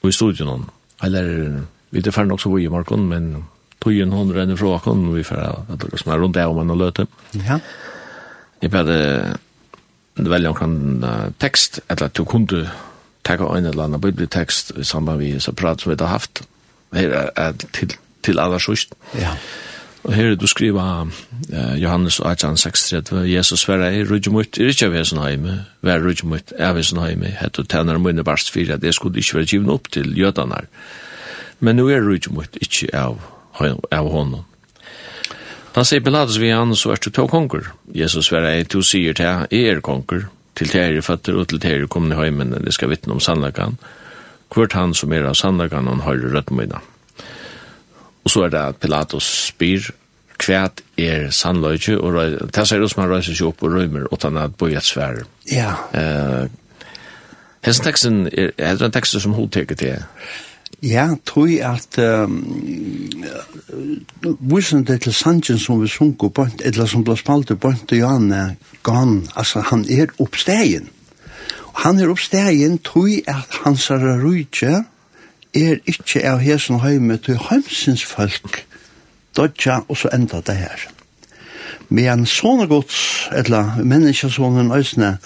Og 0.00 0.08
i 0.08 0.16
studion. 0.16 0.64
Eiler, 1.04 1.60
vi 1.92 2.00
er 2.00 2.16
ferdig 2.16 2.32
nok 2.32 2.40
så 2.40 2.54
vi 2.54 2.64
i 2.64 2.72
morgen, 2.72 3.04
men 3.12 3.28
tøyen 3.84 4.16
hon 4.16 4.32
renner 4.32 4.56
fra 4.56 4.78
åkken, 4.78 5.10
vi 5.12 5.26
får 5.28 6.00
som 6.00 6.14
er 6.14 6.24
rundt 6.24 6.38
det 6.40 6.48
om 6.48 6.56
man 6.56 6.72
og 6.72 6.80
løte. 6.86 7.08
Ja. 7.36 7.60
Jeg 8.62 8.72
bare 8.72 8.98
velger 10.16 10.54
omkring 10.54 11.04
uh, 11.04 11.28
tekst, 11.36 11.82
eller 11.90 12.08
at 12.08 12.16
du 12.16 12.24
kunne 12.24 12.64
tagga 13.28 13.44
en 13.58 13.68
eller 13.68 13.90
annen 13.90 14.00
bibeltekst 14.00 14.72
i 14.72 14.88
samband 14.88 15.20
med 15.20 15.44
så 15.44 15.52
prat 15.52 15.84
som 15.84 15.92
vi 15.92 16.00
har 16.00 16.16
haft. 16.16 16.46
Her 16.96 17.28
er 17.36 17.58
til, 17.76 17.92
til 18.24 18.40
aller 18.40 18.58
sørst. 18.58 18.96
Ja. 19.20 19.36
Ja 19.36 19.69
Og 20.04 20.14
her 20.14 20.34
du 20.34 20.46
skriver 20.46 21.08
uh, 21.52 21.82
Johannes 21.82 22.20
18:6:30 22.20 23.16
Jesus 23.28 23.68
var 23.68 23.84
ei 23.84 24.04
rujumut 24.04 24.58
i 24.58 24.72
heime, 24.72 25.64
vær 25.82 25.98
var 25.98 26.24
mot, 26.24 26.52
er 26.56 26.72
vesenheime, 26.72 27.26
het 27.26 27.58
og 27.58 27.68
tenner 27.68 27.98
munne 27.98 28.24
barst 28.24 28.50
fyrir 28.50 28.74
at 28.74 28.84
jeg 28.84 28.94
skulle 28.94 29.18
ikke 29.18 29.36
være 29.36 29.46
givet 29.46 29.68
opp 29.68 29.90
til 29.92 30.18
jødene 30.18 30.54
her. 30.54 30.66
Men 31.60 31.76
nu 31.76 31.88
er 31.88 32.00
rydde 32.00 32.32
mot, 32.32 32.56
ikke 32.60 32.88
av, 32.96 33.18
av 33.92 34.10
honom. 34.10 34.44
Da 35.74 35.84
sier 35.84 36.00
Pilatus 36.00 36.40
vi 36.40 36.50
han, 36.50 36.74
så 36.74 36.94
er 36.94 37.02
du 37.04 37.10
to 37.10 37.26
konger. 37.30 37.68
Jesus 37.94 38.32
var 38.32 38.48
ei, 38.48 38.64
du 38.64 38.80
sier 38.82 39.14
til 39.14 39.26
jeg 39.50 39.68
er 39.68 39.80
konger, 39.80 40.30
til 40.56 40.68
til 40.68 40.80
er 40.80 41.00
fatter 41.04 41.36
og 41.36 41.48
til 41.48 41.60
til 41.60 41.82
er 41.82 41.86
kommende 41.86 42.16
heimen, 42.16 42.56
det 42.64 42.74
skal 42.74 42.90
vittne 42.90 43.12
om 43.12 43.20
sannlagan. 43.20 43.78
Hvert 44.54 44.72
han 44.72 44.94
som 44.94 45.12
er 45.12 45.28
av 45.28 45.34
sannlagan, 45.34 45.86
han 45.86 46.00
har 46.00 46.16
rødt 46.16 46.50
munna. 46.50 46.80
Og 48.30 48.32
så 48.32 48.42
er 48.46 48.50
det 48.54 48.58
at 48.62 48.76
Pilatus 48.78 49.26
spyr 49.48 49.88
kvært 50.38 50.84
er 50.94 51.32
sannløyge, 51.34 51.96
og 51.98 52.14
det 52.54 52.62
ser 52.68 52.78
ut 52.78 52.92
som 52.92 53.02
han 53.02 53.10
røyser 53.10 53.34
seg 53.34 53.48
opp 53.48 53.64
og 53.66 53.72
røymer 53.74 54.04
utan 54.14 54.38
at 54.38 54.54
boi 54.54 54.68
et 54.78 54.86
svær. 54.86 55.18
Ja. 55.50 55.72
Uh, 55.90 56.46
Hesten 57.66 57.88
teksten 57.88 58.20
er, 58.30 58.52
er 58.54 58.78
det 58.78 58.86
en 58.86 58.94
tekst 58.94 59.18
som 59.18 59.34
hun 59.34 59.50
teker 59.50 59.74
til? 59.74 59.98
Ja, 60.86 61.08
tog 61.26 61.50
at 61.58 61.98
um, 61.98 62.38
vusen 64.38 64.86
det 64.86 65.00
til 65.02 65.12
Sanchen 65.12 65.58
som 65.58 65.82
vi 65.82 65.90
sunko 65.90 66.30
på, 66.30 66.46
eller 66.62 66.86
som 66.86 67.02
ble 67.02 67.18
spalt 67.18 67.50
på, 67.50 67.74
til 67.90 68.04
Johanne, 68.04 68.44
gan, 68.86 69.24
altså 69.34 69.66
han 69.72 69.82
er 69.90 70.14
oppstegen. 70.22 70.86
Han 71.82 71.98
er 71.98 72.14
oppstegen 72.14 72.78
tog 72.78 73.10
at 73.26 73.60
hans 73.66 73.90
er 73.90 74.06
rujtje, 74.22 74.84
er 75.54 75.80
ikke 75.90 76.22
av 76.30 76.40
hesen 76.44 76.80
høyme 76.84 77.16
til 77.18 77.38
heimsins 77.50 78.04
folk 78.06 78.64
dodja 79.36 79.80
og 79.88 79.96
så 79.98 80.10
enda 80.14 80.40
det 80.46 80.56
her. 80.58 80.86
Men 81.90 82.26
sånne 82.26 82.68
gods, 82.70 83.28
eller 83.34 83.80
menneskesånen 83.82 84.70
Øsne, 84.74 85.16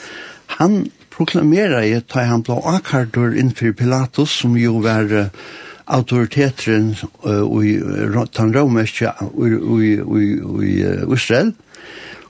han 0.58 0.86
proklamerer 1.12 1.84
jeg 1.84 2.06
da 2.12 2.24
han 2.28 2.44
ble 2.44 2.56
akkardur 2.68 3.36
innfyr 3.36 3.74
Pilatus, 3.76 4.32
som 4.40 4.56
jo 4.56 4.80
var 4.84 5.12
uh, 5.12 5.28
autoriteteren 5.86 6.94
uh, 7.26 7.44
i 7.60 7.76
den 8.38 8.56
romerske 8.56 9.12
i 9.12 10.72
Israel, 11.14 11.52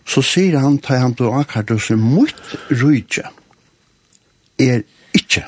så 0.04 0.22
sier 0.22 0.58
han 0.60 0.80
da 0.82 1.00
han 1.00 1.16
ble 1.16 1.30
akkardur 1.40 1.80
som 1.80 2.02
mot 2.02 2.54
rydja 2.70 3.30
er 4.60 4.84
ikkje 5.14 5.46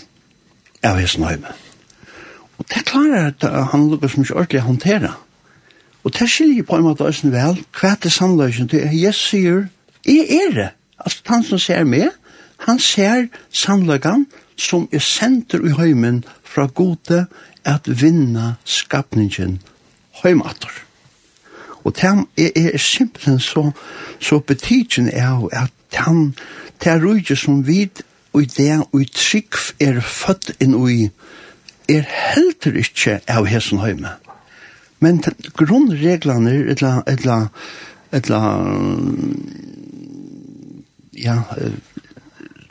av 0.87 0.99
hesen 1.03 1.27
heime. 1.27 1.66
Og 2.59 2.65
det 2.75 2.85
klarer 2.89 3.31
at 3.33 3.47
han 3.71 3.89
lukker 3.91 4.09
som 4.09 4.23
ikke 4.23 4.35
ordentlig 4.35 4.61
håndtere. 4.61 5.13
Og 6.05 6.13
det 6.19 6.31
skiljer 6.31 6.63
på 6.63 6.77
en 6.77 6.87
måte 6.87 7.05
også 7.05 7.33
vel, 7.33 7.59
hva 7.75 7.89
er 7.91 8.01
det 8.03 8.13
sannløsjen 8.15 8.69
til? 8.71 8.85
Jeg 8.95 9.15
sier, 9.15 9.65
jeg 10.07 10.29
er 10.31 10.53
det. 10.55 10.69
Altså, 10.99 11.23
han 11.27 11.43
som 11.45 11.59
ser 11.59 11.85
meg, 11.85 12.13
han 12.63 12.79
ser 12.79 13.27
sannløkken 13.51 14.27
som 14.57 14.87
er 14.93 15.03
senter 15.03 15.67
i 15.67 15.75
høymen 15.77 16.23
fra 16.45 16.67
gode 16.67 17.27
at 17.67 17.91
vinna 18.03 18.55
skapningen 18.65 19.59
høymater. 20.23 20.73
Og 21.85 21.97
det 21.97 22.05
er, 22.07 22.51
er 22.57 22.79
simpelthen 22.79 23.41
så, 23.41 23.71
så 24.21 24.39
betydende 24.39 25.13
er 25.13 25.43
at 25.53 25.99
han, 26.07 26.37
det 26.85 26.93
er 26.93 27.03
rydde 27.05 27.37
som 27.37 27.67
vid, 27.67 28.03
og 28.33 28.43
det 28.57 28.69
er, 28.71 28.81
og 28.93 29.05
trygg 29.15 29.59
er 29.81 30.01
født 30.01 30.55
inn 30.61 30.75
i 30.75 30.79
høymater 30.79 31.26
er 31.89 32.07
heldur 32.07 32.79
ikkje 32.81 33.21
av 33.31 33.47
hesen 33.51 33.83
høyme. 33.83 34.17
Men 35.05 35.21
grunnreglene 35.59 36.55
etla, 36.73 37.03
etla, 37.07 37.37
etla, 38.17 38.41
ja, 41.17 41.43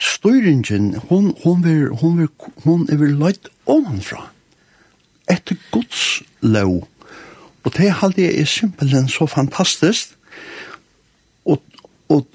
styringen, 0.01 0.95
hon, 1.09 1.33
hon, 1.43 1.61
ver, 1.63 1.93
hon, 2.01 2.17
ver, 2.19 2.49
hon 2.65 2.87
er 2.89 2.99
vel 3.01 3.15
løyt 3.21 3.49
omanfra. 3.69 4.27
Etter 5.31 5.57
Guds 5.71 6.23
lov. 6.41 6.83
Og 7.65 7.73
det 7.77 7.91
halde 8.01 8.21
jeg 8.21 8.41
er 8.41 8.49
simpelthen 8.49 9.07
så 9.09 9.25
fantastisk. 9.25 10.13
Og, 11.45 11.61
og 12.09 12.25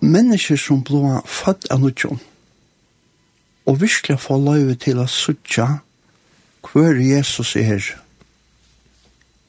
mennesker 0.00 0.56
som 0.58 0.82
blå 0.86 1.20
født 1.26 1.68
av 1.70 1.82
nødjon. 1.82 2.20
Og 3.66 3.80
virkelig 3.80 4.18
få 4.18 4.38
løyve 4.40 4.74
til 4.82 4.98
å 4.98 5.06
suttja 5.10 5.68
hver 6.64 7.00
Jesus 7.00 7.56
er, 7.56 7.82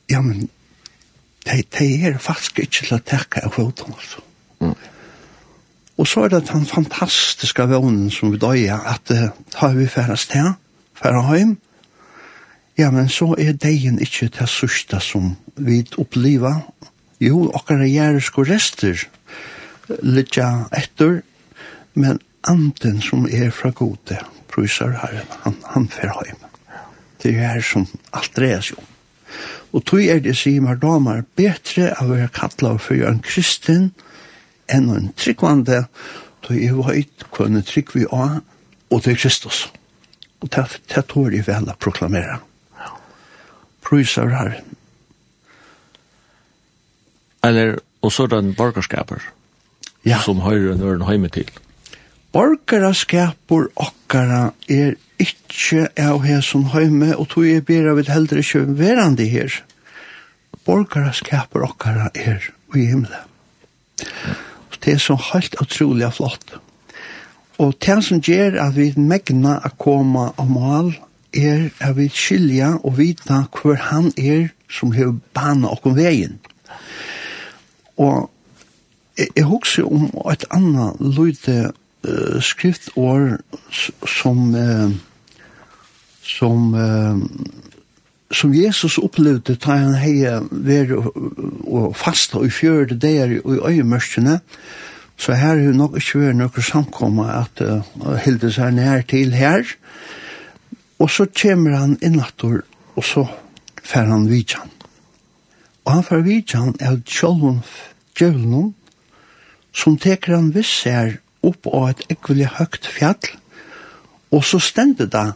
ja, 0.09 0.21
men 0.21 0.49
de, 1.45 1.63
de 1.79 1.88
er 2.07 2.17
faktisk 2.17 2.59
ikke 2.59 2.85
til 2.85 2.97
å 2.97 3.03
tekke 3.05 3.45
av 3.45 3.55
kvoten, 3.55 3.93
altså. 3.97 4.23
Mm. 4.61 4.75
Og 6.01 6.07
så 6.07 6.23
er 6.25 6.31
det 6.33 6.47
den 6.49 6.65
fantastiske 6.65 7.65
vånen 7.69 8.09
som 8.13 8.31
vi 8.33 8.39
døyer, 8.41 8.79
at 8.89 9.11
uh, 9.13 9.29
tar 9.53 9.75
vi 9.77 9.85
færre 9.89 10.17
sted, 10.17 10.53
færre 10.97 11.21
hjem, 11.38 11.57
ja, 12.79 12.89
men 12.91 13.09
så 13.09 13.35
er 13.38 13.53
degen 13.53 13.99
ikke 14.01 14.31
til 14.33 14.47
sørste 14.47 15.01
som 15.03 15.35
vi 15.55 15.81
opplever. 16.01 16.63
Jo, 17.21 17.43
okkara 17.53 17.85
gjerriske 17.85 18.45
rester 18.47 19.03
litt 20.01 20.38
etter, 20.39 21.21
men 21.93 22.21
anden 22.47 23.01
som 23.03 23.27
er 23.27 23.51
fra 23.53 23.69
gode, 23.75 24.17
prøyser 24.49 24.95
herren, 25.03 25.27
han, 25.43 25.59
han 25.75 25.89
færre 25.91 26.25
hjem. 26.25 26.51
Det 27.22 27.35
er 27.35 27.53
her 27.56 27.65
som 27.65 27.85
alt 28.15 28.34
dreier 28.35 28.64
seg 28.65 28.81
om. 28.81 28.88
Og 29.72 29.85
tog 29.88 30.03
er 30.03 30.19
det, 30.23 30.35
sier 30.35 30.64
meg 30.64 30.81
damer, 30.81 31.23
betre 31.39 31.93
av 31.95 32.10
å 32.10 32.15
være 32.18 32.31
kattlet 32.35 32.81
for 32.84 33.06
en 33.07 33.22
kristen 33.23 33.91
enn 34.72 34.89
en 34.91 35.11
tryggvande, 35.19 35.85
tog 36.43 36.57
jeg 36.57 36.76
vet 36.76 37.26
hva 37.31 37.48
en 37.48 37.64
trygg 37.64 37.93
vi 37.95 38.03
er, 38.07 38.41
og 38.91 39.03
det 39.06 39.14
er 39.14 39.22
Kristus. 39.22 39.64
Og 40.41 40.52
det, 40.52 40.65
det 40.91 41.06
tog 41.07 41.31
jeg 41.31 41.48
vel 41.48 41.69
å 41.72 41.77
proklamere. 41.80 42.41
Prøyser 43.85 44.34
her. 44.35 44.60
Eller, 47.45 47.80
og 48.02 48.14
så 48.14 48.26
er 48.26 48.34
det 48.34 48.41
en 48.41 48.56
borgerskaper 48.57 49.23
ja. 50.06 50.19
som 50.26 50.43
høyre 50.43 50.76
nøren 50.77 51.07
høyme 51.07 51.31
til. 51.34 51.48
Ja 51.48 51.70
borgaraskapur 52.31 53.69
okkara 53.75 54.51
er 54.71 54.95
ikkje 55.21 55.87
av 55.99 56.23
hesson 56.25 56.69
høyme, 56.71 57.13
og 57.17 57.29
tog 57.33 57.45
jeg 57.47 57.65
ber 57.67 57.91
av 57.91 58.01
et 58.01 58.11
heldre 58.11 58.41
ikkje 58.41 58.65
verandi 58.79 59.27
her. 59.31 59.61
Borgaraskapur 60.65 61.65
okkara 61.67 62.09
er 62.15 62.43
i 62.75 62.87
himmelen. 62.87 63.29
Og 64.71 64.77
det 64.83 64.95
er 64.95 65.01
så 65.03 65.17
helt 65.31 65.55
utrolig 65.61 66.09
flott. 66.15 66.55
Og 67.61 67.75
det 67.85 67.99
som 68.03 68.21
gjør 68.23 68.57
at 68.63 68.75
vi 68.75 68.93
megna 68.97 69.59
å 69.61 69.73
komme 69.77 70.31
av 70.39 70.49
mål, 70.49 70.95
er 71.31 71.69
at 71.79 71.95
vi 71.95 72.09
skilja 72.11 72.73
og 72.81 72.97
vita 72.97 73.45
hvor 73.55 73.77
han 73.91 74.09
er 74.17 74.49
som 74.71 74.91
har 74.95 75.13
bana 75.35 75.69
okkom 75.71 75.95
vegin. 75.95 76.39
Og 78.01 78.31
jeg, 79.17 79.29
jeg 79.35 79.45
husker 79.45 79.87
om 79.87 80.09
et 80.31 80.43
annet 80.51 80.99
lydde 80.99 81.71
uh, 82.07 82.40
skriftår 82.41 83.40
som 84.07 84.56
uh, 84.56 84.91
som 86.23 86.73
uh, 86.73 87.18
som 88.32 88.53
Jesus 88.56 88.98
opplevde 88.98 89.57
da 89.60 89.76
han 89.76 89.98
hei 89.99 90.23
veri 90.52 90.95
og 90.95 91.95
fasta 91.99 92.40
og 92.40 92.53
fjørde 92.56 92.95
der 92.95 93.38
i 93.38 93.41
øyemørskene 93.44 94.40
så 95.22 95.36
her 95.38 95.60
er 95.60 95.76
nok 95.78 95.99
ikke 95.99 96.23
vært 96.23 96.40
noe 96.40 96.64
samkomma 96.65 97.28
at 97.44 97.61
uh, 97.61 98.15
Hilde 98.23 98.49
her 98.56 98.72
nær 98.73 99.03
til 99.06 99.36
her. 99.38 99.61
Og 100.98 101.10
så 101.10 101.28
kommer 101.30 101.78
han 101.78 101.98
innattor 102.02 102.64
og 102.95 103.06
så 103.06 103.28
fer 103.84 104.10
han 104.10 104.30
vidjan 104.30 104.72
og 105.86 105.94
han 105.95 106.06
fer 106.06 106.22
vidjan 106.26 106.76
er 106.80 106.99
sjolvun 107.10 107.61
djevlun 108.18 108.72
som 109.73 109.98
teker 110.02 110.36
han 110.38 110.52
viss 110.56 110.84
her 110.86 111.18
opp 111.45 111.68
av 111.68 111.89
et 111.91 112.03
ekvelig 112.13 112.49
høgt 112.57 112.88
fjall, 112.88 113.31
og 114.31 114.45
så 114.47 114.59
stendte 114.63 115.09
det, 115.11 115.31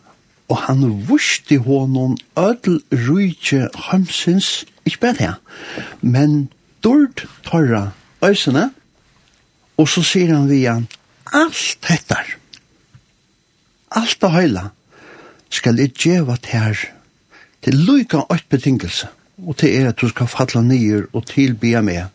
og 0.47 0.61
han 0.67 0.83
vurste 1.07 1.57
honom 1.65 2.15
ødel 2.37 2.79
rujtje 2.93 3.69
hømsins, 3.89 4.65
ikke 4.85 5.01
bare 5.01 5.17
det, 5.19 5.33
men 6.01 6.49
dård 6.85 7.25
tørre 7.47 7.89
øsene, 8.25 8.69
og 9.77 9.89
så 9.89 10.03
sier 10.05 10.35
han 10.35 10.49
via, 10.49 10.77
alt 11.33 11.77
dette, 11.87 12.19
alt 13.91 14.21
det 14.21 14.31
høyla, 14.31 14.69
skal 15.49 15.79
jeg 15.79 15.95
djeva 15.97 16.37
til 16.37 16.61
her, 16.61 16.83
til 17.65 17.81
lykka 17.87 18.27
ått 18.29 18.45
betingelse, 18.51 19.09
og 19.41 19.57
til 19.59 19.73
er 19.73 19.89
at 19.89 19.99
du 19.99 20.07
skal 20.11 20.29
falla 20.29 20.61
nyer 20.63 21.09
og 21.13 21.25
tilbya 21.27 21.81
med. 21.81 22.05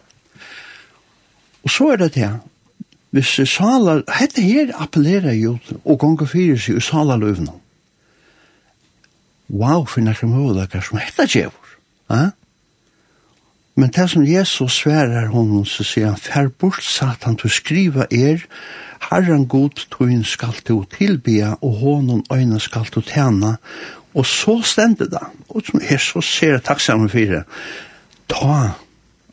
Og 1.65 1.73
så 1.75 1.91
er 1.93 2.01
det 2.05 2.15
det, 2.15 2.31
hvis 3.11 3.41
salar, 3.51 4.05
hette 4.19 4.43
her 4.43 4.71
appellerer 4.79 5.35
jo, 5.35 5.57
og 5.85 5.99
gonger 5.99 6.29
fyrir 6.31 6.59
seg 6.61 6.79
i 6.79 6.85
salarløvnum. 6.85 7.59
Wow, 9.51 9.87
for 9.91 10.03
nekker 10.07 10.31
møvdakar 10.31 10.85
som 10.87 11.01
hette 11.03 11.27
djevor. 11.27 11.73
Ja? 12.11 12.31
Men 13.75 13.91
det 13.97 14.11
som 14.11 14.27
Jesus 14.27 14.77
sverar 14.83 15.31
honom, 15.33 15.65
så 15.67 15.85
sier 15.87 16.13
han, 16.13 16.21
fær 16.21 16.51
bort 16.61 16.85
satan, 16.85 17.39
du 17.41 17.49
skriva 17.49 18.07
er, 18.11 18.45
herran 19.11 19.47
god 19.49 19.83
tøyn 19.91 20.23
skal 20.27 20.55
du 20.69 20.85
tilbya, 20.95 21.57
og 21.65 21.81
honom 21.81 22.23
øyne 22.33 22.61
skal 22.61 22.87
du 22.95 23.01
tjena, 23.01 23.57
og 24.15 24.27
så 24.27 24.61
stendte 24.67 25.09
det, 25.11 25.23
og 25.49 25.63
som 25.67 25.83
Jesus 25.83 26.31
ser 26.37 26.59
takksamme 26.59 27.09
sammen 27.09 27.31
det, 27.31 27.43
ta 28.29 28.75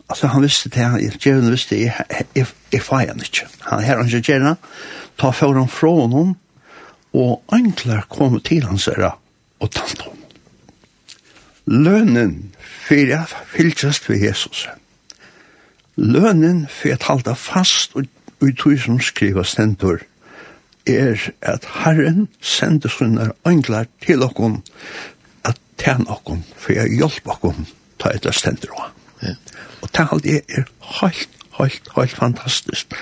altså 0.09 0.27
han 0.27 0.43
visste 0.43 0.69
det, 0.69 0.83
han, 0.83 0.99
djevelen 1.19 1.51
visste, 1.51 1.79
jeg, 1.81 2.25
jeg, 2.35 2.47
jeg 2.73 2.83
feir 2.83 3.11
han 3.11 3.23
ikke. 3.23 3.47
Han 3.69 3.83
her 3.83 4.01
han 4.01 4.09
ikke 4.09 4.33
gjerne, 4.33 4.55
ta 5.19 5.31
for 5.35 5.57
han 5.57 5.71
fra 5.71 5.93
honom, 6.01 6.35
og 7.17 7.41
anklar 7.53 8.05
kom 8.11 8.39
til 8.45 8.67
hans 8.67 8.87
æra, 8.91 9.15
og 9.59 9.71
tant 9.71 10.01
honom. 10.01 10.23
Lønnen 11.67 12.53
fyrir 12.63 13.11
jeg 13.11 13.39
fylltjast 13.51 14.09
ved 14.09 14.21
Jesus. 14.23 14.67
Lønnen 15.97 16.67
fyrir 16.71 16.95
jeg 16.95 17.07
halda 17.09 17.33
fast 17.35 17.97
og 17.97 18.07
uttog 18.43 18.77
som 18.79 19.01
skriva 19.03 19.43
stendur, 19.43 20.03
er 20.87 21.19
at 21.41 21.65
Herren 21.83 22.29
sender 22.39 22.89
sunnar 22.89 23.33
anklar 23.43 23.89
til 24.05 24.23
okkom, 24.23 24.61
at 25.43 25.59
tæn 25.77 26.07
okkom, 26.07 26.45
for 26.55 26.77
jeg 26.77 26.95
hjelp 27.01 27.27
okkom, 27.35 27.65
ta 27.99 28.13
etter 28.15 28.31
stendur 28.31 28.71
okkom. 28.77 28.96
Ja. 29.21 29.35
Og 29.81 29.89
det 29.93 30.07
alt 30.11 30.25
er, 30.25 30.41
er 30.49 30.63
helt, 31.01 31.29
helt, 31.59 31.89
helt 31.95 32.15
fantastisk. 32.15 32.93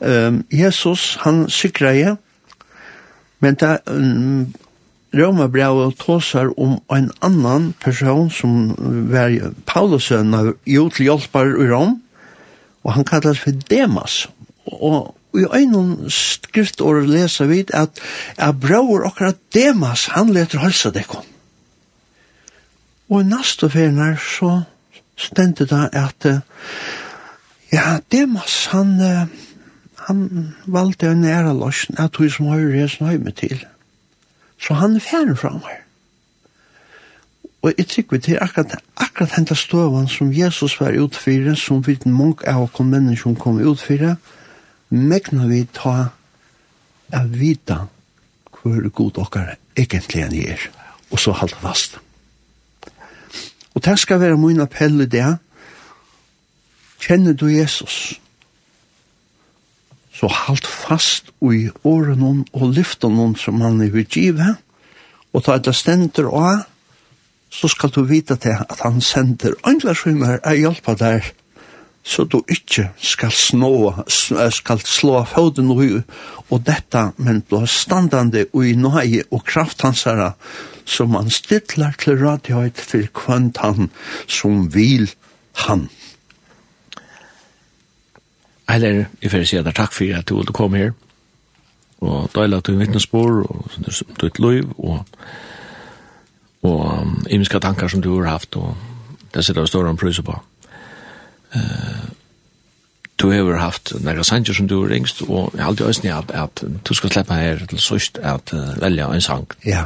Um, 0.00 0.44
Jesus, 0.50 1.18
han 1.20 1.48
sikrer 1.50 1.90
jeg, 1.90 2.16
men 3.40 3.54
det 3.54 3.78
um, 3.86 4.54
Romabrevet 5.12 5.98
tåsar 6.00 6.60
om 6.60 6.78
en 6.88 7.10
annan 7.20 7.74
person 7.80 8.30
som 8.32 8.72
var 9.12 9.34
Paulusen 9.68 10.32
av 10.34 10.54
Jotlhjelpar 10.66 11.50
i 11.60 11.66
Rom, 11.68 11.98
og 12.82 12.94
han 12.96 13.04
kallas 13.04 13.42
for 13.42 13.52
Demas. 13.68 14.24
Og 14.64 15.12
i 15.36 15.44
øynene 15.44 16.10
skriftår 16.10 17.04
leser 17.08 17.50
vi 17.50 17.60
at 17.76 18.00
Abraur 18.38 19.04
akkurat 19.06 19.36
Demas, 19.54 20.06
han 20.16 20.32
leter 20.32 20.64
halsa 20.64 20.90
dekken. 20.90 21.28
Og 23.12 23.20
i 23.20 23.28
neste 23.28 23.68
ferien 23.68 24.00
her 24.00 24.16
så 24.16 24.62
stendte 25.22 25.66
det 25.70 25.88
at 25.96 26.26
ja, 27.72 27.98
Demas 28.12 28.66
han 28.74 28.98
han 30.06 30.54
valgte 30.66 31.10
en 31.10 31.24
æra 31.24 31.52
løsning 31.54 32.00
at 32.00 32.16
hun 32.16 32.30
som 32.30 32.46
har 32.50 32.58
reist 32.58 33.00
nøyme 33.00 33.30
til. 33.30 33.64
Så 34.58 34.74
han 34.74 34.96
er 34.96 35.04
ferdig 35.04 35.38
fra 35.38 35.52
meg. 35.52 35.78
Og 37.62 37.72
jeg 37.78 37.86
tykker 37.86 38.18
til 38.18 38.38
akkurat, 38.40 38.74
akkurat 38.96 39.36
hentet 39.36 39.58
støven 39.58 40.08
som 40.08 40.32
Jesus 40.34 40.80
var 40.80 40.98
utfyrer, 40.98 41.54
som 41.54 41.86
vi 41.86 41.98
mange 42.04 42.48
av 42.48 42.62
oss 42.62 42.80
mennesker 42.80 43.34
kom 43.38 43.60
utfyrer, 43.60 44.16
megnar 44.90 45.46
vi 45.46 45.64
ta 45.64 46.10
av 47.12 47.28
vita 47.38 47.86
hvor 48.50 48.88
god 48.88 49.18
okkar 49.18 49.54
egentlig 49.76 50.22
enn 50.22 50.34
er, 50.34 50.66
og 51.10 51.20
så 51.20 51.32
halda 51.32 51.58
fast. 51.62 51.98
Og 53.74 53.84
det 53.84 53.98
skal 53.98 54.20
være 54.20 54.40
min 54.40 54.60
appell 54.60 55.00
i 55.00 55.06
det. 55.06 55.36
Kjenner 57.02 57.32
du 57.32 57.46
Jesus? 57.48 58.20
Så 60.12 60.28
halt 60.28 60.66
fast 60.66 61.32
i 61.42 61.68
åren 61.84 62.44
og 62.52 62.74
lyften 62.76 63.16
hon 63.16 63.36
som 63.36 63.60
han 63.60 63.80
er 63.80 63.96
utgivet. 63.96 64.60
Og 65.32 65.44
ta 65.44 65.56
det 65.58 65.74
stender 65.74 66.28
av, 66.28 66.66
så 67.52 67.68
skal 67.68 67.90
du 67.92 68.02
vite 68.08 68.36
til 68.40 68.56
at 68.60 68.80
han 68.84 69.00
sender 69.04 69.56
andre 69.68 69.94
skjønner 69.96 70.38
er 70.44 70.58
hjelpa 70.60 70.94
der, 70.96 71.24
så 72.02 72.24
du 72.24 72.40
ikke 72.50 72.88
skal, 72.98 73.32
snå, 73.32 73.92
skal 74.08 74.80
slå 74.84 75.24
foden 75.28 75.70
og, 75.70 75.82
og 76.50 76.62
dette, 76.66 77.04
men 77.16 77.42
blir 77.46 77.68
standande 77.70 78.46
og 78.52 78.66
i 78.66 78.74
nøye 78.74 79.26
og 79.30 79.44
kraft 79.46 79.84
hans 79.86 80.04
herre, 80.08 80.32
som 80.84 81.14
han 81.14 81.30
stittlar 81.30 81.96
til 81.98 82.18
radioet 82.20 82.80
for 82.80 83.06
kvant 83.14 83.60
han 83.62 83.90
som 84.26 84.66
vil 84.74 85.10
han. 85.66 85.88
Eller, 88.70 89.04
jeg 89.22 89.30
får 89.30 89.44
si 89.44 89.56
at 89.58 89.66
det 89.66 89.74
er 89.74 89.80
takk 89.82 89.92
for 89.92 90.18
at 90.18 90.28
du 90.28 90.36
ville 90.38 90.54
komme 90.56 90.78
her, 90.78 90.92
og 92.02 92.30
døyla 92.34 92.60
til 92.60 92.78
vittnesbord, 92.80 93.46
og 93.50 93.70
til 94.18 94.28
et 94.28 94.38
liv, 94.38 94.70
og 94.78 95.04
og 96.62 96.98
um, 97.02 97.24
imiska 97.30 97.58
tankar 97.58 97.88
som 97.88 98.02
du 98.02 98.20
har 98.20 98.30
haft, 98.30 98.56
og 98.56 98.76
det 99.34 99.44
sitter 99.44 99.62
jeg 99.62 99.68
større 99.68 99.90
om 99.90 99.96
prøyser 99.96 100.22
på. 100.22 100.36
Uh, 101.54 101.60
du 103.18 103.30
har 103.30 103.58
haft 103.58 103.92
nægra 104.00 104.22
sanger 104.22 104.54
som 104.54 104.68
du 104.68 104.82
har 104.82 104.90
ringst, 104.90 105.22
og 105.22 105.50
jeg 105.54 105.62
har 105.62 105.68
alltid 105.68 105.86
øyne 105.86 106.14
at, 106.14 106.30
at 106.30 106.64
du 106.88 106.94
skal 106.94 107.10
slippe 107.10 107.34
her 107.34 107.66
til 107.66 107.78
sørst 107.78 108.18
at 108.18 108.52
uh, 108.52 108.82
velja 108.82 109.06
en 109.14 109.20
sang. 109.20 109.48
Ja. 109.66 109.84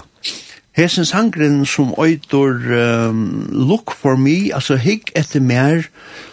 Hesen 0.76 1.06
sangren 1.08 1.64
som 1.66 1.94
øyder 1.98 3.08
um, 3.08 3.48
Look 3.52 3.90
for 3.90 4.16
me, 4.16 4.54
altså 4.54 4.76
higg 4.76 5.08
etter 5.16 5.40
mer, 5.40 5.82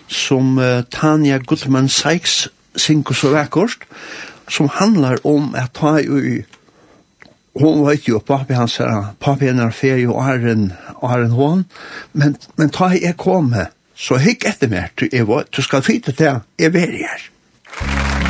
som 0.07 0.57
uh, 0.57 0.84
Tanja 0.91 1.38
Goodman 1.38 1.88
Sykes 1.90 2.49
synker 2.76 3.15
så 3.15 3.32
vekkert, 3.32 3.88
som 4.49 4.68
handlar 4.68 5.24
om 5.24 5.56
at 5.56 5.72
ta 5.80 5.95
i 5.98 6.44
Hon 7.56 7.86
var 7.86 7.95
jo 8.07 8.20
papi 8.20 8.53
hans 8.57 8.78
her, 8.82 9.14
papi 9.22 9.45
hennar 9.45 9.72
fer 9.72 10.02
jo 10.02 10.18
Arjen, 10.18 10.72
Arjen 11.03 11.36
hon, 11.38 11.65
men, 12.14 12.36
men 12.57 12.74
ta 12.74 12.90
i 12.90 13.03
jeg 13.06 13.15
kom 13.18 13.53
så 13.95 14.18
hikk 14.18 14.48
etter 14.49 14.68
mer, 14.68 14.90
du, 14.99 15.06
jeg, 15.11 15.28
du 15.56 15.61
skal 15.61 15.86
fyte 15.86 16.11
til, 16.11 16.41
jeg 16.60 16.76
er 16.76 16.98
her. 16.98 17.30
Musikk 17.80 18.23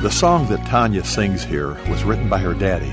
The 0.00 0.10
song 0.12 0.46
that 0.46 0.64
Tanya 0.66 1.02
sings 1.02 1.42
here 1.42 1.74
was 1.90 2.04
written 2.04 2.28
by 2.28 2.38
her 2.38 2.54
daddy, 2.54 2.92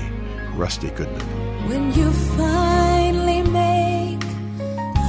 Rusty 0.54 0.90
Goodman. 0.90 1.20
When 1.68 1.92
you 1.92 2.10
finally 2.10 3.42
make 3.42 4.24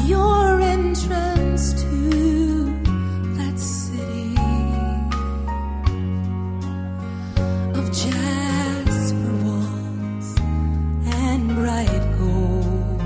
your 0.06 0.62
entrance 0.62 1.74
to 1.82 2.66
that 3.38 3.58
city 3.58 4.36
of 7.80 7.92
jasper 7.92 9.34
walls 9.44 10.36
and 11.16 11.56
bright 11.56 12.06
gold 12.20 13.02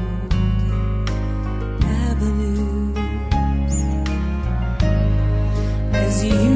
avenues 1.85 2.97
as 5.93 6.26
you 6.26 6.50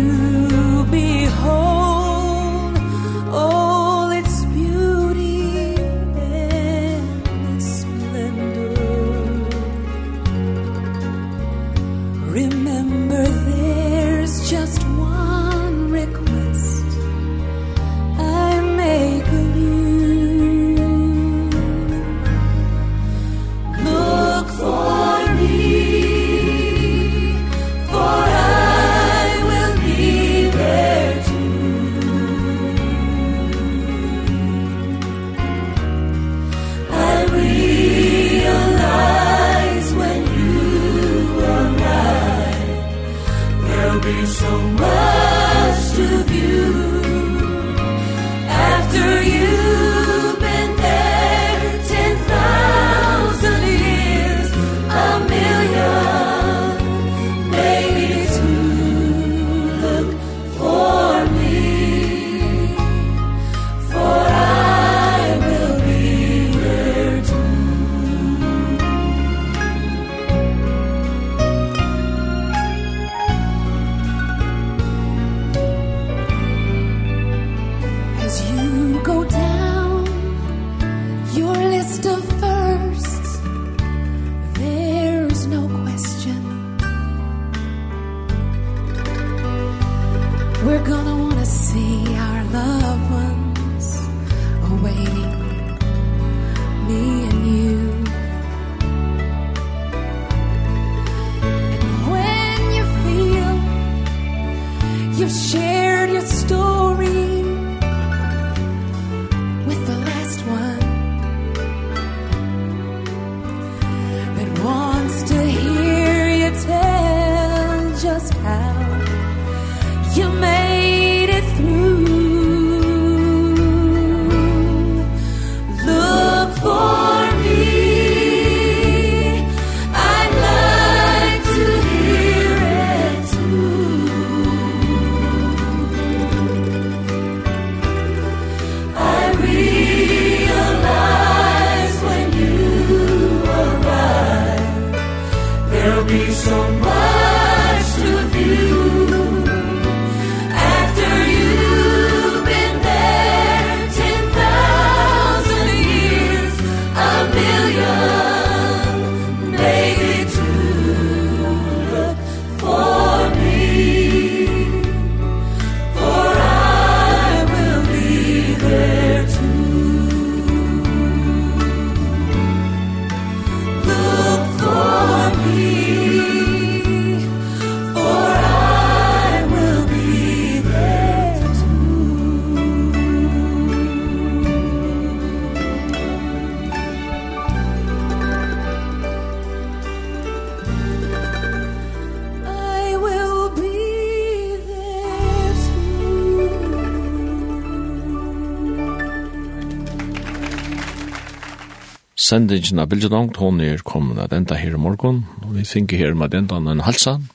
sendingen 202.26 202.82
av 202.82 202.90
Bilgedangt, 202.90 203.38
hon 203.38 203.62
er 203.62 203.84
kommet 203.86 204.20
at 204.24 204.34
enda 204.34 204.58
her 204.58 204.76
i 204.76 204.82
morgen, 204.82 205.26
og 205.44 205.56
vi 205.58 205.66
tenker 205.68 206.00
her 206.02 206.18
med 206.18 206.34
enda 206.34 206.58
en 206.58 206.84
halsan. 206.86 207.30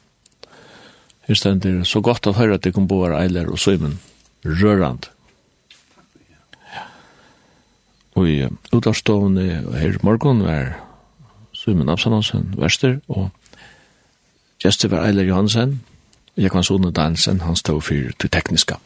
Her 1.28 1.38
stender 1.38 1.84
så 1.86 2.02
godt 2.02 2.26
å 2.26 2.34
høre 2.34 2.58
at 2.58 2.66
det 2.66 2.74
kan 2.74 2.88
bo 2.90 3.04
her 3.04 3.14
eiler 3.20 3.50
og 3.52 3.60
søymen, 3.62 4.00
rørand. 4.44 5.10
Og 8.18 8.26
i 8.26 8.38
utavstående 8.74 9.44
her 9.78 9.94
i 9.94 10.02
morgen 10.02 10.42
var 10.42 10.74
søymen 11.54 11.92
Absalonsen, 11.92 12.50
Vester, 12.58 12.98
og 13.08 13.30
Gjester 14.60 14.90
var 14.92 15.06
Eiler 15.06 15.24
Johansen, 15.24 15.78
og 16.34 16.42
jeg 16.42 16.52
kan 16.52 16.66
sånne 16.66 16.90
Dansen, 16.92 17.40
han 17.46 17.56
stod 17.56 17.80
for 17.86 18.10
det 18.20 18.32
tekniske. 18.34 18.76